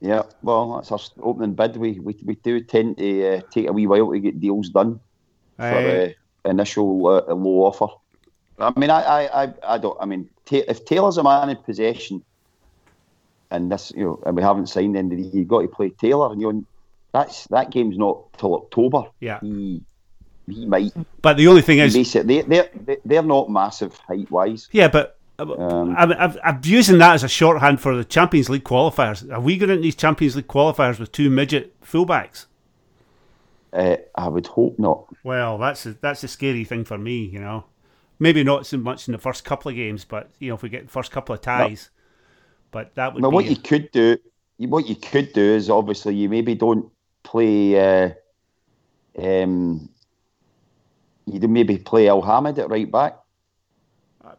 Yeah, 0.00 0.22
well, 0.42 0.76
that's 0.76 0.92
our 0.92 1.00
opening 1.22 1.54
bid. 1.54 1.76
We 1.76 1.98
we, 2.00 2.16
we 2.24 2.34
do 2.36 2.60
tend 2.60 2.98
to 2.98 3.36
uh, 3.36 3.40
take 3.50 3.68
a 3.68 3.72
wee 3.72 3.86
while 3.86 4.12
to 4.12 4.18
get 4.20 4.40
deals 4.40 4.68
done 4.68 5.00
for 5.56 5.64
Uh, 5.64 6.04
uh, 6.04 6.08
initial 6.44 7.06
uh, 7.06 7.34
low 7.34 7.64
offer. 7.64 7.88
I 8.58 8.72
mean, 8.78 8.90
I, 8.90 9.02
I, 9.02 9.44
I, 9.44 9.54
I 9.62 9.78
don't. 9.78 9.96
I 10.00 10.04
mean, 10.06 10.28
ta- 10.44 10.62
if 10.68 10.84
Taylor's 10.84 11.18
a 11.18 11.22
man 11.22 11.50
in 11.50 11.56
possession, 11.56 12.22
and 13.50 13.70
this, 13.70 13.92
you 13.96 14.04
know, 14.04 14.22
and 14.26 14.36
we 14.36 14.42
haven't 14.42 14.66
signed 14.68 14.96
any, 14.96 15.22
you've 15.22 15.48
got 15.48 15.62
to 15.62 15.68
play 15.68 15.90
Taylor, 15.90 16.32
and 16.32 16.40
you 16.40 16.66
that's 17.12 17.46
that 17.48 17.70
game's 17.70 17.96
not 17.96 18.32
till 18.38 18.54
October. 18.54 19.04
Yeah. 19.20 19.40
he, 19.40 19.82
he 20.48 20.66
might. 20.66 20.92
but 21.22 21.36
the 21.36 21.48
only 21.48 21.62
thing 21.62 21.78
is, 21.78 22.12
they 22.12 22.42
they're 22.42 22.70
they're 23.04 23.22
not 23.22 23.50
massive 23.50 23.96
height 23.98 24.30
wise. 24.30 24.68
Yeah, 24.72 24.88
but 24.88 25.18
Um, 25.38 25.94
I'm, 25.96 26.12
I'm, 26.12 26.36
I'm 26.44 26.60
using 26.64 26.98
that 26.98 27.14
as 27.14 27.22
a 27.22 27.28
shorthand 27.28 27.80
for 27.80 27.96
the 27.96 28.04
Champions 28.04 28.50
League 28.50 28.64
qualifiers. 28.64 29.30
Are 29.32 29.40
we 29.40 29.56
going 29.56 29.70
into 29.70 29.82
these 29.82 29.94
Champions 29.94 30.34
League 30.34 30.48
qualifiers 30.48 30.98
with 30.98 31.12
two 31.12 31.30
midget 31.30 31.80
fullbacks? 31.80 32.46
Uh, 33.72 33.96
I 34.14 34.28
would 34.28 34.46
hope 34.48 34.78
not. 34.78 35.04
Well, 35.22 35.58
that's 35.58 35.86
a, 35.86 35.92
that's 35.92 36.24
a 36.24 36.28
scary 36.28 36.64
thing 36.64 36.84
for 36.84 36.98
me, 36.98 37.24
you 37.24 37.38
know. 37.38 37.64
Maybe 38.18 38.42
not 38.42 38.66
so 38.66 38.76
much 38.78 39.06
in 39.08 39.12
the 39.12 39.18
first 39.18 39.44
couple 39.44 39.68
of 39.70 39.76
games, 39.76 40.04
but 40.04 40.30
you 40.40 40.48
know, 40.48 40.54
if 40.56 40.62
we 40.62 40.68
get 40.68 40.86
the 40.86 40.90
first 40.92 41.10
couple 41.12 41.34
of 41.34 41.40
ties, 41.40 41.90
but 42.70 42.94
that 42.96 43.14
would 43.14 43.22
Now, 43.22 43.30
what 43.30 43.44
you 43.46 43.56
could 43.56 43.90
do, 43.92 44.16
what 44.58 44.88
you 44.88 44.96
could 44.96 45.32
do 45.32 45.40
is 45.42 45.70
obviously 45.70 46.14
you 46.16 46.28
maybe 46.28 46.54
don't 46.54 46.90
play. 47.22 47.78
Uh, 47.78 48.10
um, 49.22 49.88
you 51.26 51.46
maybe 51.48 51.78
play 51.78 52.08
Al 52.08 52.22
Hamid 52.22 52.58
at 52.58 52.70
right 52.70 52.90
back. 52.90 53.18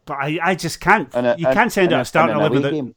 but 0.05 0.13
I, 0.15 0.39
I 0.41 0.55
just 0.55 0.79
can't. 0.81 1.13
a- 1.13 1.35
you 1.37 1.45
can't 1.45 1.71
send 1.71 1.93
out 1.93 1.99
a- 1.99 2.01
a 2.01 2.05
starting 2.05 2.35
eleven. 2.35 2.65
away. 2.65 2.93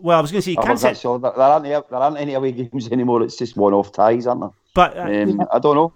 Well, 0.00 0.18
I 0.18 0.20
was 0.20 0.30
going 0.30 0.40
to 0.40 0.44
say 0.44 0.50
you 0.52 0.58
Oh, 0.60 0.64
can't 0.66 0.78
send. 0.78 0.96
There, 0.98 1.32
aren't 1.38 1.64
there 1.64 1.82
aren't 1.92 2.18
any 2.18 2.34
away 2.34 2.52
games 2.70 2.88
anymore. 2.92 3.22
It's 3.22 3.36
just 3.36 3.56
one-off 3.56 3.90
ties, 3.92 4.26
aren't 4.26 4.42
there? 4.42 4.50
but 4.74 4.96
uh, 4.96 5.02
Um, 5.02 5.46
I 5.52 5.58
don't 5.58 5.74
know. 5.76 5.92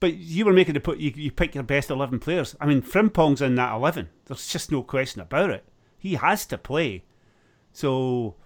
But 0.00 0.14
you 0.14 0.46
were 0.46 0.52
making 0.52 0.74
the 0.74 0.80
put. 0.80 0.98
You, 0.98 1.12
you 1.14 1.30
pick 1.30 1.54
your 1.54 1.64
best 1.64 1.90
eleven 1.90 2.18
players. 2.18 2.56
I 2.60 2.66
mean, 2.66 2.82
Frimpong's 2.82 3.42
in 3.42 3.54
that 3.56 3.74
eleven. 3.74 4.08
There's 4.24 4.48
just 4.48 4.72
no 4.72 4.82
question 4.82 5.20
about 5.20 5.50
it. 5.50 5.64
He 5.98 6.14
has 6.14 6.46
to 6.46 6.58
play. 6.58 7.04
So, 7.72 8.36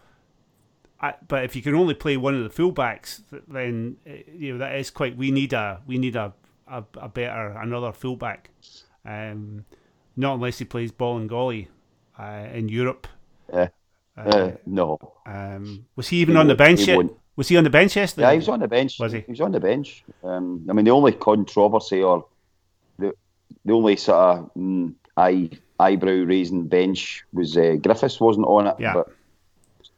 I, 1.00 1.14
but 1.28 1.44
if 1.44 1.54
you 1.54 1.62
can 1.62 1.74
only 1.74 1.94
play 1.94 2.16
one 2.16 2.34
of 2.34 2.42
the 2.42 2.62
fullbacks, 2.62 3.22
then 3.46 3.96
uh, 4.06 4.14
you 4.36 4.52
know 4.52 4.58
that 4.58 4.74
is 4.74 4.90
quite. 4.90 5.16
We 5.16 5.30
need 5.30 5.52
a 5.52 5.80
we 5.86 5.96
need 5.96 6.16
a 6.16 6.32
a, 6.66 6.82
a 7.00 7.08
better 7.08 7.56
another 7.58 7.92
fullback. 7.92 8.50
Um, 9.06 9.64
not 10.16 10.34
unless 10.34 10.58
he 10.58 10.64
plays 10.64 10.90
ball 10.92 11.18
and 11.18 11.28
golly 11.28 11.68
uh, 12.18 12.46
in 12.52 12.68
Europe. 12.68 13.06
Uh, 13.52 13.68
uh, 14.16 14.52
no. 14.66 14.98
Um, 15.26 15.86
was 15.96 16.08
he 16.08 16.18
even 16.18 16.34
He 16.34 16.40
on 16.40 16.48
the 16.48 16.54
bench 16.54 16.86
yet? 16.86 16.96
won't. 16.96 17.16
Was 17.36 17.48
he 17.48 17.56
on 17.56 17.64
the 17.64 17.70
bench 17.70 17.96
yesterday? 17.96 18.26
Yeah, 18.28 18.32
he 18.32 18.38
was 18.38 18.48
on 18.48 18.60
the 18.60 18.68
bench. 18.68 18.98
Was 19.00 19.12
he? 19.12 19.20
He 19.20 19.30
was 19.32 19.40
on 19.40 19.52
the 19.52 19.60
bench. 19.60 20.04
Um, 20.22 20.64
I 20.68 20.72
mean, 20.72 20.84
the 20.84 20.92
only 20.92 21.12
controversy 21.12 22.02
or 22.02 22.26
the 22.98 23.12
the 23.64 23.72
only 23.72 23.96
sort 23.96 24.38
of 24.38 24.50
mm, 24.54 24.94
eye 25.16 25.50
eyebrow 25.80 26.24
raising 26.24 26.66
bench 26.68 27.24
was 27.32 27.56
uh, 27.56 27.76
Griffiths 27.82 28.20
wasn't 28.20 28.46
on 28.46 28.68
it, 28.68 28.76
Yeah. 28.78 28.94
but 28.94 29.08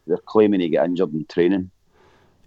they're 0.07 0.16
claiming 0.18 0.61
he 0.61 0.70
got 0.70 0.87
injured 0.87 1.12
in 1.12 1.27
training. 1.27 1.70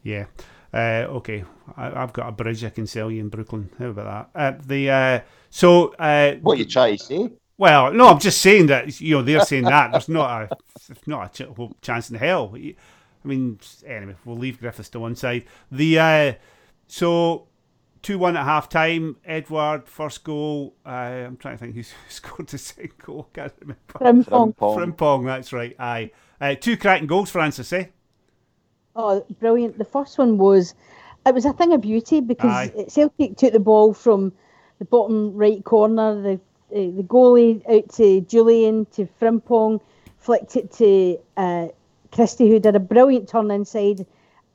Yeah. 0.03 0.25
Uh, 0.73 1.05
okay, 1.17 1.43
I, 1.77 2.03
I've 2.03 2.13
got 2.13 2.27
a 2.29 2.31
bridge 2.31 2.63
I 2.63 2.69
can 2.69 2.87
sell 2.87 3.11
you 3.11 3.19
in 3.21 3.29
Brooklyn. 3.29 3.69
How 3.79 3.87
about 3.87 4.33
that? 4.33 4.39
Uh, 4.55 4.61
the 4.65 4.89
uh, 4.89 5.19
so 5.49 5.89
uh, 5.95 6.35
What 6.41 6.57
you 6.57 6.65
try 6.65 6.95
to 6.95 7.03
say? 7.03 7.29
well, 7.57 7.91
no, 7.91 8.07
I'm 8.07 8.19
just 8.19 8.41
saying 8.41 8.67
that 8.67 8.99
you 9.01 9.15
know 9.15 9.21
they're 9.23 9.41
saying 9.45 9.65
that 9.65 9.91
there's 9.91 10.09
not 10.09 10.43
a 10.51 10.57
not 11.07 11.39
a 11.39 11.43
ch- 11.43 11.81
chance 11.81 12.09
in 12.09 12.15
hell. 12.17 12.55
I 13.23 13.27
mean, 13.27 13.59
anyway, 13.85 14.15
we'll 14.25 14.37
leave 14.37 14.59
Griffiths 14.59 14.89
to 14.89 14.99
one 14.99 15.15
side. 15.15 15.45
The 15.71 15.99
uh, 15.99 16.33
so 16.87 17.47
two 18.01 18.17
one 18.17 18.37
at 18.37 18.45
half 18.45 18.69
time. 18.69 19.17
Edouard 19.25 19.87
first 19.87 20.23
goal. 20.23 20.75
Uh, 20.85 20.89
I'm 20.89 21.37
trying 21.37 21.57
to 21.57 21.59
think 21.59 21.75
who 21.75 21.83
scored 22.09 22.47
the 22.47 22.57
second 22.57 22.97
goal. 23.03 23.29
Can't 23.33 23.53
remember. 23.59 23.81
Frimpong. 23.93 24.55
Frimpong. 24.55 24.95
Frimpong, 24.95 25.25
that's 25.25 25.53
right. 25.53 25.75
Aye, 25.79 26.11
uh, 26.39 26.55
two 26.55 26.77
cracking 26.77 27.07
goals, 27.07 27.29
Francis. 27.29 27.71
Eh? 27.73 27.85
Oh, 28.95 29.25
brilliant! 29.39 29.77
The 29.77 29.85
first 29.85 30.17
one 30.17 30.37
was, 30.37 30.73
it 31.25 31.33
was 31.33 31.45
a 31.45 31.53
thing 31.53 31.73
of 31.73 31.81
beauty 31.81 32.21
because 32.21 32.69
Aye. 32.69 32.85
Celtic 32.87 33.37
took 33.37 33.53
the 33.53 33.59
ball 33.59 33.93
from 33.93 34.33
the 34.79 34.85
bottom 34.85 35.35
right 35.35 35.63
corner, 35.63 36.21
the 36.21 36.33
uh, 36.71 36.95
the 36.95 37.03
goalie 37.03 37.61
out 37.69 37.89
to 37.93 38.21
Jullien 38.21 38.89
to 38.91 39.07
Frimpong, 39.19 39.81
flicked 40.17 40.55
it 40.55 40.71
to 40.73 41.19
uh, 41.37 41.67
Christie, 42.11 42.49
who 42.49 42.59
did 42.59 42.75
a 42.75 42.79
brilliant 42.79 43.29
turn 43.29 43.51
inside, 43.51 44.05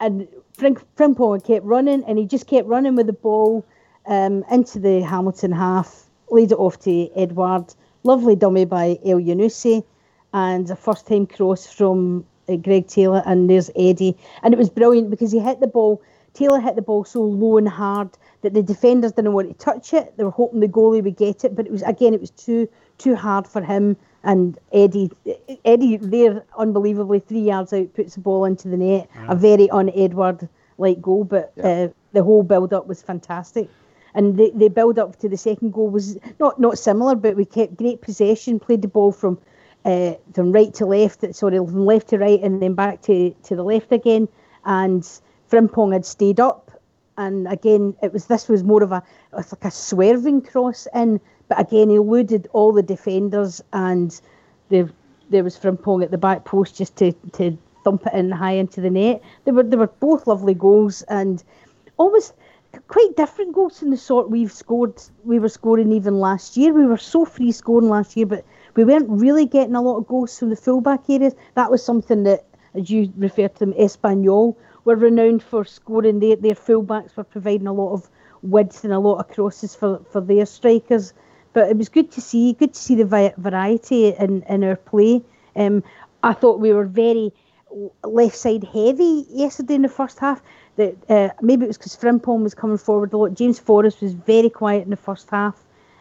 and 0.01 0.29
Frim- 0.55 0.77
Frimpong 0.97 1.45
kept 1.45 1.65
running, 1.65 2.05
and 2.05 2.19
he 2.19 2.27
just 2.27 2.47
kept 2.47 2.69
running 2.69 2.97
with 2.97 3.07
the 3.07 3.13
ball 3.13 3.65
um, 4.07 4.45
into 4.51 4.79
the 4.79 5.03
Hamilton 5.03 5.53
half, 5.53 6.05
laid 6.31 6.53
it 6.53 6.59
off 6.59 6.79
to 6.81 7.11
Edouard. 7.17 7.75
Lovely 8.03 8.37
dummy 8.37 8.65
by 8.67 8.99
Elyounoussi, 9.05 9.83
and 10.33 10.69
a 10.71 10.77
first 10.77 11.07
time 11.07 11.27
cross 11.27 11.67
from 11.67 12.27
uh, 12.49 12.57
Greg 12.57 12.87
Taylor, 12.87 13.23
and 13.25 13.49
there's 13.49 13.71
Eddie, 13.77 14.17
and 14.43 14.53
it 14.53 14.59
was 14.59 14.69
brilliant 14.69 15.11
because 15.11 15.33
he 15.33 15.39
hit 15.39 15.61
the 15.61 15.67
ball. 15.67 16.03
Taylor 16.35 16.61
hit 16.61 16.75
the 16.75 16.83
ball 16.83 17.05
so 17.05 17.23
low 17.23 17.57
and 17.57 17.69
hard 17.69 18.11
that 18.43 18.53
the 18.53 18.63
defenders 18.63 19.13
didn't 19.13 19.33
want 19.33 19.49
to 19.49 19.55
touch 19.55 19.95
it. 19.95 20.17
They 20.17 20.25
were 20.25 20.31
hoping 20.31 20.61
the 20.61 20.69
goalie 20.69 21.03
would 21.03 21.17
get 21.17 21.45
it, 21.45 21.55
but 21.57 21.65
it 21.67 21.73
was 21.73 21.83
again 21.83 22.13
it 22.13 22.21
was 22.21 22.31
too 22.31 22.69
too 22.99 23.15
hard 23.15 23.47
for 23.47 23.63
him. 23.63 23.97
And 24.25 24.59
Eddie, 24.73 25.11
Eddie, 25.65 25.99
there 25.99 26.45
unbelievably 26.59 27.21
three 27.21 27.41
yards 27.41 27.73
out, 27.73 27.93
puts 27.95 28.15
the 28.15 28.21
ball 28.21 28.45
into 28.47 28.69
the 28.69 28.77
net. 28.77 29.09
A 29.29 29.37
very 29.37 29.69
un 29.71 29.91
Edouard 29.95 30.49
like 30.79 31.01
goal, 31.03 31.25
but 31.25 31.53
Yeah. 31.57 31.65
uh, 31.67 31.89
the 32.13 32.23
whole 32.23 32.43
build 32.43 32.73
up 32.73 32.87
was 32.87 33.03
fantastic. 33.03 33.69
And 34.15 34.37
the, 34.37 34.51
the 34.55 34.69
build 34.69 34.99
up 34.99 35.17
to 35.21 35.29
the 35.29 35.37
second 35.37 35.73
goal 35.73 35.91
was 35.91 36.17
not 36.41 36.59
not 36.61 36.79
similar, 36.79 37.17
but 37.17 37.37
we 37.37 37.45
kept 37.45 37.77
great 37.77 38.01
possession, 38.01 38.59
played 38.61 38.83
the 38.83 38.89
ball 38.89 39.13
from 39.13 39.39
uh, 39.85 40.15
from 40.33 40.53
right 40.53 40.73
to 40.75 40.87
left, 40.87 41.25
sorry, 41.35 41.59
from 41.59 41.85
left 41.85 42.09
to 42.09 42.19
right, 42.19 42.41
and 42.43 42.63
then 42.63 42.75
back 42.75 43.03
to, 43.03 43.35
to 43.43 43.55
the 43.57 43.63
left 43.65 43.93
again. 43.93 44.29
And 44.65 45.03
Frimpong 45.51 45.93
had 45.93 46.07
stayed 46.07 46.41
up, 46.41 46.71
and 47.17 47.47
again, 47.49 47.95
it 48.03 48.13
was 48.13 48.27
this 48.27 48.49
was 48.49 48.65
more 48.65 48.83
of 48.83 48.93
a 48.93 49.03
it 49.33 49.37
was 49.37 49.53
like 49.53 49.65
a 49.65 49.71
swerving 49.71 50.43
cross 50.43 50.87
in, 50.95 51.21
but 51.49 51.61
again, 51.61 51.91
he 51.91 51.97
eluded 51.97 52.49
all 52.53 52.73
the 52.73 52.83
defenders, 52.83 53.63
and 53.73 54.21
there 54.69 54.89
there 55.31 55.45
was 55.45 55.57
Frimpong 55.57 56.03
at 56.03 56.11
the 56.11 56.19
back 56.19 56.45
post 56.45 56.77
just 56.77 56.97
to, 56.97 57.13
to 57.33 57.57
thump 57.83 58.07
it 58.07 58.15
in 58.15 58.31
high 58.31 58.53
into 58.53 58.81
the 58.81 58.91
net. 58.91 59.23
They 59.45 59.53
were 59.53 59.63
they 59.63 59.77
were 59.77 59.87
both 59.87 60.27
lovely 60.27 60.55
goals, 60.55 61.03
and 61.03 61.43
almost 61.97 62.35
quite 62.89 63.17
different 63.17 63.55
goals 63.55 63.83
in 63.83 63.91
the 63.91 63.97
sort 63.97 64.31
we've 64.31 64.53
scored. 64.53 65.01
We 65.25 65.39
were 65.39 65.49
scoring 65.49 65.93
even 65.93 66.19
last 66.19 66.57
year. 66.57 66.73
We 66.73 66.87
were 66.87 66.99
so 66.99 67.25
free 67.25 67.53
scoring 67.53 67.89
last 67.89 68.17
year, 68.17 68.27
but 68.27 68.45
we 68.75 68.85
weren't 68.85 69.09
really 69.09 69.47
getting 69.47 69.75
a 69.75 69.83
lot 69.83 69.99
of 69.99 70.07
goals 70.07 70.39
from 70.39 70.51
the 70.51 70.57
fullback 70.57 71.09
areas. 71.09 71.35
That 71.55 71.71
was 71.71 71.85
something 71.85 72.25
that, 72.25 72.45
as 72.75 72.91
you 72.91 73.13
referred 73.17 73.55
to 73.55 73.61
them, 73.61 73.75
Espanyol 73.75 74.57
were 74.85 74.97
renowned 74.97 75.43
for 75.43 75.65
scoring. 75.65 76.21
Their 76.21 76.37
their 76.37 76.55
fullbacks 76.55 77.17
were 77.17 77.25
providing 77.25 77.67
a 77.67 77.73
lot 77.73 77.93
of 77.93 78.09
width 78.43 78.85
and 78.85 78.93
a 78.93 78.99
lot 78.99 79.19
of 79.19 79.29
crosses 79.29 79.75
for, 79.75 80.01
for 80.11 80.21
their 80.21 80.47
strikers. 80.47 81.13
But 81.53 81.71
it 81.71 81.77
was 81.77 81.89
good 81.89 82.11
to 82.13 82.21
see, 82.21 82.53
good 82.53 82.75
to 82.75 82.81
see 82.81 82.97
the 82.97 83.33
variety 83.39 84.09
in, 84.09 84.43
in 84.43 84.65
our 84.65 84.77
play. 84.77 85.23
Um, 85.57 85.83
I 86.23 86.33
thought 86.33 86.61
we 86.61 86.73
were 86.73 86.85
very 86.85 87.33
left 88.03 88.37
side 88.37 88.65
heavy 88.65 89.25
yesterday 89.31 89.75
in 89.75 89.83
the 89.83 89.89
first 89.89 90.19
half. 90.19 90.43
That 90.77 90.97
uh, 91.09 91.29
maybe 91.41 91.65
it 91.65 91.69
was 91.69 91.79
because 91.79 91.97
Frimpong 91.97 92.43
was 92.43 92.55
coming 92.55 92.79
forward 92.79 93.13
a 93.13 93.17
lot. 93.17 93.35
James 93.35 93.61
Forrest 93.61 94.03
was 94.03 94.13
very 94.13 94.51
quiet 94.51 94.83
in 94.83 94.91
the 94.91 94.97
first 94.97 95.31
half, 95.31 95.57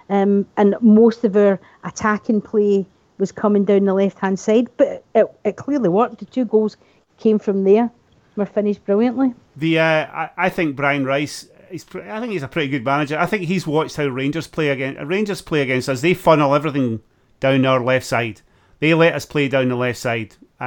um, 0.10 0.48
and 0.58 0.76
most 0.82 1.24
of 1.24 1.36
our 1.36 1.60
attacking 1.84 2.42
play 2.42 2.88
was 3.20 3.32
coming 3.32 3.66
down 3.66 3.86
the 3.86 3.94
left 3.94 4.18
hand 4.18 4.40
side. 4.40 4.68
But 4.78 5.06
it, 5.14 5.28
it 5.46 5.56
clearly 5.58 5.90
worked. 5.90 6.18
The 6.18 6.26
two 6.26 6.46
goals 6.46 6.78
came 7.20 7.38
from 7.38 7.64
there. 7.64 7.92
Were 8.36 8.46
finished 8.46 8.84
brilliantly. 8.86 9.34
The 9.56 9.80
uh, 9.80 9.84
I, 9.84 10.30
I 10.38 10.50
think 10.50 10.76
Brian 10.76 11.06
Rice. 11.06 11.48
He's, 11.70 11.86
I 11.96 12.20
think 12.20 12.34
he's 12.34 12.44
a 12.44 12.48
pretty 12.48 12.70
good 12.70 12.86
manager. 12.86 13.18
I 13.18 13.26
think 13.26 13.44
he's 13.44 13.66
watched 13.66 13.96
how 13.96 14.08
Rangers 14.08 14.48
play 14.48 14.70
against 14.70 15.02
Rangers 15.02 15.42
play 15.42 15.62
against 15.62 15.90
us. 15.90 16.02
They 16.02 16.14
funnel 16.14 16.54
everything 16.54 17.02
down 17.40 17.66
our 17.66 17.80
left 17.80 18.06
side. 18.06 18.42
They 18.80 18.94
let 18.94 19.14
us 19.14 19.26
play 19.26 19.48
down 19.48 19.70
the 19.70 19.76
left 19.76 20.00
side. 20.00 20.36
Uh, 20.60 20.66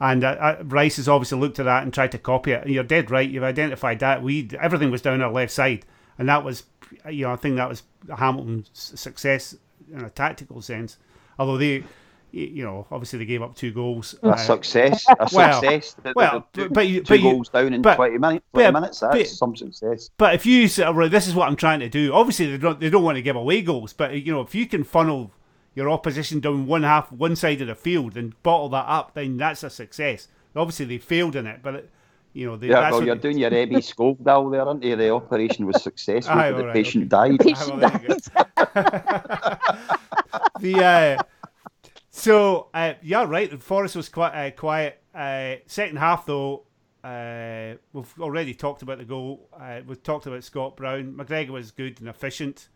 And 0.00 0.24
uh, 0.24 0.28
uh, 0.28 0.62
Rice 0.64 0.96
has 0.96 1.08
obviously 1.08 1.38
looked 1.38 1.58
at 1.60 1.66
that 1.66 1.82
and 1.82 1.94
tried 1.94 2.12
to 2.12 2.18
copy 2.18 2.52
it. 2.52 2.62
And 2.64 2.72
you're 2.74 2.84
dead 2.84 3.10
right. 3.10 3.28
You've 3.28 3.44
identified 3.44 4.00
that. 4.00 4.22
We 4.22 4.50
everything 4.60 4.90
was 4.90 5.02
down 5.02 5.22
our 5.22 5.32
left 5.32 5.52
side, 5.52 5.86
and 6.18 6.28
that 6.28 6.44
was, 6.44 6.64
you 7.08 7.24
know, 7.24 7.32
I 7.32 7.36
think 7.36 7.56
that 7.56 7.68
was 7.68 7.84
Hamilton's 8.14 8.70
success 8.72 9.56
in 9.92 10.04
a 10.04 10.10
tactical 10.10 10.60
sense. 10.60 10.98
Although 11.38 11.58
they, 11.58 11.84
you 12.34 12.64
know, 12.64 12.86
obviously 12.90 13.18
they 13.20 13.24
gave 13.24 13.42
up 13.42 13.54
two 13.54 13.72
goals. 13.72 14.14
A 14.22 14.28
Uh, 14.30 14.36
success. 14.36 15.04
A 15.08 15.28
Well, 15.32 15.60
success. 15.60 15.94
The- 15.94 16.02
the- 16.02 16.12
well, 16.16 16.46
the 16.52 16.62
two, 16.64 16.68
but 16.70 16.88
you- 16.88 17.00
two 17.00 17.14
but 17.14 17.20
you- 17.20 17.30
goals 17.32 17.48
down 17.48 17.72
in 17.72 17.80
but- 17.82 17.96
20 17.96 18.18
minutes. 18.18 18.44
20 18.52 18.66
but- 18.72 18.80
minutes. 18.80 19.00
That's 19.00 19.16
but- 19.16 19.26
some 19.28 19.56
success. 19.56 20.10
But 20.18 20.34
if 20.34 20.44
you 20.44 20.66
sort 20.68 20.88
of, 20.88 20.96
right, 20.96 21.10
this 21.10 21.26
is 21.28 21.34
what 21.34 21.48
I'm 21.48 21.56
trying 21.56 21.80
to 21.80 21.88
do. 21.88 22.12
Obviously, 22.12 22.46
they 22.50 22.58
don't 22.58 22.80
they 22.80 22.90
don't 22.90 23.04
want 23.04 23.16
to 23.16 23.22
give 23.22 23.36
away 23.36 23.62
goals, 23.62 23.92
but 23.92 24.14
you 24.14 24.32
know, 24.32 24.40
if 24.40 24.54
you 24.54 24.66
can 24.66 24.82
funnel 24.84 25.30
your 25.74 25.88
opposition 25.90 26.40
down 26.40 26.66
one 26.66 26.82
half, 26.82 27.10
one 27.12 27.34
side 27.36 27.60
of 27.60 27.66
the 27.68 27.74
field, 27.74 28.16
and 28.16 28.40
bottle 28.42 28.68
that 28.70 28.86
up, 28.88 29.14
then 29.14 29.36
that's 29.36 29.62
a 29.62 29.70
success. 29.70 30.28
Obviously, 30.56 30.84
they 30.86 30.98
failed 30.98 31.34
in 31.36 31.46
it, 31.48 31.60
but 31.62 31.74
it, 31.74 31.90
you 32.32 32.46
know, 32.46 32.56
they, 32.56 32.68
yeah, 32.68 32.90
well, 32.90 33.04
you're 33.04 33.14
they- 33.16 33.20
doing 33.22 33.38
your 33.38 33.52
Ebbie 33.54 33.80
Scoville 33.80 34.50
there, 34.50 34.62
aren't 34.62 34.82
you? 34.84 34.94
The 34.96 35.10
operation 35.10 35.66
was 35.66 35.82
successful, 35.82 36.36
Aye, 36.38 36.50
but 36.50 36.56
the 36.58 36.62
alright, 36.62 36.74
patient 36.74 37.08
died. 37.08 37.40
Ah, 37.56 37.66
well, 37.68 37.78
there 37.78 38.00
you 38.02 38.08
go. 38.08 38.16
the 40.60 40.84
uh, 40.84 41.22
so 42.24 42.68
uh, 42.72 42.94
yeah, 43.02 43.24
right. 43.24 43.50
The 43.50 43.58
Forrest 43.58 43.96
was 43.96 44.08
quite 44.08 44.32
uh, 44.32 44.50
quiet. 44.50 45.00
Uh, 45.14 45.56
second 45.66 45.98
half 45.98 46.24
though, 46.24 46.64
uh, 47.04 47.74
we've 47.92 48.14
already 48.18 48.54
talked 48.54 48.80
about 48.80 48.98
the 48.98 49.04
goal. 49.04 49.48
Uh, 49.52 49.80
we've 49.86 50.02
talked 50.02 50.26
about 50.26 50.42
Scott 50.42 50.76
Brown. 50.76 51.14
McGregor 51.14 51.50
was 51.50 51.70
good 51.70 52.00
and 52.00 52.08
efficient. 52.08 52.68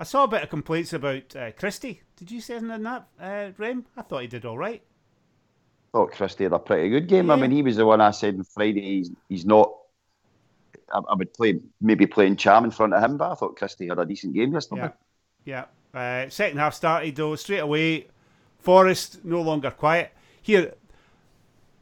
I 0.00 0.04
saw 0.04 0.24
a 0.24 0.28
bit 0.28 0.42
of 0.42 0.50
complaints 0.50 0.92
about 0.92 1.34
uh, 1.36 1.52
Christie. 1.52 2.02
Did 2.16 2.30
you 2.30 2.40
say 2.40 2.54
anything 2.54 2.72
on 2.72 2.82
that, 2.82 3.08
uh, 3.20 3.50
Rem? 3.56 3.86
I 3.96 4.02
thought 4.02 4.22
he 4.22 4.28
did 4.28 4.44
all 4.44 4.58
right. 4.58 4.82
I 4.82 5.98
thought 5.98 6.12
Christie 6.12 6.44
had 6.44 6.52
a 6.52 6.58
pretty 6.58 6.90
good 6.90 7.08
game. 7.08 7.30
I 7.30 7.36
mean, 7.36 7.50
he 7.50 7.62
was 7.62 7.76
the 7.76 7.86
one 7.86 8.00
I 8.00 8.10
said 8.10 8.34
on 8.34 8.44
Friday. 8.44 8.82
He's, 8.82 9.10
he's 9.28 9.46
not. 9.46 9.72
I, 10.92 10.98
I 10.98 11.14
would 11.14 11.32
play 11.34 11.60
maybe 11.80 12.06
playing 12.06 12.36
Ntcham 12.36 12.64
in 12.64 12.70
front 12.70 12.94
of 12.94 13.02
him, 13.02 13.16
but 13.16 13.30
I 13.30 13.34
thought 13.34 13.56
Christie 13.56 13.88
had 13.88 13.98
a 13.98 14.04
decent 14.04 14.34
game 14.34 14.52
yesterday. 14.52 14.90
Yeah, 15.44 15.64
yeah. 15.94 15.98
Uh, 15.98 16.28
second 16.28 16.58
half 16.58 16.74
started 16.74 17.16
though 17.16 17.34
straight 17.36 17.58
away. 17.58 18.08
Forrest 18.58 19.24
no 19.24 19.40
longer 19.40 19.70
quiet. 19.70 20.12
Here, 20.42 20.74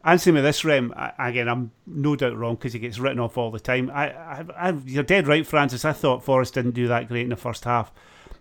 answer 0.05 0.33
me 0.33 0.41
this, 0.41 0.65
Rem. 0.65 0.93
I, 0.97 1.13
again, 1.31 1.49
I'm 1.49 1.73
no 1.87 2.17
doubt 2.17 2.37
wrong 2.37 2.55
because 2.55 2.73
he 2.73 2.79
gets 2.79 2.99
written 2.99 3.21
off 3.21 3.37
all 3.37 3.51
the 3.51 3.61
time. 3.61 3.91
I, 3.93 4.13
I, 4.13 4.45
I, 4.57 4.71
you're 4.85 5.03
dead 5.03 5.27
right, 5.27 5.47
Francis. 5.47 5.85
I 5.85 5.93
thought 5.93 6.25
Forrest 6.25 6.55
didn't 6.55 6.73
do 6.73 6.89
that 6.89 7.09
great 7.09 7.25
in 7.25 7.31
the 7.31 7.37
first 7.37 7.65
half. 7.65 7.93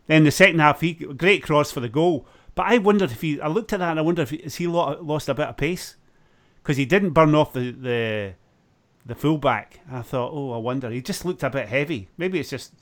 Then 0.08 0.24
the 0.24 0.32
second 0.32 0.60
half, 0.60 0.82
he 0.82 0.94
great 0.94 1.44
cross 1.44 1.72
for 1.72 1.80
the 1.80 1.90
goal. 1.90 2.28
But 2.54 2.68
I 2.68 2.78
wondered 2.78 3.12
if 3.12 3.22
he. 3.22 3.42
I 3.42 3.48
looked 3.48 3.74
at 3.74 3.80
that 3.80 3.92
and 3.92 4.00
I 4.00 4.04
wondered 4.04 4.24
if 4.24 4.30
he, 4.30 4.38
has 4.44 4.56
he 4.56 4.68
lost 4.68 5.28
a 5.28 5.34
bit 5.34 5.48
of 5.48 5.58
pace 5.58 5.96
because 6.62 6.78
he 6.78 6.86
didn't 6.86 7.12
burn 7.12 7.36
off 7.36 7.54
the 7.54 7.72
the 7.72 8.34
the 9.06 9.16
fullback. 9.16 9.82
I 9.92 10.02
thought, 10.02 10.32
oh, 10.34 10.52
I 10.52 10.58
wonder. 10.58 10.90
He 10.90 11.02
just 11.02 11.26
looked 11.26 11.44
a 11.44 11.50
bit 11.50 11.68
heavy. 11.68 12.10
Maybe 12.18 12.40
it's 12.40 12.50
just. 12.50 12.74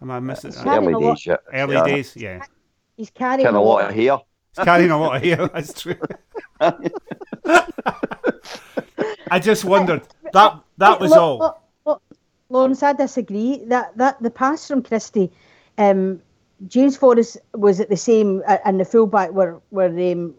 Am 0.00 0.10
I 0.10 0.18
missing? 0.18 0.48
It's 0.48 0.58
uh, 0.58 0.64
Carrying 0.64 0.94
early 0.94 1.14
days, 1.14 1.26
yeah. 1.26 1.36
Early 1.52 1.74
yeah. 1.74 1.84
days, 1.84 2.16
yeah. 2.16 2.44
He's 2.96 3.10
carrying 3.10 3.46
a 3.46 3.52
lot 3.52 3.62
lot 3.62 3.90
of 3.90 3.94
hair. 3.94 4.18
It's 4.54 4.64
carrying 4.64 4.90
a 4.90 4.98
lot 5.00 5.16
of 5.16 5.22
hair. 5.22 5.48
That's 5.48 5.80
true. 5.80 5.96
I 9.30 9.38
just 9.40 9.64
wondered 9.64 10.02
that 10.32 10.60
that 10.76 11.00
was 11.00 11.10
Lo- 11.10 11.18
all. 11.18 11.38
Lo- 11.38 11.56
Lo- 11.86 12.00
Lawrence, 12.50 12.82
I 12.82 12.92
disagree. 12.92 13.64
That 13.66 13.96
that 13.96 14.22
the 14.22 14.30
pass 14.30 14.68
from 14.68 14.82
Christie, 14.82 15.32
um, 15.78 16.20
James 16.68 16.98
Forrest 16.98 17.38
was 17.54 17.80
at 17.80 17.88
the 17.88 17.96
same, 17.96 18.42
uh, 18.46 18.58
and 18.66 18.78
the 18.78 18.84
fullback 18.84 19.30
were 19.30 19.58
were 19.70 19.86
um, 19.86 20.34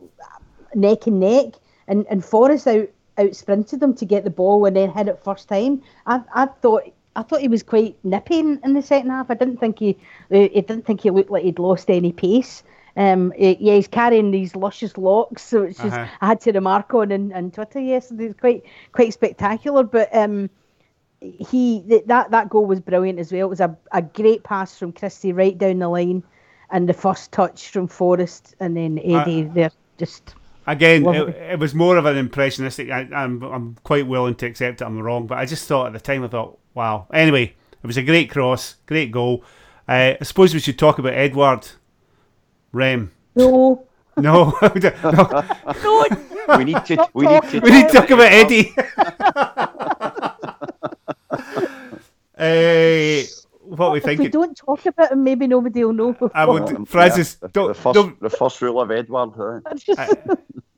neck 0.76 1.08
and 1.08 1.20
neck, 1.20 1.56
and 1.88 2.06
and 2.08 2.24
Forrest 2.24 2.68
out 2.68 2.90
out 3.18 3.36
sprinted 3.36 3.80
them 3.80 3.96
to 3.96 4.06
get 4.06 4.24
the 4.26 4.30
ball 4.30 4.64
and 4.66 4.76
then 4.76 4.92
hit 4.92 5.08
it 5.08 5.24
first 5.24 5.50
time. 5.50 5.82
I 6.06 6.22
I 6.36 6.46
thought. 6.46 6.84
I 7.16 7.22
thought 7.22 7.42
he 7.42 7.48
was 7.48 7.62
quite 7.62 7.96
nippy 8.04 8.40
in, 8.40 8.60
in 8.64 8.74
the 8.74 8.82
second 8.82 9.12
half. 9.12 9.30
I 9.30 9.36
didn't 9.36 9.58
think 9.58 9.78
he, 9.78 9.96
uh, 10.32 10.50
I 10.50 10.64
didn't 10.66 10.84
think 10.88 11.02
he 11.02 11.12
looked 11.12 11.30
like 11.30 11.44
he'd 11.44 11.60
lost 11.60 11.92
any 11.92 12.12
pace. 12.12 12.64
Um, 12.96 13.34
yeah, 13.38 13.56
he's 13.76 13.88
carrying 13.88 14.30
these 14.32 14.56
luscious 14.56 14.98
locks, 14.98 15.42
so 15.42 15.64
it's 15.64 15.80
just 15.80 15.96
Uh-huh. 15.96 16.08
I 16.22 16.28
had 16.28 16.42
to 16.42 16.52
remark 16.52 16.94
on 16.94 17.34
on 17.34 17.52
Twitter 17.52 17.80
yesterday. 17.80 18.26
It's 18.26 18.40
quite 18.40 18.64
quite 18.92 19.14
spectacular, 19.14 19.84
but 19.84 20.16
um, 20.16 20.50
he 21.20 21.84
th- 21.90 22.06
that 22.06 22.30
that 22.32 22.50
goal 22.50 22.66
was 22.66 22.80
brilliant 22.80 23.20
as 23.20 23.32
well. 23.32 23.48
It 23.48 23.50
was 23.50 23.62
a, 23.62 23.76
a 23.92 24.02
great 24.02 24.44
pass 24.44 24.78
from 24.78 24.92
Christie 24.94 25.34
right 25.34 25.58
down 25.58 25.80
the 25.80 25.88
line, 25.88 26.24
and 26.70 26.88
the 26.88 26.94
first 26.94 27.32
touch 27.32 27.70
from 27.70 27.88
Forrest, 27.88 28.56
and 28.60 28.78
then 28.78 29.00
Eddie 29.00 29.44
there 29.44 29.72
just 29.98 30.36
Again, 30.66 31.06
it, 31.06 31.30
it 31.30 31.60
was 31.60 31.76
more 31.76 31.98
of 31.98 32.06
an 32.06 32.16
impressionistic. 32.16 32.90
I, 32.90 33.08
I'm 33.14 33.42
I'm 33.44 33.76
quite 33.84 34.08
willing 34.08 34.36
to 34.36 34.46
accept 34.46 34.80
that 34.80 34.86
I'm 34.86 35.02
wrong, 35.02 35.28
but 35.28 35.38
I 35.38 35.46
just 35.46 35.68
thought 35.68 35.88
at 35.88 35.94
the 35.94 36.00
time 36.00 36.24
I 36.24 36.28
thought, 36.28 36.58
wow. 36.74 37.08
Anyway, 37.14 37.56
it 37.84 37.88
was 37.88 37.98
a 37.98 38.04
great 38.04 38.30
cross, 38.30 38.76
great 38.86 39.12
goal. 39.12 39.44
Uh, 39.88 40.14
I 40.20 40.24
suppose 40.24 40.54
we 40.54 40.62
should 40.62 40.80
talk 40.80 41.00
about 41.00 41.14
Edouard 41.14 41.68
Rem. 42.74 43.12
no 43.36 43.86
No, 44.18 44.54
no, 44.62 45.44
no 45.84 46.08
We 46.58 46.64
need 46.66 46.86
to. 46.86 47.08
We 47.14 47.26
need 47.26 47.44
to. 47.44 47.60
we 47.62 47.72
need 47.72 47.88
to 47.88 47.94
talk 47.94 48.10
about 48.12 48.32
Eddie. 48.32 48.74
uh, 52.38 53.24
what 53.64 53.92
we 53.92 53.98
if 54.00 54.04
we 54.04 54.16
thinking? 54.16 54.30
don't 54.30 54.56
talk 54.58 54.86
about 54.86 55.12
him, 55.12 55.24
maybe 55.24 55.48
nobody 55.48 55.84
will 55.84 55.94
know. 55.94 56.32
I 56.34 56.46
would, 56.46 56.88
Francis. 56.88 57.38
yeah, 57.42 57.48
the, 57.48 57.52
don't, 57.54 57.68
the 57.70 57.74
first, 57.74 57.94
don't, 57.96 58.20
the 58.20 58.30
first 58.30 58.62
rule 58.62 58.82
of 58.82 58.92
Edouard. 58.92 59.32
uh, 59.98 60.08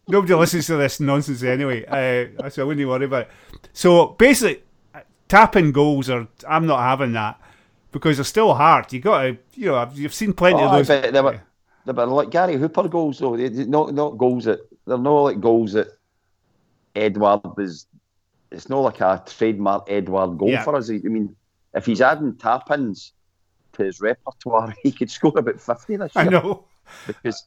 Nobody 0.07 0.35
listens 0.35 0.67
to 0.67 0.75
this 0.77 0.99
nonsense 0.99 1.41
anyway, 1.41 1.83
uh, 2.39 2.49
so 2.49 2.61
I 2.61 2.65
wouldn't 2.65 2.87
worry 2.87 3.05
about 3.05 3.23
it. 3.23 3.29
So 3.73 4.07
basically, 4.09 4.61
uh, 4.93 4.99
tapping 5.27 5.71
goals 5.71 6.09
are 6.11 6.27
I'm 6.47 6.67
not 6.67 6.79
having 6.79 7.13
that 7.13 7.41
because 7.91 8.17
they're 8.17 8.23
still 8.23 8.53
hard. 8.53 8.93
You 8.93 8.99
got 8.99 9.21
to, 9.23 9.37
you 9.55 9.65
know, 9.67 9.75
I've- 9.77 9.99
you've 9.99 10.13
seen 10.13 10.33
plenty 10.33 10.61
Oh, 10.61 10.65
of 10.67 10.71
those. 10.73 10.87
but 10.87 11.11
they 11.11 11.21
were, 11.21 11.41
were 11.93 12.05
like 12.05 12.29
Gary 12.31 12.55
Hooper 12.57 12.87
goals, 12.87 13.19
though. 13.19 13.37
They, 13.37 13.49
not 13.65 13.93
not 13.93 14.17
goals 14.17 14.45
that 14.45 14.59
they're 14.87 14.97
not 14.97 15.21
like 15.21 15.39
goals 15.41 15.73
that 15.73 15.87
Edouard 16.95 17.41
is. 17.59 17.85
It's 18.51 18.69
not 18.69 18.79
like 18.81 19.01
a 19.01 19.21
trademark 19.25 19.89
Edouard 19.89 20.37
goal 20.37 20.49
Yeah. 20.49 20.63
for 20.63 20.75
us. 20.75 20.89
I 20.89 20.93
mean, 21.03 21.35
if 21.73 21.85
he's 21.85 22.01
adding 22.01 22.35
tap 22.35 22.71
ins 22.71 23.11
to 23.73 23.83
his 23.83 23.99
repertoire, 23.99 24.73
he 24.83 24.91
could 24.91 25.11
score 25.11 25.33
about 25.37 25.59
50 25.59 25.97
this 25.97 26.15
year 26.15 26.25
I 26.25 26.29
know. 26.29 26.65
because 27.07 27.45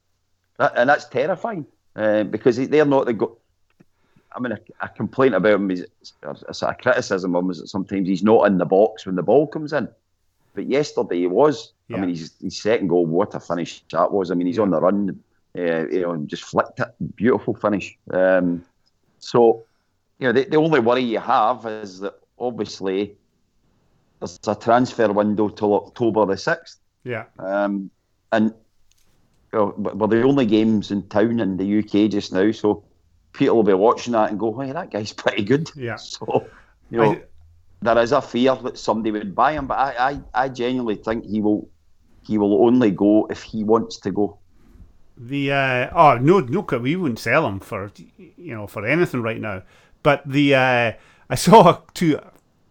that, 0.59 0.73
and 0.77 0.91
that's 0.91 1.07
terrifying 1.07 1.65
uh, 1.97 2.25
because 2.25 2.57
they're 2.69 2.85
not 2.85 3.07
the 3.07 3.15
go- 3.15 3.39
I 4.33 4.41
mean, 4.41 4.53
a, 4.53 4.59
a 4.83 4.89
complaint 4.89 5.35
about 5.35 5.55
him 5.55 5.71
is 5.71 5.87
a 6.23 6.75
criticism 6.75 7.35
of 7.35 7.45
him 7.45 7.51
is 7.51 7.61
that 7.61 7.69
sometimes 7.69 8.07
he's 8.07 8.23
not 8.23 8.47
in 8.47 8.59
the 8.59 8.67
box 8.67 9.07
when 9.07 9.15
the 9.17 9.23
ball 9.23 9.47
comes 9.47 9.73
in. 9.73 9.89
But 10.55 10.67
yesterday 10.67 11.21
he 11.21 11.27
was. 11.27 11.73
Yeah. 11.89 11.97
I 11.97 12.01
mean, 12.01 12.11
his, 12.11 12.35
his 12.41 12.61
second 12.61 12.89
goal, 12.89 13.07
what 13.07 13.35
a 13.35 13.41
finish 13.41 13.83
that 13.93 14.13
was. 14.13 14.31
I 14.31 14.35
mean, 14.35 14.47
he's 14.47 14.59
on 14.59 14.71
the 14.71 14.81
run, 14.81 15.19
uh, 15.57 15.89
you 15.89 16.03
know, 16.03 16.13
and 16.13 16.29
just 16.29 16.45
flicked 16.45 16.81
it. 16.81 16.89
Beautiful 17.17 17.55
finish. 17.55 17.97
Um, 18.13 18.65
so, 19.19 19.65
you 20.19 20.27
know, 20.27 20.33
the, 20.33 20.45
the 20.45 20.57
only 20.57 20.81
worry 20.81 21.03
you 21.03 21.19
have 21.19 21.65
is 21.67 22.01
that 22.01 22.15
obviously 22.39 23.17
there's 24.21 24.39
a 24.47 24.55
transfer 24.55 25.13
window 25.13 25.49
till 25.49 25.75
October 25.75 26.27
the 26.27 26.35
6th. 26.35 26.77
Yeah. 27.05 27.25
Um, 27.39 27.91
and 28.33 28.53
you 29.53 29.59
know, 29.59 29.75
we're 29.79 30.09
the 30.09 30.23
only 30.25 30.45
games 30.45 30.91
in 30.91 31.09
town 31.09 31.41
in 31.41 31.57
the 31.57 31.79
UK 31.79 32.11
just 32.11 32.33
now, 32.33 32.51
so 32.53 32.85
people 33.33 33.57
will 33.57 33.63
be 33.63 33.73
watching 33.73 34.13
that 34.13 34.29
and 34.31 34.39
go, 34.39 34.53
"Hey, 34.59 34.73
that 34.73 34.91
guy's 34.91 35.13
pretty 35.23 35.43
good." 35.43 35.71
Yeah. 35.75 35.97
So, 35.99 36.47
you 36.91 36.99
know, 36.99 37.13
I- 37.13 37.23
there 37.81 37.97
is 38.03 38.11
a 38.13 38.21
fear 38.21 38.57
that 38.57 38.77
somebody 38.77 39.13
would 39.13 39.35
buy 39.37 39.53
him, 39.53 39.69
but 39.69 39.79
I, 39.79 40.11
I, 40.11 40.21
I 40.35 40.49
genuinely 40.49 40.97
think 40.97 41.25
he 41.25 41.41
will, 41.41 41.69
he 42.29 42.39
will 42.39 42.65
only 42.65 42.93
go 42.93 43.27
if 43.31 43.43
he 43.43 43.65
wants 43.65 43.97
to 43.99 44.13
go. 44.13 44.39
The 45.17 45.51
uh, 45.53 45.91
oh 45.95 46.19
no 46.19 46.39
no 46.41 46.61
we 46.79 46.95
wouldn't 46.95 47.19
sell 47.19 47.45
him 47.49 47.59
for 47.59 47.91
you 48.17 48.55
know 48.55 48.69
for 48.69 48.87
anything 48.87 49.21
right 49.23 49.41
now. 49.41 49.63
But 50.05 50.23
the 50.25 50.55
uh, 50.55 50.93
I 51.29 51.35
saw 51.47 51.81
two, 51.95 52.21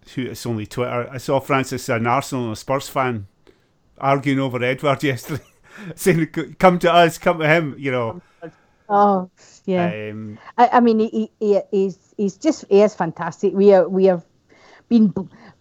two 0.06 0.28
it's 0.32 0.46
only 0.46 0.66
Twitter. 0.66 1.10
I 1.12 1.18
saw 1.18 1.42
Francis 1.42 1.90
an 1.90 2.08
Arsenal 2.08 2.46
and 2.46 2.54
a 2.54 2.56
Spurs 2.56 2.88
fan 2.88 3.28
arguing 3.98 4.40
over 4.40 4.64
Edouard 4.64 5.04
yesterday, 5.12 5.44
saying 5.96 6.28
come 6.60 6.80
to 6.80 6.94
us, 6.94 7.18
come 7.18 7.40
to 7.40 7.48
him. 7.50 7.76
You 7.78 7.92
know. 7.92 8.22
Oh, 8.90 9.30
yeah. 9.66 10.12
Um, 10.12 10.40
I, 10.58 10.70
I 10.74 10.80
mean, 10.80 11.00
he, 11.00 11.30
he, 11.42 11.60
he's 11.72 11.98
he's 12.16 12.38
just 12.38 12.64
he 12.70 12.82
is 12.82 12.96
fantastic. 12.96 13.54
We 13.54 13.74
are 13.74 13.90
we 13.90 14.06
have 14.06 14.24
been 14.88 15.14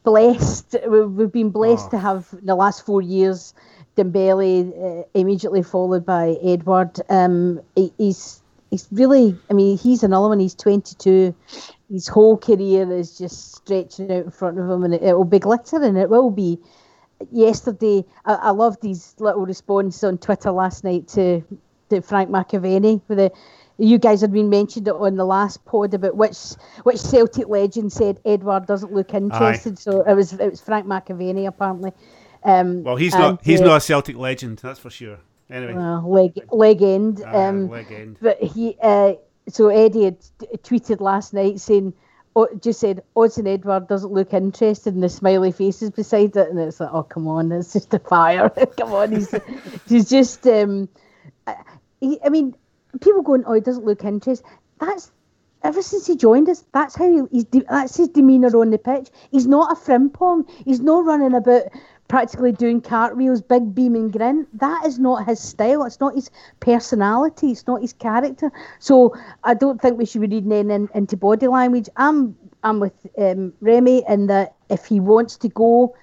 blessed. 0.05 0.77
we- 0.87 1.07
We've 1.07 1.33
been 1.33 1.51
blessed 1.51 1.87
Oh. 1.89 1.91
to 1.91 1.99
have 1.99 2.29
in 2.39 2.47
the 2.47 2.55
last 2.55 2.87
four 2.87 3.03
years 3.03 3.53
Dembele 3.97 5.01
uh, 5.01 5.05
immediately 5.15 5.63
followed 5.63 6.05
by 6.05 6.37
Edouard. 6.43 7.01
Um, 7.09 7.61
he, 7.75 7.93
he's 7.99 8.43
he's 8.71 8.89
really. 8.93 9.37
I 9.51 9.55
mean, 9.55 9.79
he's 9.79 10.03
another 10.03 10.29
one. 10.29 10.41
He's 10.41 10.55
twenty 10.55 10.95
two. 10.97 11.35
His 11.91 12.09
whole 12.09 12.37
career 12.37 12.91
is 12.93 13.17
just 13.17 13.55
stretching 13.55 14.11
out 14.13 14.25
in 14.25 14.31
front 14.31 14.59
of 14.59 14.69
him, 14.69 14.85
and 14.85 14.95
it, 14.95 15.03
it 15.03 15.17
will 15.17 15.25
be 15.25 15.39
glittering. 15.39 15.97
It 15.97 16.11
will 16.11 16.31
be. 16.31 16.59
Yesterday, 17.33 18.05
I, 18.27 18.35
I 18.35 18.51
loved 18.51 18.83
his 18.83 19.15
little 19.19 19.47
response 19.47 20.05
on 20.05 20.19
Twitter 20.19 20.51
last 20.51 20.85
night 20.85 21.09
to 21.09 21.43
to 21.91 22.03
Frank 22.03 22.29
McAvennie 22.29 23.01
with 23.09 23.19
the 23.19 23.33
you 23.79 23.99
guys 23.99 24.23
had 24.23 24.33
been 24.33 24.49
mentioned 24.49 24.89
it 24.89 24.95
on 24.95 25.17
the 25.17 25.25
last 25.25 25.65
pod 25.65 25.93
about 25.95 26.17
which 26.17 26.37
which 26.85 26.99
Celtic 26.99 27.49
legend 27.49 27.93
said 27.93 28.21
Edouard 28.25 28.67
doesn't 28.67 28.93
look 28.93 29.13
interested. 29.13 29.79
So 29.79 30.03
it 30.03 30.15
was 30.15 30.33
it 30.33 30.51
was 30.51 30.61
Frank 30.61 30.87
McAvennie 30.87 31.47
apparently. 31.47 31.93
Um, 32.47 32.83
well, 32.85 32.97
he's 32.97 33.13
not 33.15 33.45
he's 33.45 33.61
uh, 33.61 33.65
not 33.65 33.77
a 33.77 33.81
Celtic 33.81 34.17
legend, 34.17 34.59
that's 34.59 34.79
for 34.79 34.91
sure. 34.91 35.19
Anyway, 35.51 35.75
uh, 35.75 36.01
leg 36.03 36.33
legend. 36.51 37.23
uh, 37.23 37.39
Um, 37.39 37.69
legend. 37.69 38.19
but 38.21 38.43
he 38.43 38.77
uh, 38.83 39.15
so 39.49 39.69
Eddie 39.69 40.05
had 40.05 40.21
t- 40.39 40.47
tweeted 40.63 41.01
last 41.01 41.35
night 41.35 41.61
saying. 41.61 41.93
Oh, 42.39 42.47
just 42.61 42.81
said 42.81 43.03
Odsonne 43.17 43.47
Edouard 43.49 43.89
doesn't 43.89 44.13
look 44.13 44.35
interested 44.35 44.95
in 44.95 45.01
the 45.01 45.09
smiley 45.09 45.53
faces 45.53 45.89
beside 45.89 46.37
it, 46.37 46.51
and 46.51 46.59
it's 46.59 46.79
like, 46.81 46.91
oh 46.93 47.03
come 47.03 47.27
on, 47.29 47.51
it's 47.51 47.73
just 47.73 47.95
a 47.95 47.99
fire. 47.99 48.51
come 48.79 48.93
on, 48.93 49.11
he's 49.11 49.35
he's 49.89 50.11
just 50.11 50.47
um, 50.47 50.87
he, 52.01 52.19
I 52.23 52.29
mean, 52.29 52.55
people 53.01 53.23
going, 53.23 53.45
oh, 53.47 53.55
he 53.55 53.61
doesn't 53.63 53.87
look 53.87 54.05
interested. 54.05 54.47
That's 54.81 55.11
ever 55.63 55.81
since 55.81 56.07
he 56.07 56.15
joined 56.15 56.51
us. 56.51 56.63
That's 56.73 56.95
how 56.95 57.11
he, 57.11 57.23
he's. 57.33 57.45
De- 57.45 57.65
that's 57.71 57.97
his 57.97 58.09
demeanour 58.09 58.55
on 58.55 58.71
the 58.71 58.77
pitch. 58.77 59.09
He's 59.31 59.47
not 59.47 59.73
a 59.73 59.81
frimpong. 59.81 60.47
He's 60.65 60.81
not 60.81 61.07
running 61.07 61.35
about 61.35 61.63
practically 62.09 62.53
doing 62.53 62.81
cartwheels, 62.81 63.41
big 63.43 63.75
beaming 63.75 64.11
grin. 64.11 64.47
That 64.55 64.85
is 64.87 64.99
not 64.99 65.27
his 65.27 65.41
style. 65.41 65.85
It's 65.85 66.01
not 66.01 66.15
his 66.15 66.31
personality. 66.61 67.51
It's 67.51 67.67
not 67.67 67.81
his 67.81 67.93
character. 67.93 68.51
So 68.79 69.15
I 69.45 69.55
don't 69.55 69.81
think 69.81 69.99
we 69.99 70.07
should 70.07 70.21
be 70.21 70.29
reading 70.29 70.53
in, 70.53 70.71
in, 70.71 70.89
into 70.95 71.17
body 71.17 71.49
language. 71.49 71.89
I'm 71.97 72.37
I'm 72.67 72.81
with 72.81 73.07
um, 73.17 73.53
Remy 73.61 74.05
in 74.09 74.27
that 74.27 74.57
if 74.69 74.87
he 74.87 74.99
wants 74.99 75.37
to 75.37 75.49
go, 75.49 75.95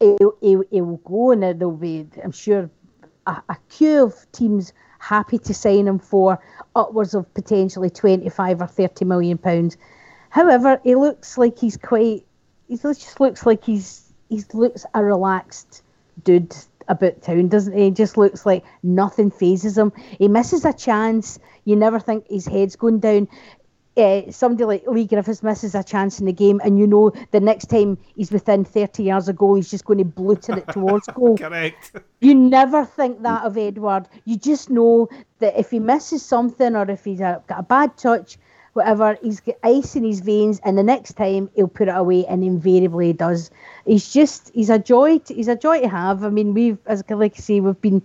he'll, 0.00 0.34
he'll, 0.40 0.62
he'll 0.70 0.96
go, 0.96 1.32
and 1.32 1.42
there'll 1.42 1.72
be, 1.72 2.06
I'm 2.24 2.32
sure, 2.32 2.70
a, 3.26 3.42
a 3.48 3.56
queue 3.68 4.04
of 4.04 4.32
teams 4.32 4.72
happy 4.98 5.38
to 5.38 5.52
sign 5.52 5.86
him 5.86 5.98
for 5.98 6.42
upwards 6.74 7.14
of 7.14 7.32
potentially 7.34 7.90
25 7.90 8.62
or 8.62 8.66
30 8.66 9.04
million 9.04 9.36
pounds. 9.36 9.76
However, 10.30 10.80
he 10.84 10.94
looks 10.94 11.36
like 11.36 11.58
he's 11.58 11.76
quite, 11.76 12.24
he 12.68 12.78
just 12.78 13.20
looks 13.20 13.44
like 13.44 13.64
he's, 13.64 14.05
he 14.28 14.42
looks 14.52 14.84
a 14.94 15.04
relaxed 15.04 15.82
dude 16.24 16.54
about 16.88 17.22
town, 17.22 17.48
doesn't 17.48 17.76
he? 17.76 17.84
He 17.84 17.90
just 17.90 18.16
looks 18.16 18.46
like 18.46 18.64
nothing 18.82 19.30
phases 19.30 19.76
him. 19.76 19.92
He 20.18 20.28
misses 20.28 20.64
a 20.64 20.72
chance. 20.72 21.38
You 21.64 21.76
never 21.76 21.98
think 21.98 22.26
his 22.28 22.46
head's 22.46 22.76
going 22.76 23.00
down. 23.00 23.28
Uh, 23.96 24.30
somebody 24.30 24.64
like 24.64 24.86
Leigh 24.86 25.06
Griffiths 25.06 25.42
misses 25.42 25.74
a 25.74 25.82
chance 25.82 26.20
in 26.20 26.26
the 26.26 26.32
game, 26.32 26.60
and 26.62 26.78
you 26.78 26.86
know 26.86 27.12
the 27.30 27.40
next 27.40 27.70
time 27.70 27.96
he's 28.14 28.30
within 28.30 28.62
30 28.62 29.04
yards 29.04 29.26
of 29.26 29.36
goal, 29.36 29.54
he's 29.54 29.70
just 29.70 29.86
going 29.86 29.98
to 29.98 30.04
bluter 30.04 30.58
it 30.58 30.68
towards 30.68 31.06
goal. 31.06 31.38
Correct. 31.38 31.92
You 32.20 32.34
never 32.34 32.84
think 32.84 33.22
that 33.22 33.44
of 33.44 33.56
Edouard. 33.56 34.06
You 34.26 34.36
just 34.36 34.68
know 34.68 35.08
that 35.38 35.58
if 35.58 35.70
he 35.70 35.78
misses 35.78 36.22
something 36.22 36.76
or 36.76 36.90
if 36.90 37.04
he's 37.04 37.20
a, 37.20 37.42
got 37.46 37.60
a 37.60 37.62
bad 37.62 37.96
touch, 37.96 38.36
whatever, 38.76 39.18
he's 39.22 39.40
got 39.40 39.56
ice 39.64 39.96
in 39.96 40.04
his 40.04 40.20
veins, 40.20 40.60
and 40.64 40.78
the 40.78 40.82
next 40.82 41.14
time 41.14 41.50
he'll 41.54 41.68
put 41.68 41.88
it 41.88 41.96
away, 41.96 42.26
and 42.26 42.44
invariably 42.44 43.08
he 43.08 43.12
does. 43.12 43.50
He's 43.86 44.12
just 44.12 44.50
he's 44.54 44.70
a 44.70 44.78
joy. 44.78 45.18
To, 45.18 45.34
he's 45.34 45.48
a 45.48 45.56
joy 45.56 45.80
to 45.80 45.88
have. 45.88 46.22
I 46.24 46.28
mean, 46.28 46.54
we've 46.54 46.78
as 46.86 47.02
like 47.08 47.34
I 47.36 47.40
say, 47.40 47.60
we've 47.60 47.80
been 47.80 48.02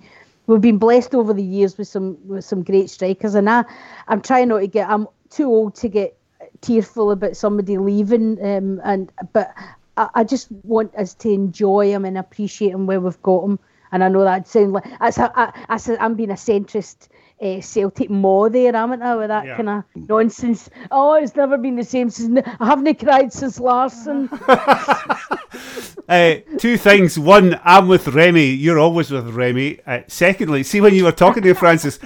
we've 0.47 0.61
been 0.61 0.78
blessed 0.78 1.13
over 1.13 1.34
the 1.34 1.43
years 1.43 1.78
with 1.78 1.88
some 1.88 2.17
with 2.28 2.45
some 2.45 2.63
great 2.63 2.89
strikers, 2.89 3.36
and 3.36 3.49
I 3.49 3.65
I'm 4.07 4.22
trying 4.22 4.47
not 4.47 4.59
to 4.59 4.67
get. 4.67 4.89
I'm 4.89 5.07
too 5.30 5.45
old 5.45 5.76
to 5.76 5.89
get 5.89 6.17
tearful 6.61 7.11
about 7.11 7.36
somebody 7.36 7.78
leaving, 7.78 8.43
um, 8.43 8.82
and 8.84 9.11
but 9.34 9.53
I, 9.97 10.09
I 10.15 10.24
just 10.24 10.51
want 10.63 10.95
us 10.95 11.13
to 11.15 11.30
enjoy 11.30 11.91
him 11.91 12.05
and 12.05 12.17
appreciate 12.17 12.72
him 12.72 12.88
where 12.88 13.01
we've 13.01 13.22
got 13.22 13.43
him. 13.43 13.59
And 13.91 14.03
I 14.03 14.07
know 14.07 14.24
that 14.24 14.47
sound 14.47 14.72
like 14.74 14.86
that's 14.99 15.19
I, 15.19 15.51
I 15.67 15.97
I'm 15.99 16.15
being 16.15 16.32
a 16.32 16.36
centrist 16.36 17.09
uh, 17.42 17.60
Celtic 17.62 18.10
maw 18.10 18.50
there, 18.50 18.72
haven't 18.74 19.02
I, 19.02 19.16
with 19.16 19.28
that 19.30 19.46
Yeah. 19.46 19.56
kind 19.58 19.70
of 19.70 19.84
nonsense. 19.96 20.70
Oh, 20.92 21.14
it's 21.16 21.36
never 21.36 21.58
been 21.58 21.76
the 21.76 21.84
same 21.84 22.10
since 22.10 22.42
I 22.60 22.66
haven't 22.66 23.00
cried 23.00 23.34
since 23.34 23.60
Larson. 23.60 24.30
Uh, 26.08 26.36
two 26.58 26.78
things. 26.78 27.18
One, 27.18 27.60
I'm 27.64 27.88
with 27.88 28.08
Remy. 28.08 28.46
You're 28.46 28.80
always 28.80 29.12
with 29.12 29.28
Remy. 29.30 29.80
Uh, 29.86 30.00
secondly, 30.08 30.64
see 30.64 30.82
when 30.82 30.94
you 30.94 31.04
were 31.06 31.12
talking 31.12 31.44
to 31.44 31.54
Francis, 31.54 32.00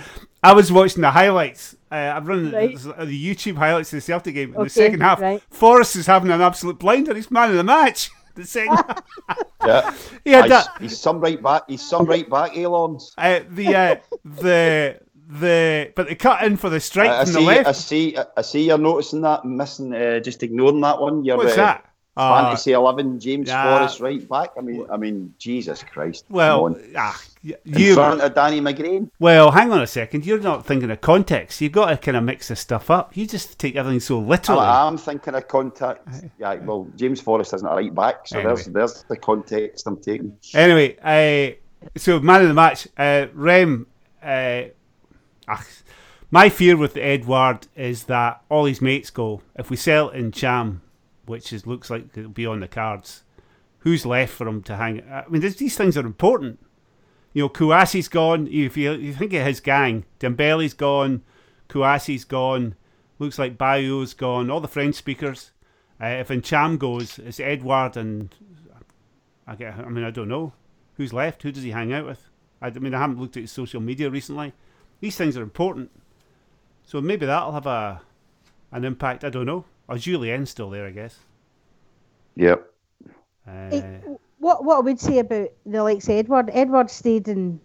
I 0.43 0.53
was 0.53 0.71
watching 0.71 1.01
the 1.01 1.11
highlights. 1.11 1.75
Uh, 1.91 1.95
I'm 2.15 2.25
running 2.25 2.51
Right. 2.51 2.77
the, 2.77 3.05
the 3.05 3.35
YouTube 3.35 3.55
highlights 3.57 3.91
of 3.93 3.97
the 3.97 4.01
Celtic 4.01 4.33
game. 4.35 4.49
In 4.49 4.55
Okay, 4.55 4.63
the 4.65 4.69
second 4.69 5.01
half, 5.01 5.21
right. 5.21 5.41
Forrest 5.49 5.95
is 5.95 6.07
having 6.07 6.31
an 6.31 6.41
absolute 6.41 6.79
blinder. 6.79 7.13
He's 7.13 7.31
man 7.31 7.51
of 7.51 7.57
the 7.57 7.63
match. 7.63 8.09
The 8.35 8.45
second, 8.45 8.75
half. 8.75 9.03
Yeah, 9.65 9.93
he 10.25 10.31
had 10.31 10.43
he's, 10.43 10.49
that. 10.49 10.67
he's 10.81 10.97
some 10.99 11.21
right 11.21 11.41
back. 11.41 11.61
He's 11.69 11.81
some 11.81 12.05
right 12.05 12.29
back, 12.29 12.57
Elons. 12.57 13.13
Uh, 13.17 13.39
the 13.49 13.73
uh, 13.73 13.95
the 14.25 14.99
the 15.27 15.91
but 15.95 16.07
they 16.07 16.15
cut 16.15 16.43
in 16.43 16.57
for 16.57 16.69
the 16.69 16.79
strike 16.79 17.09
I, 17.09 17.21
I 17.21 17.25
from 17.25 17.33
the 17.33 17.41
left. 17.41 17.67
I 17.67 17.71
see. 17.71 18.17
I 18.37 18.41
see. 18.41 18.67
You're 18.67 18.77
noticing 18.77 19.21
that, 19.21 19.45
missing. 19.45 19.93
Uh, 19.93 20.19
just 20.19 20.43
ignoring 20.43 20.81
that 20.81 20.99
one. 20.99 21.23
You're, 21.23 21.37
What's 21.37 21.53
uh, 21.53 21.57
that? 21.57 21.91
Uh, 22.17 22.43
Fantasy 22.45 22.71
eleven, 22.71 23.19
James 23.19 23.49
yeah. 23.49 23.77
Forrest 23.77 23.99
right 23.99 24.29
back. 24.29 24.51
I 24.57 24.61
mean, 24.61 24.85
I 24.89 24.95
mean, 24.95 25.33
Jesus 25.37 25.83
Christ. 25.83 26.23
Well, 26.29 26.79
ah, 26.95 27.21
y- 27.43 27.55
in 27.65 27.77
you. 27.77 27.93
front 27.93 28.21
of 28.21 28.33
Danny 28.33 28.61
McGrain. 28.61 29.09
Well, 29.19 29.51
hang 29.51 29.69
on 29.73 29.81
a 29.81 29.87
second. 29.87 30.25
You're 30.25 30.39
not 30.39 30.65
thinking 30.65 30.89
of 30.89 31.01
context. 31.01 31.59
You've 31.59 31.73
got 31.73 31.89
to 31.89 31.97
kind 31.97 32.15
of 32.15 32.23
mix 32.23 32.47
this 32.47 32.61
stuff 32.61 32.89
up. 32.89 33.17
You 33.17 33.27
just 33.27 33.59
take 33.59 33.75
everything 33.75 33.99
so 33.99 34.19
literally. 34.19 34.61
I'm, 34.61 34.93
I'm 34.93 34.97
thinking 34.97 35.35
of 35.35 35.45
context. 35.49 36.23
Yeah, 36.39 36.55
well, 36.55 36.87
James 36.95 37.19
Forrest 37.19 37.53
isn't 37.53 37.67
a 37.67 37.75
right 37.75 37.93
back, 37.93 38.27
so 38.27 38.41
there's 38.41 38.65
there's 38.67 39.03
the 39.09 39.17
context 39.17 39.85
I'm 39.85 39.97
taking. 39.97 40.37
Anyway, 40.53 40.95
uh, 41.03 41.89
so 41.97 42.21
man 42.21 42.43
of 42.43 42.47
the 42.47 42.53
match, 42.53 42.87
uh, 42.97 43.25
Rem. 43.33 43.87
Uh, 44.23 44.69
ah, 45.47 45.65
my 46.31 46.49
fear 46.49 46.75
with 46.77 46.97
Edouard 46.97 47.67
is 47.75 48.05
that 48.05 48.41
all 48.49 48.65
his 48.65 48.81
mates 48.81 49.09
go. 49.09 49.41
If 49.55 49.69
we 49.69 49.77
sell 49.77 50.11
Ntcham, 50.11 50.81
which 51.25 51.53
is 51.53 51.67
looks 51.67 51.89
like 51.89 52.17
it'll 52.17 52.29
be 52.29 52.45
on 52.45 52.59
the 52.59 52.67
cards, 52.67 53.23
who's 53.79 54.05
left 54.05 54.33
for 54.33 54.47
him 54.47 54.63
to 54.63 54.75
hang? 54.75 55.01
I 55.09 55.25
mean, 55.29 55.41
this, 55.41 55.55
these 55.55 55.77
things 55.77 55.97
are 55.97 56.05
important. 56.05 56.59
You 57.33 57.43
know, 57.43 57.49
Kouassi's 57.49 58.07
gone. 58.07 58.47
If 58.47 58.77
you, 58.77 58.93
you 58.93 59.13
think 59.13 59.33
of 59.33 59.45
his 59.45 59.59
gang, 59.59 60.05
Dembele's 60.19 60.73
gone, 60.73 61.23
Kouassi's 61.69 62.25
gone. 62.25 62.75
Looks 63.19 63.39
like 63.39 63.57
Bayo's 63.57 64.13
gone. 64.13 64.49
All 64.49 64.61
the 64.61 64.67
French 64.67 64.95
speakers. 64.95 65.51
Uh, 66.01 66.07
if 66.07 66.27
Ntcham 66.27 66.77
goes, 66.77 67.19
it's 67.19 67.39
Edouard 67.39 67.95
and 67.95 68.33
I 69.47 69.55
get. 69.55 69.75
I 69.77 69.89
mean, 69.89 70.03
I 70.03 70.11
don't 70.11 70.27
know 70.27 70.53
who's 70.95 71.13
left. 71.13 71.43
Who 71.43 71.51
does 71.51 71.63
he 71.63 71.71
hang 71.71 71.93
out 71.93 72.05
with? 72.05 72.29
I, 72.61 72.67
I 72.67 72.71
mean, 72.71 72.93
I 72.93 72.99
haven't 72.99 73.19
looked 73.19 73.37
at 73.37 73.43
his 73.43 73.51
social 73.51 73.81
media 73.81 74.09
recently. 74.09 74.53
These 75.05 75.17
things 75.17 75.37
are 75.37 75.43
important, 75.43 75.91
so 76.83 76.99
maybe 76.99 77.27
that'll 77.27 77.51
have 77.51 77.67
a 77.67 78.01
an 78.71 78.83
impact. 78.83 79.23
I 79.23 79.29
don't 79.29 79.45
know. 79.45 79.63
Or 79.87 79.97
Jullien's 79.99 80.49
still 80.49 80.71
there, 80.71 80.87
I 80.87 80.89
guess. 80.89 81.19
Yep. 82.35 82.65
Uh, 83.47 83.51
It- 83.71 84.03
what 84.39 84.65
what 84.65 84.77
I 84.77 84.79
would 84.79 84.99
say 84.99 85.19
about 85.19 85.49
the 85.63 85.83
likes 85.83 86.05
of 86.09 86.15
Edouard, 86.15 86.49
Edouard 86.51 86.89
stayed 86.89 87.27
in. 87.27 87.59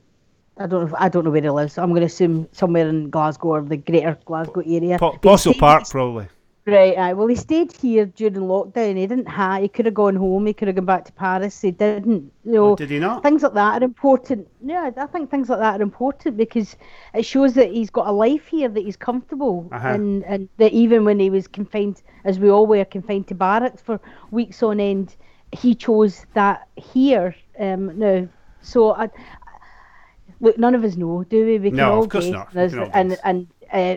I 0.59 0.66
don't 0.66 0.91
know. 0.91 0.97
I 1.01 1.09
don't 1.09 1.24
know 1.24 1.30
where 1.30 1.41
he 1.41 1.49
lives. 1.49 1.78
I'm 1.78 1.88
going 1.97 2.03
to 2.03 2.12
assume 2.12 2.47
somewhere 2.53 2.86
in 2.86 3.09
Glasgow 3.09 3.49
or 3.49 3.62
the 3.62 3.78
Greater 3.78 4.18
Glasgow 4.26 4.61
area. 4.61 4.99
Po- 4.99 5.12
But 5.12 5.22
Postle 5.22 5.55
Park, 5.55 5.88
probably. 5.88 6.28
Right. 6.71 6.97
Aye. 6.99 7.12
Well, 7.14 7.27
he 7.29 7.37
stayed 7.37 7.73
here 7.73 8.07
during 8.07 8.35
lockdown. 8.35 8.97
He 8.97 9.07
didn't 9.07 9.29
have. 9.29 9.62
He 9.62 9.68
could 9.68 9.87
have 9.87 9.95
gone 9.95 10.16
home. 10.16 10.47
He 10.47 10.53
could 10.55 10.68
have 10.68 10.77
gone 10.77 10.87
back 10.87 11.05
to 11.07 11.12
Paris. 11.12 11.61
He 11.62 11.71
didn't. 11.73 12.33
You 12.45 12.53
know, 12.53 12.64
Oh, 12.73 12.77
did 12.77 12.91
he 12.91 12.99
not? 12.99 13.23
things 13.23 13.43
like 13.43 13.55
that 13.55 13.81
are 13.81 13.85
important. 13.85 14.47
Yeah, 14.62 14.91
I 14.97 15.07
think 15.07 15.31
things 15.31 15.49
like 15.49 15.59
that 15.61 15.81
are 15.81 15.83
important 15.83 16.37
because 16.37 16.77
it 17.14 17.25
shows 17.25 17.55
that 17.55 17.71
he's 17.71 17.91
got 17.91 18.07
a 18.07 18.12
life 18.12 18.47
here, 18.49 18.68
that 18.68 18.83
he's 18.85 18.97
comfortable, 18.97 19.68
Uh-huh. 19.73 19.89
and 19.89 20.25
and 20.25 20.49
that 20.59 20.73
even 20.73 21.05
when 21.05 21.18
he 21.18 21.31
was 21.31 21.49
confined, 21.49 22.03
as 22.25 22.39
we 22.39 22.51
all 22.51 22.66
were 22.66 22.85
confined 22.85 23.27
to 23.29 23.35
barracks 23.35 23.83
for 23.83 24.01
weeks 24.31 24.62
on 24.62 24.81
end, 24.81 25.16
he 25.53 25.75
chose 25.75 26.27
that 26.35 26.68
here. 26.77 27.35
Um, 27.59 27.99
now, 27.99 28.27
so 28.61 28.93
I, 28.95 29.09
look, 30.41 30.59
none 30.59 30.75
of 30.75 30.85
us 30.85 30.97
know, 30.97 31.25
do 31.25 31.45
we? 31.47 31.59
We 31.59 31.71
can 31.71 31.77
No, 31.79 31.93
all 31.95 32.03
of 32.03 32.09
course 32.09 32.31
not. 32.31 32.55
We 32.55 32.68
can 32.68 32.79
all 32.79 32.91
and 32.93 33.18
and 33.25 33.47
uh, 33.73 33.97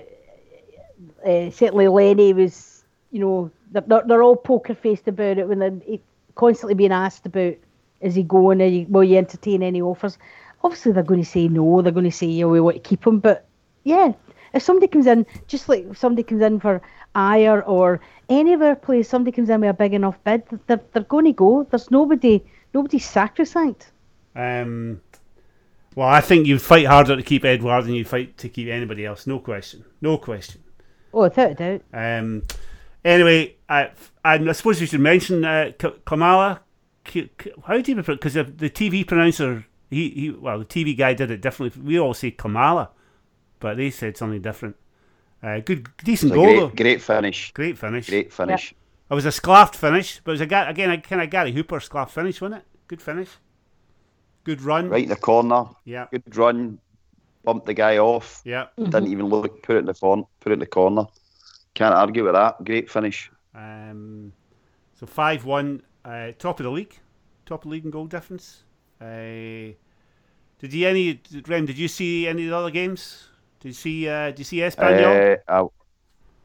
uh, 1.25 1.49
certainly 1.51 1.87
Lenny 1.87 2.33
was, 2.33 2.83
you 3.11 3.19
know, 3.19 3.51
they're, 3.71 4.03
they're, 4.05 4.23
all 4.23 4.35
poker 4.35 4.75
faced 4.75 5.07
about 5.07 5.37
it 5.37 5.47
when 5.47 5.59
they're 5.59 5.99
constantly 6.35 6.75
being 6.75 6.91
asked 6.91 7.25
about 7.25 7.55
is 8.01 8.15
he 8.15 8.23
going, 8.23 8.61
are 8.61 8.65
you, 8.65 8.85
will 8.89 9.03
you 9.03 9.17
entertain 9.17 9.63
any 9.63 9.81
offers? 9.81 10.17
Obviously, 10.63 10.91
they're 10.91 11.03
going 11.03 11.23
to 11.23 11.29
say 11.29 11.47
no, 11.47 11.81
they're 11.81 11.91
going 11.91 12.09
to 12.09 12.11
say, 12.11 12.27
yeah, 12.27 12.45
we 12.45 12.59
want 12.59 12.75
to 12.75 12.81
keep 12.81 13.05
him. 13.05 13.19
But 13.19 13.45
yeah, 13.83 14.13
if 14.53 14.61
somebody 14.61 14.87
comes 14.87 15.07
in, 15.07 15.25
just 15.47 15.69
like 15.69 15.85
if 15.89 15.97
somebody 15.97 16.23
comes 16.23 16.41
in 16.41 16.59
for 16.59 16.81
Ajer 17.15 17.63
or 17.67 18.01
any 18.29 18.53
other 18.53 18.75
place, 18.75 19.09
somebody 19.09 19.33
comes 19.33 19.49
in 19.49 19.61
with 19.61 19.69
a 19.69 19.73
big 19.73 19.93
enough 19.93 20.21
bid, 20.23 20.43
they're, 20.67 20.81
they're 20.93 21.03
going 21.03 21.25
to 21.25 21.33
go. 21.33 21.63
There's 21.69 21.91
nobody, 21.91 22.43
nobody's 22.73 23.05
sacrosanct. 23.05 23.91
Um, 24.35 25.01
well, 25.95 26.07
I 26.07 26.21
think 26.21 26.47
you'd 26.47 26.61
fight 26.61 26.85
harder 26.85 27.15
to 27.15 27.23
keep 27.23 27.45
Edouard 27.45 27.85
than 27.85 27.93
you'd 27.93 28.07
fight 28.07 28.37
to 28.39 28.49
keep 28.49 28.67
anybody 28.67 29.05
else. 29.05 29.27
No 29.27 29.39
question. 29.39 29.85
No 30.01 30.17
question. 30.17 30.62
Oh, 31.13 31.21
without 31.23 31.51
a 31.51 31.53
doubt. 31.55 31.81
Um, 31.93 32.43
anyway, 33.05 33.55
I, 33.69 33.91
I 34.25 34.51
suppose 34.53 34.79
we 34.81 34.87
should 34.87 34.99
mention 34.99 35.45
uh, 35.45 35.71
K- 35.77 35.93
Kamala. 36.05 36.61
K- 37.03 37.29
K- 37.37 37.51
how 37.67 37.79
do 37.79 37.91
you 37.91 38.01
because 38.01 38.33
the 38.33 38.43
TV 38.43 39.05
pronouncer 39.05 39.65
he, 39.89 40.09
he 40.09 40.29
well 40.31 40.59
the 40.59 40.65
TV 40.65 40.97
guy 40.97 41.13
did 41.13 41.29
it 41.31 41.41
differently. 41.41 41.81
We 41.83 41.99
all 41.99 42.13
say 42.13 42.31
Kamala, 42.31 42.89
but 43.59 43.77
they 43.77 43.89
said 43.91 44.17
something 44.17 44.41
different. 44.41 44.75
Uh, 45.41 45.59
good, 45.59 45.89
decent 46.03 46.31
It's 46.31 46.33
a 46.33 46.35
goal 46.35 46.45
though. 46.55 46.67
great, 46.67 46.77
great 46.77 47.01
finish. 47.01 47.51
Great 47.53 47.77
finish. 47.77 48.09
Great 48.09 48.31
finish. 48.31 48.73
It 49.11 49.13
was 49.13 49.25
a 49.25 49.29
sclaffed 49.29 49.75
finish, 49.75 50.21
but 50.23 50.31
it 50.31 50.35
was 50.35 50.41
a 50.41 50.45
ga- 50.45 50.69
again 50.69 50.89
a 50.89 50.99
kind 50.99 51.21
of 51.21 51.29
Gary 51.29 51.51
Hooper 51.51 51.79
sclaff 51.81 52.11
finish, 52.13 52.39
wasn't 52.41 52.61
it? 52.61 52.67
Good 52.87 53.01
finish. 53.01 53.29
Good 54.45 54.61
run. 54.61 54.89
Right 54.89 55.03
in 55.03 55.09
the 55.09 55.15
corner. 55.15 55.65
Yeah. 55.85 56.07
Good 56.11 56.35
run. 56.35 56.79
Bumped 57.43 57.65
the 57.65 57.73
guy 57.73 57.97
off. 57.97 58.41
Yeah. 58.45 58.67
Didn't 58.77 59.07
even 59.07 59.25
look. 59.25 59.63
Put 59.63 59.75
it 59.75 59.79
in 59.79 59.85
the 59.85 59.93
front. 59.93 60.25
Put 60.39 60.51
it 60.51 60.53
in 60.53 60.59
the 60.59 60.65
corner. 60.65 61.05
Can't 61.73 61.93
argue 61.93 62.23
with 62.23 62.33
that. 62.33 62.63
Great 62.63 62.89
finish. 62.89 63.29
Um, 63.55 64.31
so 64.93 65.05
five 65.05 65.43
one, 65.45 65.81
uh, 66.05 66.31
top 66.39 66.59
of 66.59 66.63
the 66.63 66.71
league, 66.71 66.97
top 67.45 67.61
of 67.61 67.63
the 67.63 67.69
league 67.69 67.85
in 67.85 67.91
goal 67.91 68.07
difference. 68.07 68.63
Uh, 69.01 69.75
did 70.59 70.71
you 70.71 70.87
any 70.87 71.19
Rem? 71.47 71.65
Did 71.65 71.77
you 71.77 71.87
see 71.87 72.27
any 72.27 72.45
of 72.45 72.51
the 72.51 72.55
other 72.55 72.71
games? 72.71 73.27
Did 73.59 73.69
you 73.69 73.73
see? 73.73 74.07
Uh, 74.07 74.27
did 74.27 74.39
you 74.39 74.45
see 74.45 74.57
Espanyol? 74.57 75.39
Uh, 75.47 75.67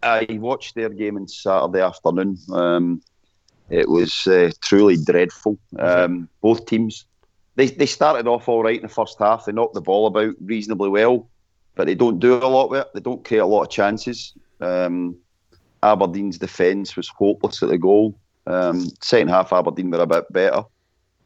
I, 0.02 0.26
I 0.28 0.38
watched 0.38 0.74
their 0.74 0.88
game 0.88 1.16
on 1.16 1.28
Saturday 1.28 1.82
afternoon. 1.82 2.38
Um, 2.50 3.02
it 3.70 3.88
was 3.88 4.26
uh, 4.26 4.50
truly 4.60 4.96
dreadful. 4.96 5.58
Um, 5.78 6.28
both 6.40 6.66
teams, 6.66 7.04
they 7.58 7.66
they 7.66 7.86
started 7.86 8.28
off 8.28 8.48
all 8.48 8.62
right 8.62 8.76
in 8.76 8.82
the 8.82 8.88
first 8.88 9.18
half. 9.18 9.44
They 9.44 9.52
knocked 9.52 9.74
the 9.74 9.80
ball 9.80 10.06
about 10.06 10.36
reasonably 10.40 10.88
well, 10.88 11.28
but 11.74 11.88
they 11.88 11.96
don't 11.96 12.20
do 12.20 12.34
a 12.34 12.46
lot 12.46 12.70
with 12.70 12.82
it. 12.82 12.88
They 12.94 13.00
don't 13.00 13.24
create 13.24 13.40
a 13.40 13.46
lot 13.46 13.64
of 13.64 13.70
chances. 13.70 14.32
Um, 14.60 15.16
Aberdeen's 15.82 16.38
defence 16.38 16.96
was 16.96 17.08
hopeless 17.08 17.60
at 17.62 17.68
the 17.68 17.76
goal. 17.76 18.16
Um, 18.46 18.88
second 19.02 19.28
half, 19.28 19.52
Aberdeen 19.52 19.90
were 19.90 20.00
a 20.00 20.06
bit 20.06 20.32
better 20.32 20.62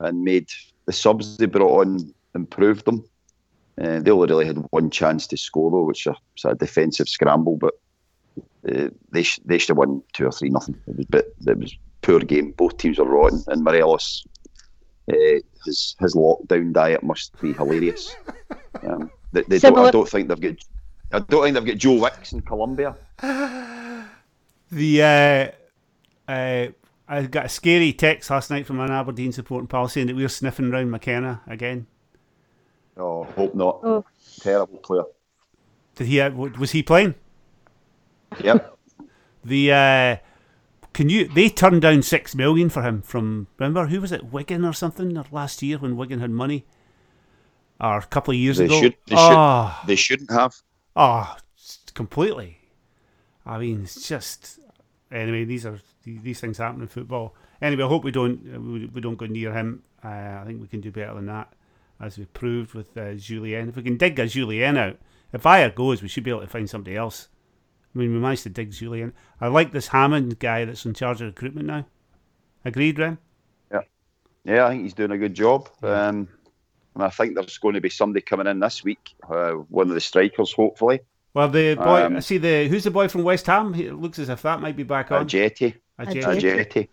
and 0.00 0.24
made 0.24 0.48
the 0.86 0.92
subs 0.92 1.36
they 1.36 1.46
brought 1.46 1.80
on 1.80 2.12
improved 2.34 2.86
them. 2.86 3.04
Uh, 3.80 4.00
they 4.00 4.10
only 4.10 4.28
really 4.28 4.46
had 4.46 4.64
one 4.70 4.90
chance 4.90 5.26
to 5.26 5.36
score 5.36 5.70
though, 5.70 5.84
which 5.84 6.06
was 6.06 6.16
a 6.46 6.54
defensive 6.54 7.10
scramble, 7.10 7.58
but 7.58 7.74
uh, 8.70 8.88
they 9.10 9.22
sh- 9.22 9.40
they 9.44 9.58
should 9.58 9.68
have 9.68 9.76
won 9.76 10.02
two 10.14 10.24
or 10.26 10.32
three 10.32 10.48
nothing. 10.48 10.78
It 10.86 10.96
was 10.96 11.06
bit 11.06 11.34
it 11.46 11.58
was 11.58 11.76
poor 12.00 12.20
game. 12.20 12.52
Both 12.52 12.78
teams 12.78 12.98
were 12.98 13.04
rotten, 13.04 13.44
and 13.48 13.62
Morelos 13.62 14.26
uh, 15.10 15.40
his 15.64 15.96
his 16.00 16.14
lockdown 16.14 16.72
diet 16.72 17.02
must 17.02 17.40
be 17.40 17.52
hilarious. 17.52 18.14
Um, 18.84 19.10
they, 19.32 19.42
they 19.42 19.58
don't, 19.58 19.78
I 19.78 19.90
don't 19.90 20.08
think 20.08 20.28
they've 20.28 20.40
got. 20.40 20.56
I 21.12 21.18
don't 21.20 21.42
think 21.44 21.54
they've 21.54 21.66
got 21.66 21.76
Joe 21.76 22.00
Wicks 22.00 22.32
in 22.32 22.40
Colombia. 22.40 22.96
The 24.72 25.02
uh, 25.02 26.32
uh, 26.32 26.68
I 27.06 27.22
got 27.26 27.44
a 27.44 27.48
scary 27.50 27.92
text 27.92 28.30
last 28.30 28.50
night 28.50 28.64
from 28.66 28.80
an 28.80 28.90
Aberdeen 28.90 29.32
supporting 29.32 29.66
pal 29.68 29.86
saying 29.86 30.06
that 30.06 30.16
we 30.16 30.22
were 30.22 30.30
sniffing 30.30 30.72
around 30.72 30.90
McKenna 30.90 31.42
again. 31.46 31.86
Oh, 32.96 33.24
hope 33.24 33.54
not. 33.54 33.80
Oh. 33.82 34.04
Terrible 34.40 34.78
player. 34.78 35.04
Did 35.94 36.06
he? 36.06 36.20
Uh, 36.22 36.30
was 36.30 36.70
he 36.70 36.82
playing? 36.82 37.14
Yep. 38.42 38.78
The 39.44 39.72
uh, 39.72 40.16
can 40.92 41.08
you? 41.08 41.26
They 41.28 41.48
turned 41.48 41.82
down 41.82 42.02
six 42.02 42.34
million 42.34 42.68
for 42.68 42.82
him 42.82 43.02
from 43.02 43.46
remember 43.58 43.86
who 43.86 44.00
was 44.00 44.12
it? 44.12 44.24
Wigan 44.32 44.64
or 44.64 44.72
something 44.72 45.16
or 45.16 45.24
last 45.30 45.62
year 45.62 45.78
when 45.78 45.96
Wigan 45.96 46.20
had 46.20 46.30
money, 46.30 46.64
or 47.80 47.98
a 47.98 48.02
couple 48.06 48.32
of 48.32 48.38
years 48.38 48.58
They 48.58 48.66
ago. 48.66 48.80
should- 48.80 48.96
they 49.06 49.16
should- 49.16 49.36
oh, 49.36 49.80
they 49.86 49.96
shouldn't 49.96 50.30
have. 50.30 50.54
oh, 50.96 51.36
completely. 51.94 52.58
I 53.44 53.58
mean, 53.58 53.82
it's 53.82 54.06
just 54.08 54.60
anyway. 55.10 55.44
These 55.44 55.66
are 55.66 55.80
these 56.04 56.40
things 56.40 56.58
happen 56.58 56.80
in 56.82 56.88
football. 56.88 57.34
Anyway, 57.60 57.84
I 57.84 57.88
hope 57.88 58.04
we 58.04 58.10
don't 58.10 58.40
uh, 58.54 58.60
we, 58.60 58.86
we 58.86 59.00
don't 59.00 59.16
go 59.16 59.26
near 59.26 59.52
him. 59.52 59.82
Uh, 60.04 60.08
I 60.08 60.42
think 60.46 60.60
we 60.60 60.66
can 60.68 60.80
do 60.80 60.90
better 60.90 61.14
than 61.14 61.26
that, 61.26 61.52
as 62.00 62.18
we 62.18 62.24
proved 62.26 62.74
with 62.74 62.96
uh, 62.96 63.14
Jullien. 63.14 63.68
If 63.68 63.76
we 63.76 63.82
can 63.82 63.96
dig 63.96 64.18
a 64.18 64.24
Jullien 64.26 64.76
out, 64.76 64.98
if 65.32 65.42
Ajer 65.44 65.74
goes, 65.74 66.02
we 66.02 66.08
should 66.08 66.24
be 66.24 66.30
able 66.30 66.40
to 66.42 66.46
find 66.48 66.68
somebody 66.68 66.96
else. 66.96 67.28
I 67.94 67.98
mean, 67.98 68.12
we 68.12 68.18
managed 68.18 68.44
to 68.44 68.50
dig 68.50 68.70
Jullien. 68.70 69.12
I 69.40 69.48
like 69.48 69.72
this 69.72 69.88
Hammond 69.88 70.38
guy 70.38 70.64
that's 70.64 70.84
in 70.86 70.94
charge 70.94 71.20
of 71.20 71.26
recruitment 71.26 71.66
now. 71.66 71.86
Agreed, 72.64 72.98
Rem? 72.98 73.18
Yeah, 73.70 73.80
Yeah, 74.44 74.66
I 74.66 74.70
think 74.70 74.82
he's 74.84 74.94
doing 74.94 75.10
a 75.10 75.18
good 75.18 75.34
job. 75.34 75.68
Um, 75.82 76.28
and 76.94 77.02
I 77.04 77.10
think 77.10 77.34
there's 77.34 77.58
going 77.58 77.74
to 77.74 77.80
be 77.80 77.90
somebody 77.90 78.22
coming 78.22 78.46
in 78.46 78.60
this 78.60 78.82
week. 78.84 79.14
Uh, 79.28 79.52
one 79.52 79.88
of 79.88 79.94
the 79.94 80.00
strikers, 80.00 80.52
hopefully. 80.52 81.00
Well, 81.34 81.48
the 81.48 81.74
boy, 81.74 82.04
Um, 82.04 82.16
I 82.16 82.20
see 82.20 82.38
the 82.38 82.68
who's 82.68 82.84
the 82.84 82.90
boy 82.90 83.08
from 83.08 83.22
West 83.24 83.46
Ham? 83.46 83.74
It 83.74 83.94
looks 83.94 84.18
as 84.18 84.28
if 84.28 84.42
that 84.42 84.60
might 84.60 84.76
be 84.76 84.82
back 84.82 85.10
on. 85.10 85.26
Jetty. 85.26 85.74
Jetty. 86.40 86.90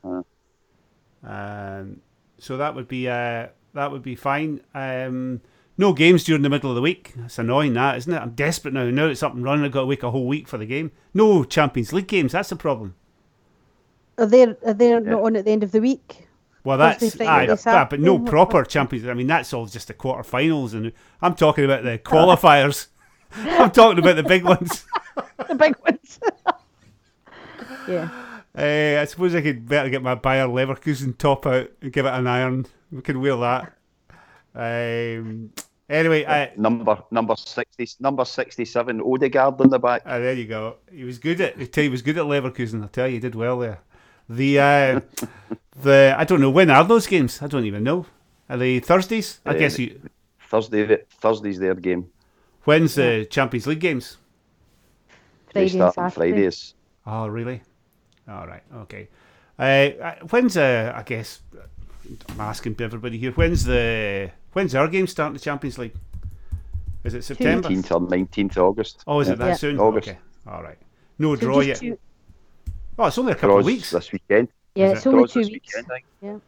Um, 1.23 2.01
so 2.37 2.57
that 2.57 2.73
would 2.75 2.87
be 2.87 3.09
uh, 3.09 3.47
that 3.73 3.91
would 3.91 4.01
be 4.01 4.15
fine. 4.15 4.61
Um, 4.73 5.41
no 5.79 5.93
games 5.93 6.25
during 6.25 6.41
the 6.41 6.49
middle 6.49 6.69
of 6.69 6.75
the 6.75 6.81
week. 6.81 7.13
It's 7.23 7.39
annoying, 7.39 7.73
that 7.73 7.95
isn't 7.95 8.13
it? 8.13 8.19
I'm 8.19 8.31
desperate 8.31 8.73
now. 8.73 8.83
Now 8.89 9.05
it's 9.05 9.23
up 9.23 9.33
and 9.33 9.45
running. 9.45 9.63
I've 9.63 9.71
got 9.71 9.81
to 9.81 9.85
wait 9.85 10.03
a 10.03 10.11
whole 10.11 10.27
week 10.27 10.45
for 10.45 10.57
the 10.57 10.65
game. 10.65 10.91
No 11.13 11.45
Champions 11.45 11.93
League 11.93 12.09
games. 12.09 12.33
That's 12.33 12.49
the 12.49 12.57
problem. 12.57 12.95
Are 14.17 14.25
they 14.25 14.43
are 14.43 14.73
they 14.73 14.99
not 14.99 15.23
on 15.23 15.37
at 15.37 15.45
the 15.45 15.51
end 15.51 15.63
of 15.63 15.71
the 15.71 15.79
week? 15.79 16.27
Well, 16.65 16.77
that's 16.77 17.15
Friday, 17.15 17.53
aye, 17.53 17.57
yeah, 17.65 17.85
but 17.85 18.01
no 18.01 18.19
proper 18.19 18.65
Champions. 18.65 19.07
I 19.07 19.13
mean, 19.13 19.27
that's 19.27 19.53
all 19.53 19.65
just 19.67 19.87
the 19.87 19.93
quarterfinals, 19.93 20.73
and 20.73 20.91
I'm 21.21 21.33
talking 21.33 21.63
about 21.63 21.85
the 21.85 21.97
qualifiers. 22.03 22.87
I'm 23.31 23.71
talking 23.71 23.99
about 23.99 24.17
the 24.17 24.23
big 24.23 24.43
ones. 24.43 24.85
the 25.47 25.55
big 25.55 25.77
ones. 25.79 26.19
yeah. 27.87 28.09
Uh, 28.53 29.01
I 29.01 29.05
suppose 29.05 29.33
I 29.33 29.41
could 29.41 29.65
better 29.65 29.89
get 29.89 30.03
my 30.03 30.15
Bayer 30.15 30.47
Leverkusen 30.47 31.17
top 31.17 31.45
out 31.45 31.71
and 31.81 31.93
give 31.93 32.05
it 32.05 32.13
an 32.13 32.27
iron. 32.27 32.65
We 32.91 33.01
can 33.01 33.21
wear 33.21 33.37
that. 33.37 33.73
Um, 34.53 35.51
anyway, 35.89 36.25
I, 36.25 36.51
number 36.57 37.03
number 37.11 37.35
sixty 37.35 37.87
number 37.99 38.25
sixty 38.25 38.65
seven 38.65 39.01
Odegaard 39.01 39.59
in 39.61 39.69
the 39.69 39.79
back. 39.79 40.03
Ah, 40.05 40.19
there 40.19 40.33
you 40.33 40.45
go. 40.45 40.77
He 40.91 41.03
was 41.03 41.17
good 41.19 41.41
at. 41.41 41.59
I 41.59 41.65
tell 41.65 41.83
you, 41.83 41.89
he 41.89 41.91
was 41.91 42.01
good 42.01 42.17
at 42.17 42.25
Leverkusen. 42.25 42.83
I 42.83 42.87
tell 42.87 43.07
you, 43.07 43.13
he 43.13 43.19
did 43.19 43.35
well 43.35 43.59
there. 43.59 43.79
The 44.29 44.59
uh, 44.59 45.01
the 45.81 46.15
I 46.17 46.23
don't 46.23 46.41
know 46.41 46.49
when 46.51 46.69
are 46.69 46.83
those 46.83 47.07
games. 47.07 47.41
I 47.41 47.47
don't 47.47 47.65
even 47.65 47.83
know. 47.83 48.05
Are 48.49 48.57
they 48.57 48.79
Thursdays? 48.79 49.39
I 49.45 49.51
Uh, 49.51 49.53
guess 49.53 49.77
you. 49.79 49.99
Thursday 50.39 50.97
Thursday's 51.21 51.59
their 51.59 51.75
game. 51.75 52.09
When's 52.63 52.95
the 52.95 53.25
Champions 53.29 53.67
League 53.67 53.79
games? 53.79 54.17
They 55.53 55.67
Friday 55.67 55.79
and 55.79 55.91
start 55.91 55.97
on 55.97 56.11
Fridays. 56.11 56.75
Oh, 57.05 57.27
really? 57.27 57.61
All 58.27 58.47
right. 58.47 58.63
Okay. 58.83 59.09
Uh, 59.57 60.15
when's 60.29 60.57
uh, 60.57 60.93
I 60.95 61.03
guess 61.03 61.41
I'm 62.29 62.39
asking 62.41 62.75
everybody 62.79 63.17
here. 63.17 63.31
When's 63.31 63.65
the 63.65 64.31
when's 64.53 64.75
our 64.75 64.87
game 64.87 65.07
starting 65.07 65.33
the 65.33 65.39
Champions 65.39 65.77
League? 65.77 65.93
Is 67.03 67.13
it 67.13 67.23
September? 67.23 67.69
18th 67.69 67.91
or 67.91 67.99
19th 68.07 68.57
August. 68.57 69.03
Oh, 69.07 69.19
is 69.21 69.27
Yeah. 69.27 69.33
it 69.33 69.39
that 69.39 69.47
Yeah. 69.47 69.53
soon? 69.55 69.79
August. 69.79 70.09
Okay. 70.09 70.17
All 70.47 70.61
right. 70.63 70.77
No 71.17 71.35
So 71.35 71.41
draw 71.41 71.59
yet. 71.61 71.77
two- 71.79 71.97
Oh, 72.97 73.05
it's 73.05 73.17
only 73.17 73.31
a 73.31 73.35
couple 73.35 73.57
of 73.59 73.65
weeks. 73.65 73.91
this 73.91 74.11
weekend. 74.11 74.49
yeah, 74.75 74.89
it's 74.91 75.05
it? 75.05 75.09
only 75.09 75.19
Draws 75.19 75.33
two 75.33 75.39
weeks. 75.39 75.51
weekend, 75.75 75.87
I 75.91 76.01
think. 76.21 76.41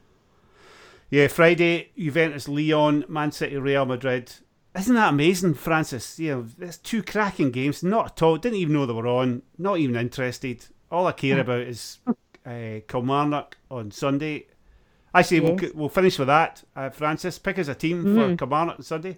Yeah, 1.09 1.27
Friday, 1.27 1.91
Juventus, 1.97 2.47
Lyon, 2.47 3.03
Man 3.07 3.31
City, 3.31 3.57
Real 3.57 3.85
Madrid. 3.85 4.31
Isn't 4.77 4.95
that 4.95 5.09
amazing, 5.09 5.55
Francis? 5.55 6.17
You 6.19 6.31
know, 6.35 6.45
there's 6.57 6.77
two 6.77 7.03
cracking 7.03 7.51
games. 7.51 7.83
Not 7.83 8.11
at 8.11 8.21
all. 8.21 8.37
Didn't 8.37 8.57
even 8.59 8.73
know 8.73 8.85
they 8.85 8.93
were 8.93 9.07
on. 9.07 9.41
Not 9.57 9.79
even 9.79 9.95
interested. 9.97 10.65
All 10.89 11.07
I 11.07 11.11
care 11.11 11.39
about 11.41 11.61
is 11.61 11.99
uh, 12.45 12.79
Kilmarnock 12.87 13.57
on 13.69 13.91
Sunday. 13.91 14.47
Actually, 15.14 15.39
we'll, 15.41 15.57
we'll 15.74 15.89
finish 15.89 16.18
with 16.18 16.28
that. 16.28 16.64
Uh, 16.76 16.89
Francis, 16.89 17.38
pick 17.38 17.59
us 17.59 17.68
a 17.68 17.76
team 17.76 18.03
Mhm. 18.03 18.16
for 18.32 18.38
Kilmarnock 18.38 18.78
on 18.80 18.84
Sunday. 18.84 19.18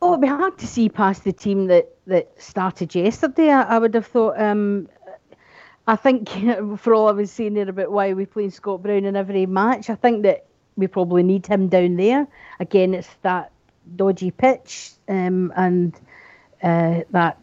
Oh, 0.00 0.12
it'd 0.12 0.20
be 0.20 0.28
hard 0.28 0.58
to 0.58 0.66
see 0.66 0.88
past 0.88 1.24
the 1.24 1.32
team 1.32 1.66
that, 1.68 1.88
that 2.06 2.30
started 2.40 2.94
yesterday. 2.94 3.50
I, 3.50 3.62
I 3.62 3.78
would 3.78 3.94
have 3.94 4.06
thought. 4.06 4.40
Um, 4.40 4.88
I 5.86 5.96
think 5.96 6.28
for 6.78 6.94
all 6.94 7.08
I 7.08 7.12
was 7.12 7.30
saying 7.30 7.54
there 7.54 7.68
about 7.68 7.90
why 7.90 8.12
we 8.12 8.26
playing 8.26 8.50
Scott 8.50 8.82
Brown 8.82 9.04
in 9.04 9.16
every 9.16 9.46
match, 9.46 9.88
I 9.90 9.94
think 9.94 10.22
that 10.22 10.46
we 10.76 10.86
probably 10.86 11.22
need 11.22 11.46
him 11.46 11.68
down 11.68 11.96
there. 11.96 12.26
Again, 12.60 12.94
it's 12.94 13.08
that 13.22 13.50
dodgy 13.96 14.30
pitch 14.30 14.92
um, 15.08 15.52
and 15.56 15.94
uh, 16.62 17.00
that 17.10 17.38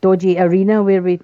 dodgy 0.00 0.38
arena 0.38 0.82
where 0.82 1.02
we 1.02 1.20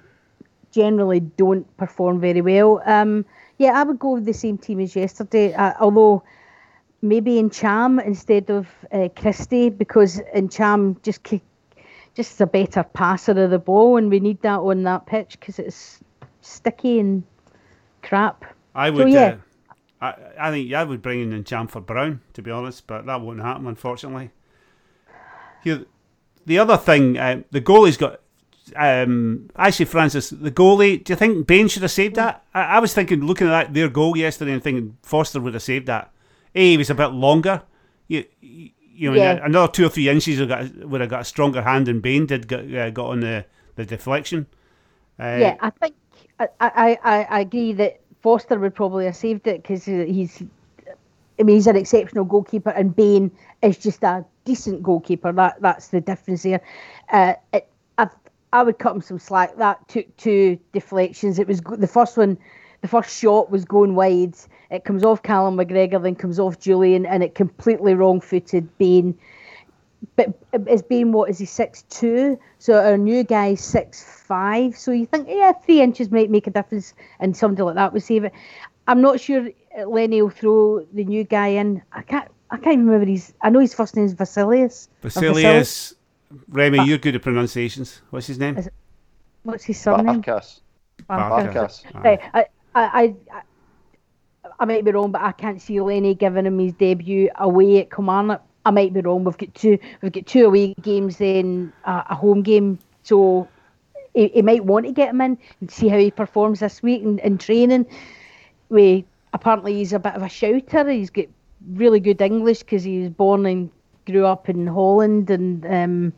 generally 0.71 1.19
don't 1.19 1.65
perform 1.77 2.19
very 2.21 2.41
well. 2.41 2.81
Um, 2.85 3.25
yeah, 3.57 3.79
I 3.79 3.83
would 3.83 3.99
go 3.99 4.13
with 4.13 4.25
the 4.25 4.33
same 4.33 4.57
team 4.57 4.79
as 4.79 4.95
yesterday, 4.95 5.53
uh, 5.53 5.73
although 5.79 6.23
maybe 7.01 7.33
Ntcham 7.41 8.03
instead 8.05 8.49
of 8.49 8.67
uh, 8.91 9.09
Christie 9.15 9.69
because 9.69 10.21
Ntcham 10.35 11.01
just 11.03 11.23
ki- 11.23 11.41
just 12.15 12.33
is 12.33 12.41
a 12.41 12.47
better 12.47 12.83
passer 12.83 13.31
of 13.43 13.51
the 13.51 13.59
ball 13.59 13.97
and 13.97 14.09
we 14.09 14.19
need 14.19 14.41
that 14.41 14.59
on 14.59 14.83
that 14.83 15.05
pitch 15.05 15.37
because 15.39 15.59
it's 15.59 15.99
sticky 16.41 16.99
and 16.99 17.23
crap. 18.01 18.45
I 18.73 18.89
would. 18.89 19.09
yeah. 19.09 19.37
uh, 20.01 20.13
I, 20.39 20.47
I 20.47 20.51
think 20.51 20.73
I 20.73 20.83
would 20.83 21.01
bring 21.01 21.31
in 21.31 21.43
Chamfer 21.43 21.85
Brown, 21.85 22.21
to 22.33 22.41
be 22.41 22.51
honest, 22.51 22.85
but 22.87 23.05
that 23.05 23.21
won't 23.21 23.41
happen, 23.41 23.67
unfortunately. 23.67 24.31
Here, 25.63 25.85
the 26.45 26.59
other 26.59 26.77
thing, 26.77 27.17
uh, 27.17 27.41
the 27.51 27.61
goalie's 27.61 27.97
got. 27.97 28.21
Um, 28.75 29.49
actually, 29.55 29.85
Francis, 29.85 30.29
the 30.29 30.51
goalie. 30.51 31.03
Do 31.03 31.13
you 31.13 31.17
think 31.17 31.47
Bain 31.47 31.67
should 31.67 31.83
have 31.83 31.91
saved 31.91 32.15
that? 32.15 32.43
I, 32.53 32.63
I 32.63 32.79
was 32.79 32.93
thinking, 32.93 33.23
looking 33.23 33.47
at 33.47 33.51
that 33.51 33.73
their 33.73 33.89
goal 33.89 34.17
yesterday, 34.17 34.53
and 34.53 34.63
thinking 34.63 34.97
Forster 35.03 35.39
would 35.39 35.53
have 35.53 35.63
saved 35.63 35.87
that. 35.87 36.11
A, 36.55 36.71
he 36.71 36.77
was 36.77 36.89
a 36.89 36.95
bit 36.95 37.09
longer. 37.09 37.63
You, 38.07 38.25
you, 38.41 39.11
know, 39.11 39.15
Yeah. 39.15 39.39
another 39.43 39.71
two 39.71 39.85
or 39.85 39.89
three 39.89 40.09
inches 40.09 40.39
would 40.39 40.49
have 40.49 40.79
got, 40.79 40.89
would 40.89 41.01
have 41.01 41.09
got 41.09 41.21
a 41.21 41.25
stronger 41.25 41.61
hand 41.61 41.87
than 41.87 42.01
Bain 42.01 42.25
did. 42.25 42.47
Got, 42.47 42.73
uh, 42.73 42.89
got 42.89 43.07
on 43.07 43.19
the 43.19 43.45
the 43.75 43.85
deflection. 43.85 44.47
Uh, 45.19 45.37
yeah, 45.39 45.55
I 45.61 45.69
think 45.69 45.95
I, 46.39 46.47
I, 46.59 47.25
I, 47.29 47.39
agree 47.39 47.73
that 47.73 47.99
Forster 48.21 48.59
would 48.59 48.75
probably 48.75 49.05
have 49.05 49.15
saved 49.15 49.47
it 49.47 49.61
because 49.61 49.85
he's. 49.85 50.43
I 51.39 51.43
mean, 51.43 51.55
he's 51.55 51.67
an 51.67 51.75
exceptional 51.75 52.25
goalkeeper, 52.25 52.71
and 52.71 52.95
Bain 52.95 53.31
is 53.61 53.77
just 53.77 54.03
a 54.03 54.25
decent 54.45 54.81
goalkeeper. 54.81 55.31
That 55.31 55.61
that's 55.61 55.89
the 55.89 56.01
difference 56.01 56.43
here. 56.43 56.61
Uh, 57.11 57.33
it, 57.53 57.69
I 58.57 58.63
would 58.63 58.79
cut 58.79 58.95
him 58.95 59.01
some 59.01 59.19
slack. 59.19 59.55
That 59.57 59.87
took 59.87 60.15
two 60.17 60.59
deflections. 60.73 61.39
It 61.39 61.47
was 61.47 61.61
the 61.61 61.87
first 61.87 62.17
one. 62.17 62.37
The 62.81 62.87
first 62.87 63.17
shot 63.17 63.49
was 63.49 63.65
going 63.65 63.95
wide. 63.95 64.35
It 64.69 64.83
comes 64.83 65.03
off 65.03 65.23
Callum 65.23 65.57
McGregor, 65.57 66.01
then 66.01 66.15
comes 66.15 66.39
off 66.39 66.59
Jullien, 66.59 67.07
and 67.09 67.23
it 67.23 67.33
completely 67.33 67.93
wrong-footed 67.95 68.77
Bain 68.77 69.17
but 70.15 70.33
is 70.69 70.81
being 70.81 71.11
what 71.11 71.29
is 71.29 71.37
he 71.39 71.45
six 71.45 71.83
two? 71.89 72.39
So 72.59 72.73
our 72.75 72.97
new 72.97 73.23
guy 73.23 73.55
six 73.55 74.03
five. 74.03 74.77
So 74.77 74.91
you 74.91 75.05
think 75.05 75.27
yeah, 75.29 75.53
three 75.53 75.81
inches 75.81 76.11
might 76.11 76.29
make 76.29 76.47
a 76.47 76.51
difference, 76.51 76.93
and 77.19 77.35
somebody 77.35 77.63
like 77.63 77.75
that 77.75 77.93
would 77.93 78.03
save 78.03 78.23
it. 78.23 78.33
I'm 78.87 79.01
not 79.01 79.19
sure 79.19 79.49
Lenny 79.85 80.21
will 80.21 80.29
throw 80.29 80.85
the 80.93 81.03
new 81.03 81.23
guy 81.23 81.47
in. 81.47 81.81
I 81.91 82.01
can't. 82.01 82.29
I 82.49 82.57
can't 82.57 82.77
remember 82.77 83.05
his. 83.05 83.33
I 83.41 83.49
know 83.49 83.59
his 83.59 83.73
first 83.73 83.95
name 83.95 84.05
is 84.05 84.15
Vasilius. 84.15 84.87
Vasilius. 85.03 85.43
Basilius, 85.43 85.93
Remy, 86.49 86.85
you're 86.85 86.97
good 86.97 87.15
at 87.15 87.21
pronunciations. 87.21 88.01
What's 88.09 88.27
his 88.27 88.39
name? 88.39 88.57
Is- 88.57 88.69
What's 89.43 89.63
his 89.63 89.79
surname? 89.79 90.21
Barkas. 90.21 90.59
Barkas. 91.09 91.53
Barkas. 91.53 92.03
Right, 92.03 92.19
I, 92.33 92.45
I, 92.75 93.15
I, 93.31 93.41
I 94.59 94.65
might 94.65 94.83
be 94.83 94.91
wrong, 94.91 95.11
but 95.11 95.21
I 95.21 95.31
can't 95.31 95.61
see 95.61 95.79
Lenny 95.79 96.15
giving 96.15 96.45
him 96.45 96.59
his 96.59 96.73
debut 96.73 97.29
away 97.35 97.79
at 97.79 97.89
Kilmarnock. 97.91 98.43
I 98.65 98.71
might 98.71 98.93
be 98.93 98.99
wrong. 98.99 99.23
We've 99.23 99.37
got 99.37 99.53
two. 99.55 99.79
We've 100.01 100.11
got 100.11 100.25
two 100.25 100.45
away 100.45 100.73
games, 100.81 101.17
then 101.17 101.71
a, 101.85 102.03
a 102.09 102.15
home 102.15 102.41
game. 102.41 102.79
So 103.03 103.47
he, 104.13 104.27
he 104.29 104.41
might 104.41 104.65
want 104.65 104.85
to 104.85 104.91
get 104.91 105.09
him 105.11 105.21
in 105.21 105.37
and 105.61 105.71
see 105.71 105.87
how 105.87 105.97
he 105.97 106.11
performs 106.11 106.59
this 106.59 106.83
week 106.83 107.01
in, 107.03 107.19
in 107.19 107.37
training. 107.37 107.85
We 108.67 109.05
apparently 109.31 109.75
he's 109.75 109.93
a 109.93 109.99
bit 109.99 110.15
of 110.15 110.23
a 110.23 110.27
shouter. 110.29 110.89
He's 110.89 111.09
got 111.09 111.27
really 111.71 112.01
good 112.01 112.19
English 112.19 112.59
because 112.59 112.83
he 112.83 112.99
was 112.99 113.09
born 113.11 113.45
and 113.45 113.69
grew 114.11 114.25
up 114.25 114.49
in 114.49 114.65
Holland, 114.67 115.29
and 115.29 115.65
um, 115.65 116.13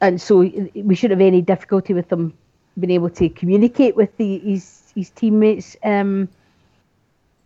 and 0.00 0.20
so 0.20 0.38
we 0.38 0.94
shouldn't 0.94 1.20
have 1.20 1.26
any 1.26 1.42
difficulty 1.42 1.94
with 1.94 2.10
him 2.12 2.32
being 2.78 2.92
able 2.92 3.10
to 3.10 3.28
communicate 3.28 3.96
with 3.96 4.16
the, 4.16 4.38
his 4.38 4.92
his 4.94 5.10
teammates. 5.10 5.76
Um, 5.82 6.28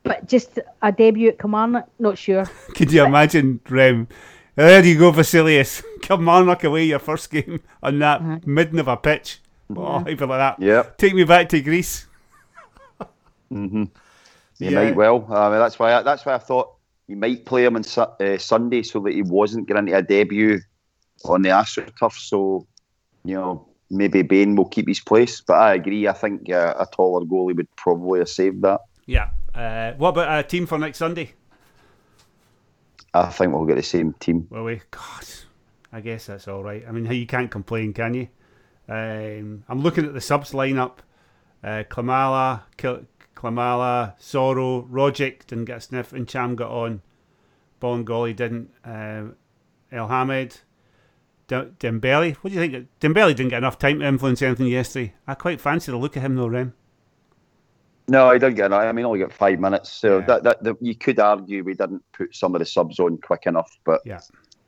but 0.03 0.29
just 0.29 0.59
a 0.83 0.93
debut 0.93 1.29
at 1.31 1.39
Kilmarnock, 1.39 1.89
not 1.99 2.19
sure. 2.19 2.45
Could 2.77 2.93
you 2.93 3.05
imagine, 3.05 3.61
Rem? 3.71 4.07
There 4.57 4.85
you 4.85 4.99
go, 4.99 5.11
Vasilius. 5.13 5.83
Come 6.03 6.29
on, 6.29 6.47
knock 6.47 6.63
away 6.65 6.85
your 6.85 6.99
first 6.99 7.31
game 7.31 7.61
on 7.83 7.99
that 8.01 8.21
Uh-huh. 8.21 8.39
midden 8.45 8.79
of 8.79 8.87
a 8.89 8.97
pitch. 8.97 9.41
Oh, 9.75 10.05
even 10.07 10.29
like 10.29 10.39
that. 10.39 10.61
Yeah. 10.63 10.85
Take 10.99 11.15
me 11.15 11.25
back 11.25 11.49
to 11.49 11.61
Greece. 11.63 12.07
Mm-hmm. 13.53 13.85
He 14.61 14.67
Yeah. 14.71 14.85
might 14.85 14.95
well. 14.95 15.27
I 15.31 15.49
mean, 15.51 15.59
that's 15.59 15.79
why. 15.81 15.95
I, 15.95 16.03
that's 16.03 16.25
why 16.25 16.35
I 16.35 16.39
thought 16.39 16.74
you 17.07 17.17
might 17.17 17.45
play 17.45 17.65
him 17.65 17.77
on 17.77 17.85
uh, 17.97 18.39
Sunday 18.39 18.83
so 18.83 19.01
that 19.01 19.13
he 19.13 19.23
wasn't 19.23 19.67
getting 19.69 19.89
into 19.89 19.99
a 19.99 20.03
debut 20.03 20.61
on 21.25 21.43
the 21.43 21.51
AstroTurf. 21.51 22.13
So, 22.13 22.67
you 23.25 23.35
know, 23.35 23.69
maybe 23.91 24.23
Bain 24.23 24.57
will 24.57 24.69
keep 24.69 24.89
his 24.89 25.01
place. 25.01 25.41
But 25.41 25.55
I 25.55 25.75
agree. 25.75 26.09
I 26.09 26.13
think 26.13 26.51
uh, 26.51 26.75
a 26.79 26.87
taller 26.87 27.25
goalie 27.25 27.57
would 27.57 27.75
probably 27.77 28.21
have 28.21 28.29
saved 28.29 28.63
that. 28.63 28.81
Yeah. 29.07 29.31
Uh, 29.55 29.93
what 29.93 30.11
about 30.11 30.39
a 30.39 30.43
team 30.43 30.67
for 30.67 30.79
next 30.79 30.99
Sunday? 30.99 31.35
I 33.13 33.31
think 33.31 33.53
we'll 33.53 33.67
get 33.67 33.77
the 33.77 33.83
same 33.83 34.13
team. 34.15 34.49
Will 34.51 34.65
we? 34.65 34.81
God, 34.91 35.27
I 35.93 36.01
guess 36.01 36.27
that's 36.27 36.49
all 36.49 36.65
right. 36.65 36.85
I 36.89 36.91
mean, 36.91 37.11
you 37.13 37.27
can't 37.27 37.51
complain, 37.51 37.93
can 37.93 38.15
you? 38.15 38.29
Um, 38.89 39.65
I'm 39.69 39.81
looking 39.81 40.05
at 40.05 40.15
the 40.15 40.21
subs 40.21 40.51
lineup. 40.51 40.99
Uh, 41.63 41.85
Klimala, 41.89 42.63
Kil- 42.77 43.07
Klimala, 43.35 44.19
Soro, 44.19 44.89
Rogic 44.89 45.47
didn't 45.47 45.67
get 45.67 45.79
a 45.79 45.81
sniff, 45.81 46.13
and 46.13 46.29
Cham 46.29 46.55
got 46.57 46.71
on. 46.71 47.03
Bolingoli 47.81 48.35
didn't. 48.35 48.71
Uh, 48.85 49.35
El 49.93 50.09
Hamed, 50.09 50.61
D- 51.49 51.57
Dembele. 51.79 52.35
What 52.37 52.53
do 52.53 52.59
you 52.59 52.69
think? 52.71 52.89
Dembele 53.01 53.35
didn't 53.37 53.51
get 53.51 53.59
enough 53.59 53.79
time 53.79 54.01
to 54.01 54.07
influence 54.07 54.41
anything 54.43 54.67
yesterday. 54.69 55.15
I 55.27 55.35
quite 55.35 55.61
fancy 55.61 55.93
the 55.93 55.99
look 55.99 56.17
of 56.17 56.23
him 56.23 56.37
though, 56.37 56.47
Rem. 56.49 56.75
No, 58.09 58.31
he 58.33 58.39
didn't 58.39 58.57
get. 58.57 58.73
I 58.73 58.93
mean, 58.93 59.05
only 59.07 59.19
got 59.21 59.33
five 59.33 59.59
minutes. 59.59 59.91
So 59.91 60.19
Yeah. 60.19 60.27
that, 60.27 60.43
that, 60.43 60.63
that 60.65 60.77
you 60.83 60.95
could 60.95 61.19
argue 61.19 61.65
we 61.65 61.75
didn't 61.75 62.03
put 62.13 62.35
some 62.35 62.55
of 62.55 62.59
the 62.59 62.67
subs 62.67 62.99
on 62.99 63.19
quick 63.19 63.45
enough. 63.47 63.79
But 63.85 64.03
Yeah. 64.05 64.21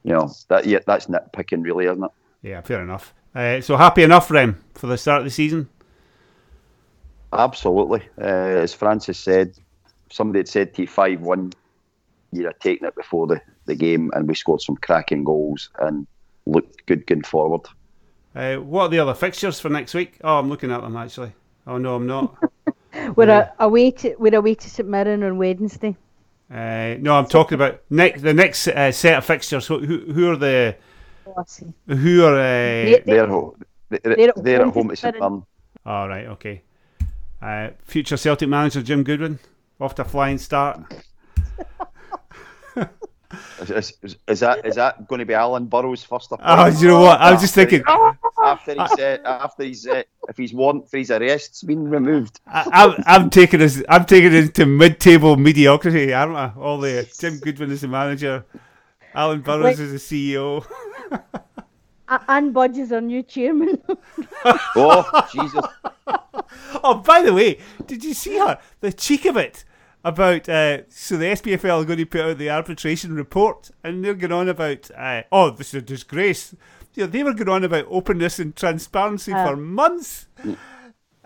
you 0.05 0.12
know 0.14 0.31
that 0.49 0.64
yeah, 0.67 0.79
that's 0.87 1.07
nitpicking, 1.07 1.62
really, 1.64 1.87
isn't 1.87 2.03
it? 2.05 2.11
Yeah, 2.43 2.61
fair 2.62 2.83
enough. 2.83 3.12
Uh, 3.35 3.61
so 3.61 3.77
happy 3.77 4.03
enough, 4.03 4.31
Rem, 4.31 4.62
for 4.75 4.87
the 4.87 4.97
start 4.97 5.19
of 5.21 5.25
the 5.25 5.31
season. 5.31 5.69
Absolutely. 7.33 8.03
Uh, 8.20 8.24
as 8.24 8.72
Francis 8.74 9.18
said, 9.18 9.53
somebody 10.11 10.39
had 10.41 10.49
said 10.49 10.74
to 10.74 10.83
you 10.83 10.89
5 10.89 11.20
1, 11.20 11.53
you'd 12.33 12.47
have 12.47 12.59
taken 12.59 12.87
it 12.87 12.95
before 12.95 13.27
the, 13.27 13.41
the 13.66 13.74
game, 13.74 14.11
and 14.14 14.27
we 14.29 14.35
scored 14.35 14.61
some 14.61 14.77
cracking 14.77 15.24
goals 15.24 15.70
and 15.81 16.07
looked 16.47 16.87
good 16.87 17.07
going 17.07 17.22
forward. 17.22 17.62
Uh, 18.35 18.57
what 18.57 18.83
are 18.85 18.89
the 18.89 18.99
other 18.99 19.14
fixtures 19.14 19.59
for 19.59 19.68
next 19.70 19.95
week? 19.95 20.18
Oh, 20.22 20.39
I'm 20.39 20.49
looking 20.49 20.70
at 20.70 20.83
them 20.83 20.97
actually. 20.97 21.33
Oh 21.66 21.79
no, 21.79 21.95
I'm 21.97 22.07
not. 22.07 22.37
We're 23.16 23.27
Yeah. 23.29 23.51
a, 23.59 23.64
away 23.66 23.91
to 23.93 24.14
we're 24.18 24.35
away 24.37 24.55
to 24.55 24.70
St 24.70 24.89
Mirren 24.89 25.22
on 25.22 25.37
Wednesday. 25.39 25.97
Uh, 26.51 26.95
no, 27.01 27.14
I'm 27.18 27.27
talking 27.27 27.57
about 27.57 27.81
next 27.91 28.22
the 28.22 28.33
next 28.35 28.68
uh, 28.68 28.93
set 28.93 29.18
of 29.18 29.24
fixtures. 29.24 29.66
Who, 29.66 29.79
who 29.81 30.12
who 30.12 30.31
are 30.31 30.37
the 30.37 30.77
Oh, 31.27 31.35
I 31.39 31.43
see. 31.47 31.66
who 31.89 32.24
are? 32.24 32.35
Uh, 32.39 32.85
Yeah. 32.91 32.99
They're, 33.05 33.27
ho- 33.27 33.57
they're, 33.89 34.01
they're 34.05 34.29
at 34.31 34.45
they're 34.45 34.59
home 34.64 34.68
at 34.68 34.74
home 34.74 34.89
to 34.89 34.97
to 34.97 34.97
St 34.97 35.14
St 35.16 35.20
Mirren. 35.20 35.43
all 35.85 36.09
right, 36.09 36.27
okay. 36.29 36.62
Uh, 37.41 37.70
future 37.84 38.16
Celtic 38.16 38.49
manager 38.49 38.82
Jim 38.82 39.03
Goodwin 39.03 39.39
off 39.80 39.95
to 39.97 40.03
a 40.03 40.05
flying 40.05 40.39
start. 40.39 40.80
Is, 43.61 43.93
is, 44.03 44.16
is 44.28 44.41
that 44.41 44.64
is 44.64 44.76
that 44.76 45.09
going 45.09 45.18
to 45.18 45.24
be 45.26 45.34
Alan 45.34 45.66
Burrows' 45.66 46.05
first 46.05 46.32
Oh, 46.41 46.66
you 46.66 46.89
know 46.89 47.01
what? 47.01 47.20
I 47.20 47.32
was 47.32 47.41
just 47.41 47.55
thinking. 47.55 47.82
after 48.43 48.72
he's 48.72 48.99
uh, 48.99 49.18
after 49.24 49.62
he's 49.64 49.87
uh, 49.87 50.03
if 50.28 50.37
he's 50.37 50.55
warrant 50.55 50.89
for 50.89 50.99
his 50.99 51.11
arrest's 51.11 51.62
been 51.62 51.89
removed. 51.89 52.41
I, 52.47 52.68
I'm, 52.72 53.05
I'm 53.07 53.30
taking 53.30 53.61
us. 53.62 53.82
I'm 53.89 54.05
taking 54.05 54.32
it 54.32 54.55
to 54.55 54.66
mid-table 54.66 55.37
mediocrity, 55.37 56.12
aren't 56.14 56.37
I? 56.37 56.53
All 56.57 56.78
the 56.78 57.09
Jim 57.18 57.39
Goodwin 57.41 57.70
is 57.72 57.80
the 57.80 57.89
manager, 57.89 58.45
Alan 59.14 59.41
Burrows 59.41 59.64
Wait. 59.64 59.78
is 59.80 60.09
the 60.09 60.32
CEO. 60.32 60.64
A- 62.09 62.20
Anne 62.28 62.53
Budge 62.53 62.78
is 62.78 62.93
our 62.93 63.01
new 63.01 63.22
chairman. 63.22 63.82
Oh 64.76 65.26
Jesus! 65.32 65.64
Oh, 66.89 66.95
by 66.95 67.20
the 67.20 67.34
way, 67.34 67.59
did 67.84 68.05
you 68.05 68.14
see 68.14 68.39
her? 68.39 68.61
The 68.78 68.93
cheek 68.93 69.24
of 69.24 69.37
it 69.37 69.64
about 70.05 70.49
uh, 70.49 70.89
so 70.89 71.16
the 71.16 71.24
SPFL 71.24 71.82
are 71.82 71.84
going 71.84 71.99
to 71.99 72.07
put 72.07 72.20
out 72.20 72.39
the 72.39 72.49
arbitration 72.49 73.16
report, 73.16 73.72
and 73.82 74.05
they're 74.05 74.14
going 74.14 74.30
on 74.30 74.49
about 74.49 74.89
uh, 74.97 75.24
oh, 75.32 75.51
this 75.51 75.74
is 75.74 75.74
a 75.74 75.82
disgrace. 75.82 76.55
You 76.95 77.03
know, 77.03 77.07
they 77.09 77.24
were 77.24 77.34
going 77.34 77.49
on 77.49 77.64
about 77.64 77.87
openness 77.91 78.39
and 78.39 78.55
transparency 78.55 79.32
Uh, 79.32 79.49
for 79.49 79.57
months. 79.57 80.28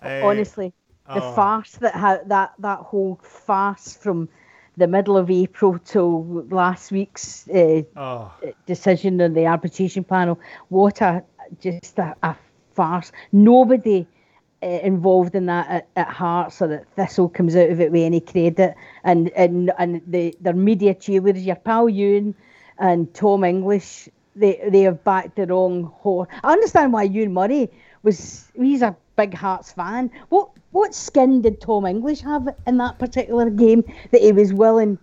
Uh, 0.02 0.20
Honestly, 0.24 0.72
the 1.06 1.22
oh. 1.22 1.32
farce 1.34 1.72
that 1.72 1.94
ha- 1.94 2.24
that 2.24 2.54
that 2.58 2.78
whole 2.78 3.20
farce 3.22 3.94
from 3.94 4.30
the 4.78 4.86
middle 4.86 5.18
of 5.18 5.30
April 5.30 5.78
till 5.84 6.46
last 6.48 6.90
week's 6.90 7.46
uh, 7.50 7.82
oh, 7.96 8.32
decision 8.64 9.20
on 9.20 9.34
the 9.34 9.46
arbitration 9.46 10.04
panel. 10.04 10.40
What 10.70 11.02
a 11.02 11.22
just 11.61 11.98
a, 11.98 12.16
a 12.22 12.34
farce. 12.72 13.12
Nobody 13.30 14.06
uh, 14.06 14.20
involved 14.62 15.34
in 15.34 15.46
that 15.46 15.68
at, 15.68 15.88
at 15.96 16.08
Hearts 16.08 16.61
or 16.61 16.72
at 16.72 16.88
Thistle 16.94 17.28
comes 17.28 17.56
out 17.56 17.70
of 17.70 17.80
it 17.80 17.92
with 17.92 18.02
any 18.02 18.20
credit. 18.20 18.74
And 19.04 19.30
and 19.30 19.72
and 19.78 20.02
the 20.06 20.36
their 20.40 20.54
media 20.54 20.94
cheerleaders, 20.94 21.44
your 21.44 21.56
pal 21.56 21.88
Ewan 21.88 22.34
and 22.78 23.12
Tom 23.14 23.44
English, 23.44 24.08
they 24.36 24.61
they 24.68 24.82
have 24.82 25.02
backed 25.04 25.36
the 25.36 25.46
wrong 25.46 25.84
horse. 25.84 26.28
I 26.44 26.52
understand 26.52 26.92
why 26.92 27.04
Ewan 27.04 27.32
Murray 27.32 27.70
was. 28.02 28.50
He's 28.54 28.82
a 28.82 28.96
big 29.16 29.34
Hearts 29.34 29.72
fan. 29.72 30.11
What 30.28 30.50
what 30.72 30.94
skin 30.94 31.42
did 31.42 31.61
Tom 31.61 31.86
English 31.86 32.20
have 32.20 32.48
in 32.66 32.78
that 32.78 32.98
particular 32.98 33.50
game 33.50 33.84
that 34.11 34.20
he 34.20 34.32
was 34.32 34.52
willing 34.52 34.98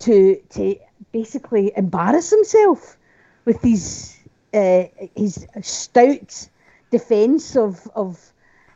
to 0.00 0.36
to 0.50 0.76
basically 1.12 1.72
embarrass 1.76 2.30
himself 2.30 2.96
with 3.44 3.60
his 3.62 4.16
uh, 4.54 4.84
his 5.16 5.46
stout 5.60 6.48
defence 6.90 7.56
of 7.56 7.88
of 7.94 8.31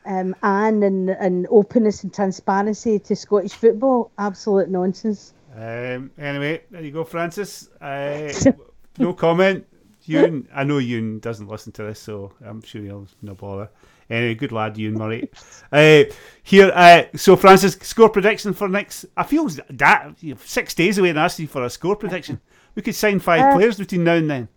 um, 0.07 0.35
Anne 0.43 0.83
and, 0.83 1.11
and 1.11 1.47
openness 1.51 2.03
and 2.03 2.13
transparency 2.13 2.99
to 3.01 3.17
Scottish 3.17 3.53
football. 3.53 4.11
Absolute 4.19 4.69
nonsense. 4.69 5.35
Um, 5.55 6.11
anyway, 6.19 6.63
there 6.71 6.83
you 6.83 6.91
go, 6.91 7.05
Francis. 7.05 7.69
Uh, 7.81 8.33
no 8.99 9.13
comment. 9.13 9.67
Ewan, 10.05 10.49
I 10.55 10.63
know 10.65 10.79
Ewan 10.79 11.19
doesn't 11.19 11.49
listen 11.49 11.73
to 11.73 11.83
this, 11.83 11.99
so 12.01 12.33
I'm 12.45 12.63
sure 12.63 12.83
he'll 12.83 13.09
no 13.23 13.35
bother. 13.35 13.69
Anyway, 14.09 14.35
good 14.35 14.53
lad, 14.53 14.79
Ewan 14.79 14.99
Murray. 14.99 15.29
Uh, 15.73 16.05
here, 16.45 16.71
uh, 16.75 17.05
so 17.17 17.35
Francis, 17.35 17.77
score 17.83 18.09
prediction 18.09 18.53
for 18.53 18.69
next. 18.69 19.07
I 19.17 19.25
feel 19.25 19.49
that 19.49 20.15
six 20.45 20.75
days 20.75 20.99
away 20.99 21.11
and 21.11 21.19
asking 21.19 21.49
for 21.49 21.65
a 21.65 21.71
score 21.71 21.97
prediction. 21.97 22.41
We 22.77 22.83
could 22.83 22.95
sign 22.95 23.19
five 23.19 23.41
Uh, 23.41 23.57
players 23.57 23.79
between 23.79 24.05
now 24.05 24.15
and 24.15 24.31
then. 24.31 24.49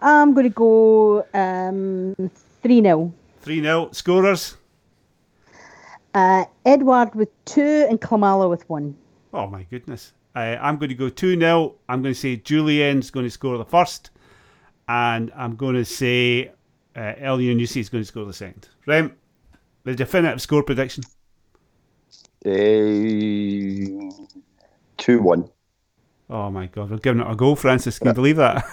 I'm 0.00 0.34
going 0.34 0.44
to 0.44 0.50
go 0.50 1.24
um, 1.32 2.30
3 2.62 2.82
0. 2.82 3.14
3 3.42 3.60
0. 3.60 3.90
Scorers. 3.92 4.56
Uh, 6.14 6.44
Edouard 6.64 7.14
with 7.14 7.28
two 7.44 7.86
and 7.88 8.00
Klimala 8.00 8.48
with 8.48 8.68
one. 8.68 8.96
Oh 9.32 9.46
my 9.46 9.64
goodness. 9.64 10.12
Uh, 10.34 10.56
I'm 10.60 10.78
going 10.78 10.88
to 10.88 10.94
go 10.94 11.08
2 11.08 11.38
0. 11.38 11.74
I'm 11.88 12.02
going 12.02 12.14
to 12.14 12.18
say 12.20 12.36
Jullien's 12.36 13.10
going 13.10 13.26
to 13.26 13.30
score 13.30 13.58
the 13.58 13.64
first. 13.64 14.10
And 14.88 15.32
I'm 15.36 15.56
going 15.56 15.74
to 15.74 15.84
say 15.84 16.52
uh, 16.96 17.14
Elyounoussi 17.20 17.78
is 17.78 17.88
going 17.88 18.02
to 18.02 18.08
score 18.08 18.24
the 18.24 18.32
second. 18.32 18.68
Rem, 18.86 19.16
the 19.84 19.94
definitive 19.94 20.40
score 20.40 20.62
prediction. 20.62 21.04
Uh, 22.44 22.50
Two 24.96 25.20
one. 25.20 25.48
Oh 26.30 26.50
my 26.50 26.66
God, 26.66 26.90
we're 26.90 26.98
giving 26.98 27.20
it 27.20 27.30
a 27.30 27.34
go, 27.34 27.54
Francis. 27.54 27.98
Can 27.98 28.08
you 28.08 28.14
believe 28.14 28.36
that? 28.36 28.64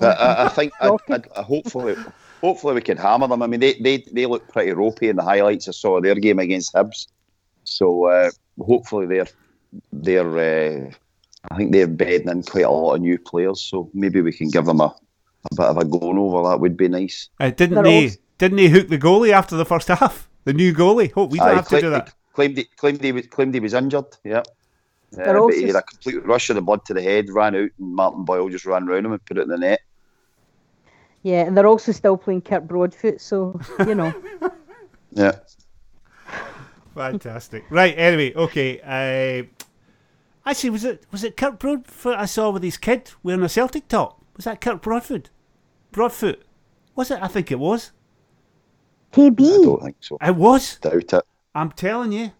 I, 0.00 0.06
I, 0.06 0.44
I 0.46 0.48
think 0.48 0.72
I, 0.80 0.88
I, 1.10 1.20
I 1.36 1.42
hopefully 1.42 1.96
hopefully 2.40 2.74
we 2.74 2.80
can 2.80 2.96
hammer 2.96 3.26
them. 3.28 3.42
I 3.42 3.46
mean 3.46 3.60
they, 3.60 3.74
they, 3.74 3.98
they 4.12 4.26
look 4.26 4.48
pretty 4.52 4.72
ropey 4.72 5.08
in 5.08 5.16
the 5.16 5.22
highlights 5.22 5.68
I 5.68 5.72
saw 5.72 5.96
of 5.96 6.02
their 6.02 6.14
game 6.14 6.38
against 6.38 6.74
Hibs. 6.74 7.06
So 7.64 8.06
uh, 8.06 8.30
hopefully 8.60 9.06
they're 9.06 9.28
they're 9.92 10.86
uh, 10.86 10.90
I 11.50 11.56
think 11.56 11.72
they're 11.72 11.86
bedding 11.86 12.28
in 12.28 12.42
quite 12.42 12.64
a 12.64 12.70
lot 12.70 12.94
of 12.94 13.00
new 13.00 13.18
players. 13.18 13.60
So 13.60 13.90
maybe 13.94 14.20
we 14.20 14.32
can 14.32 14.48
give 14.50 14.64
them 14.66 14.80
a, 14.80 14.84
a 15.50 15.54
bit 15.56 15.66
of 15.66 15.76
a 15.78 15.84
going 15.84 16.18
over. 16.18 16.48
That 16.48 16.60
would 16.60 16.76
be 16.76 16.88
nice. 16.88 17.28
Uh, 17.38 17.50
didn't 17.50 17.74
They're 17.74 17.84
they? 17.84 18.04
all- 18.06 18.14
Didn't 18.38 18.56
they 18.56 18.68
hook 18.68 18.88
the 18.88 18.98
goalie 18.98 19.30
after 19.32 19.56
the 19.56 19.64
first 19.64 19.88
half? 19.88 20.28
The 20.44 20.52
new 20.52 20.72
goalie. 20.74 21.12
Hope 21.12 21.30
we 21.32 21.38
don't 21.38 21.48
Aye, 21.48 21.54
have 21.54 21.68
to 21.68 21.80
do 21.80 21.90
that. 21.90 22.14
Claimed 22.32 22.56
he, 22.56 22.64
claimed 22.76 23.02
he 23.02 23.12
was 23.12 23.26
claimed 23.26 23.52
he 23.54 23.60
was 23.60 23.74
injured. 23.74 24.06
Yeah. 24.24 24.38
Uh, 24.38 24.42
They're 25.12 25.40
but 25.40 25.54
he 25.54 25.62
had 25.62 25.70
s- 25.70 25.76
a 25.76 25.82
complete 25.82 26.24
rush 26.26 26.48
of 26.50 26.56
the 26.56 26.62
blood 26.62 26.84
to 26.86 26.94
the 26.94 27.02
head, 27.02 27.28
ran 27.30 27.54
out, 27.56 27.70
and 27.78 27.94
Martin 27.94 28.24
Boyle 28.24 28.48
just 28.48 28.64
ran 28.66 28.86
round 28.86 29.04
him 29.06 29.12
and 29.12 29.24
put 29.24 29.38
it 29.38 29.42
in 29.42 29.48
the 29.48 29.58
net. 29.58 29.80
Yeah, 31.22 31.46
and 31.46 31.56
they're 31.56 31.66
also 31.66 31.92
still 31.92 32.16
playing 32.16 32.42
Kirk 32.42 32.64
Broadfoot, 32.64 33.20
so, 33.20 33.60
you 33.80 33.94
know. 33.94 34.14
Yeah. 35.10 35.38
Fantastic. 36.94 37.64
Right. 37.70 37.94
Anyway, 37.96 38.34
okay. 38.34 38.80
Uh, 38.80 39.46
actually, 40.48 40.70
was 40.70 40.84
it 40.84 41.04
was 41.10 41.24
it 41.24 41.36
Kirk 41.36 41.58
Broadfoot 41.58 42.16
I 42.16 42.26
saw 42.26 42.50
with 42.50 42.62
his 42.62 42.76
kid 42.76 43.10
wearing 43.22 43.42
a 43.42 43.48
Celtic 43.48 43.88
top? 43.88 44.22
Was 44.36 44.44
that 44.44 44.60
Kirk 44.60 44.82
Broadfoot? 44.82 45.30
Broadfoot. 45.92 46.44
Was 46.94 47.10
it? 47.10 47.20
I 47.22 47.28
think 47.28 47.50
it 47.50 47.58
was. 47.58 47.92
I 49.16 49.30
don't 49.30 49.82
think 49.82 49.96
so. 50.00 50.18
It 50.20 50.36
was. 50.36 50.78
Doubt 50.78 51.12
it. 51.12 51.22
I'm 51.54 51.72
telling 51.72 52.12
you. 52.12 52.32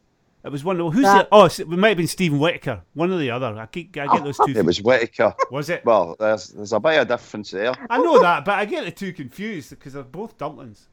It 0.45 0.53
was 0.53 0.65
one 0.65 0.81
of 0.81 0.93
who's 0.95 1.03
That- 1.03 1.29
the 1.31 1.37
oh 1.37 1.45
it 1.47 1.69
might 1.69 1.89
have 1.89 1.97
been 1.97 2.07
Steven 2.07 2.39
Whittaker 2.39 2.83
one 2.95 3.11
or 3.13 3.19
the 3.19 3.31
other 3.31 3.47
I 3.59 3.67
keep 3.67 3.97
I 3.97 4.07
get 4.07 4.25
those 4.25 4.37
two 4.39 4.53
It 4.57 4.65
was 4.65 4.81
Whittaker. 4.81 5.35
was 5.51 5.69
it 5.69 5.85
Well, 5.85 6.17
there's 6.19 6.49
there's 6.49 6.73
a 6.73 6.81
bit 6.81 7.01
of 7.01 7.09
difference 7.09 7.51
there. 7.51 7.73
I 7.91 7.99
know 7.99 8.21
that 8.21 8.45
but 8.45 8.55
I 8.59 8.65
get 8.65 8.85
the 8.85 8.91
two 8.91 9.13
confused 9.13 9.71
because 9.71 9.93
they're 9.95 10.03
both 10.05 10.39
dumplings 10.39 10.89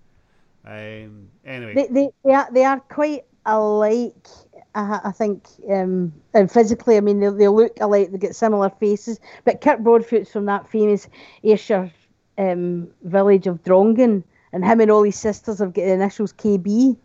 um 0.66 1.30
anyway 1.46 1.74
They, 1.76 1.88
they, 1.88 2.10
they, 2.24 2.34
are, 2.34 2.48
they 2.52 2.66
are 2.66 2.80
quite 2.80 3.26
alike, 3.46 4.28
I, 4.74 5.00
I 5.06 5.12
think, 5.12 5.46
um, 5.72 6.12
and 6.34 6.52
physically, 6.52 6.98
I 6.98 7.02
mean, 7.02 7.20
they, 7.20 7.30
they 7.30 7.48
look 7.48 7.78
alike, 7.80 8.12
they 8.12 8.18
get 8.18 8.36
similar 8.36 8.72
faces. 8.72 9.20
But 9.44 9.62
Kirk 9.62 9.80
Broadfoot's 9.82 10.32
from 10.32 10.46
that 10.46 10.68
famous 10.68 11.08
Ayrshire 11.44 11.92
um, 12.40 12.88
village 13.04 13.46
of 13.46 13.64
Drongan, 13.64 14.24
and 14.52 14.66
him 14.66 14.82
and 14.82 14.90
all 14.90 15.04
his 15.04 15.16
sisters 15.16 15.60
have 15.60 15.74
got 15.74 15.84
the 15.84 15.92
initials 15.94 16.34
KB. 16.34 16.98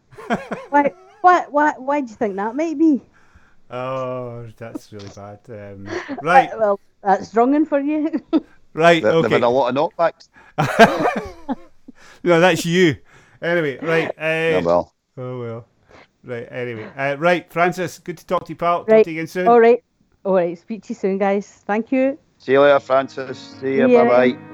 why, 0.70 0.93
why, 1.21 1.47
why, 1.49 1.73
why 1.79 2.01
do 2.01 2.11
you 2.11 2.16
think 2.16 2.37
that 2.37 2.55
might 2.57 2.79
be? 2.79 3.03
oh 3.73 4.49
that's 4.57 4.93
really 4.93 5.09
bad 5.14 5.39
um, 5.49 5.87
right 6.23 6.51
Uh, 6.53 6.59
well, 6.59 6.81
that's 7.03 7.33
Drongan 7.33 7.66
for 7.68 7.79
you. 7.81 8.11
right 8.75 9.01
There, 9.03 9.12
There've 9.12 9.25
okay 9.25 9.35
been 9.37 9.45
a 9.45 9.49
lot 9.51 9.68
of 9.68 9.75
knockbacks. 9.77 10.29
no 12.25 12.41
that's 12.41 12.64
you 12.66 12.97
anyway 13.43 13.79
right 13.83 14.12
Yeah, 14.18 14.59
uh, 14.59 14.62
well, 14.62 14.95
oh 15.18 15.41
well 15.41 15.66
right 16.25 16.49
anyway 16.51 16.91
uh, 16.97 17.16
right 17.18 17.51
Francis 17.53 17.99
good 17.99 18.18
to 18.18 18.27
talk 18.27 18.45
to 18.47 18.53
you 18.53 18.57
pal 18.57 18.81
talk 18.81 18.89
Right. 18.89 19.05
to 19.05 19.11
you 19.11 19.18
again 19.18 19.27
soon 19.29 19.49
all 19.49 19.61
right. 19.61 19.83
All 20.23 20.35
right. 20.35 20.59
Speak 20.59 20.83
to 20.83 20.91
you 20.91 20.95
soon, 20.95 21.16
guys. 21.16 21.62
Thank 21.64 21.91
you. 21.91 22.18
see 22.37 22.53
you 22.53 22.61
later, 22.61 22.79
Francis. 22.79 23.39
See 23.59 23.77
you. 23.77 23.89
Bye 23.89 24.35
bye. 24.35 24.50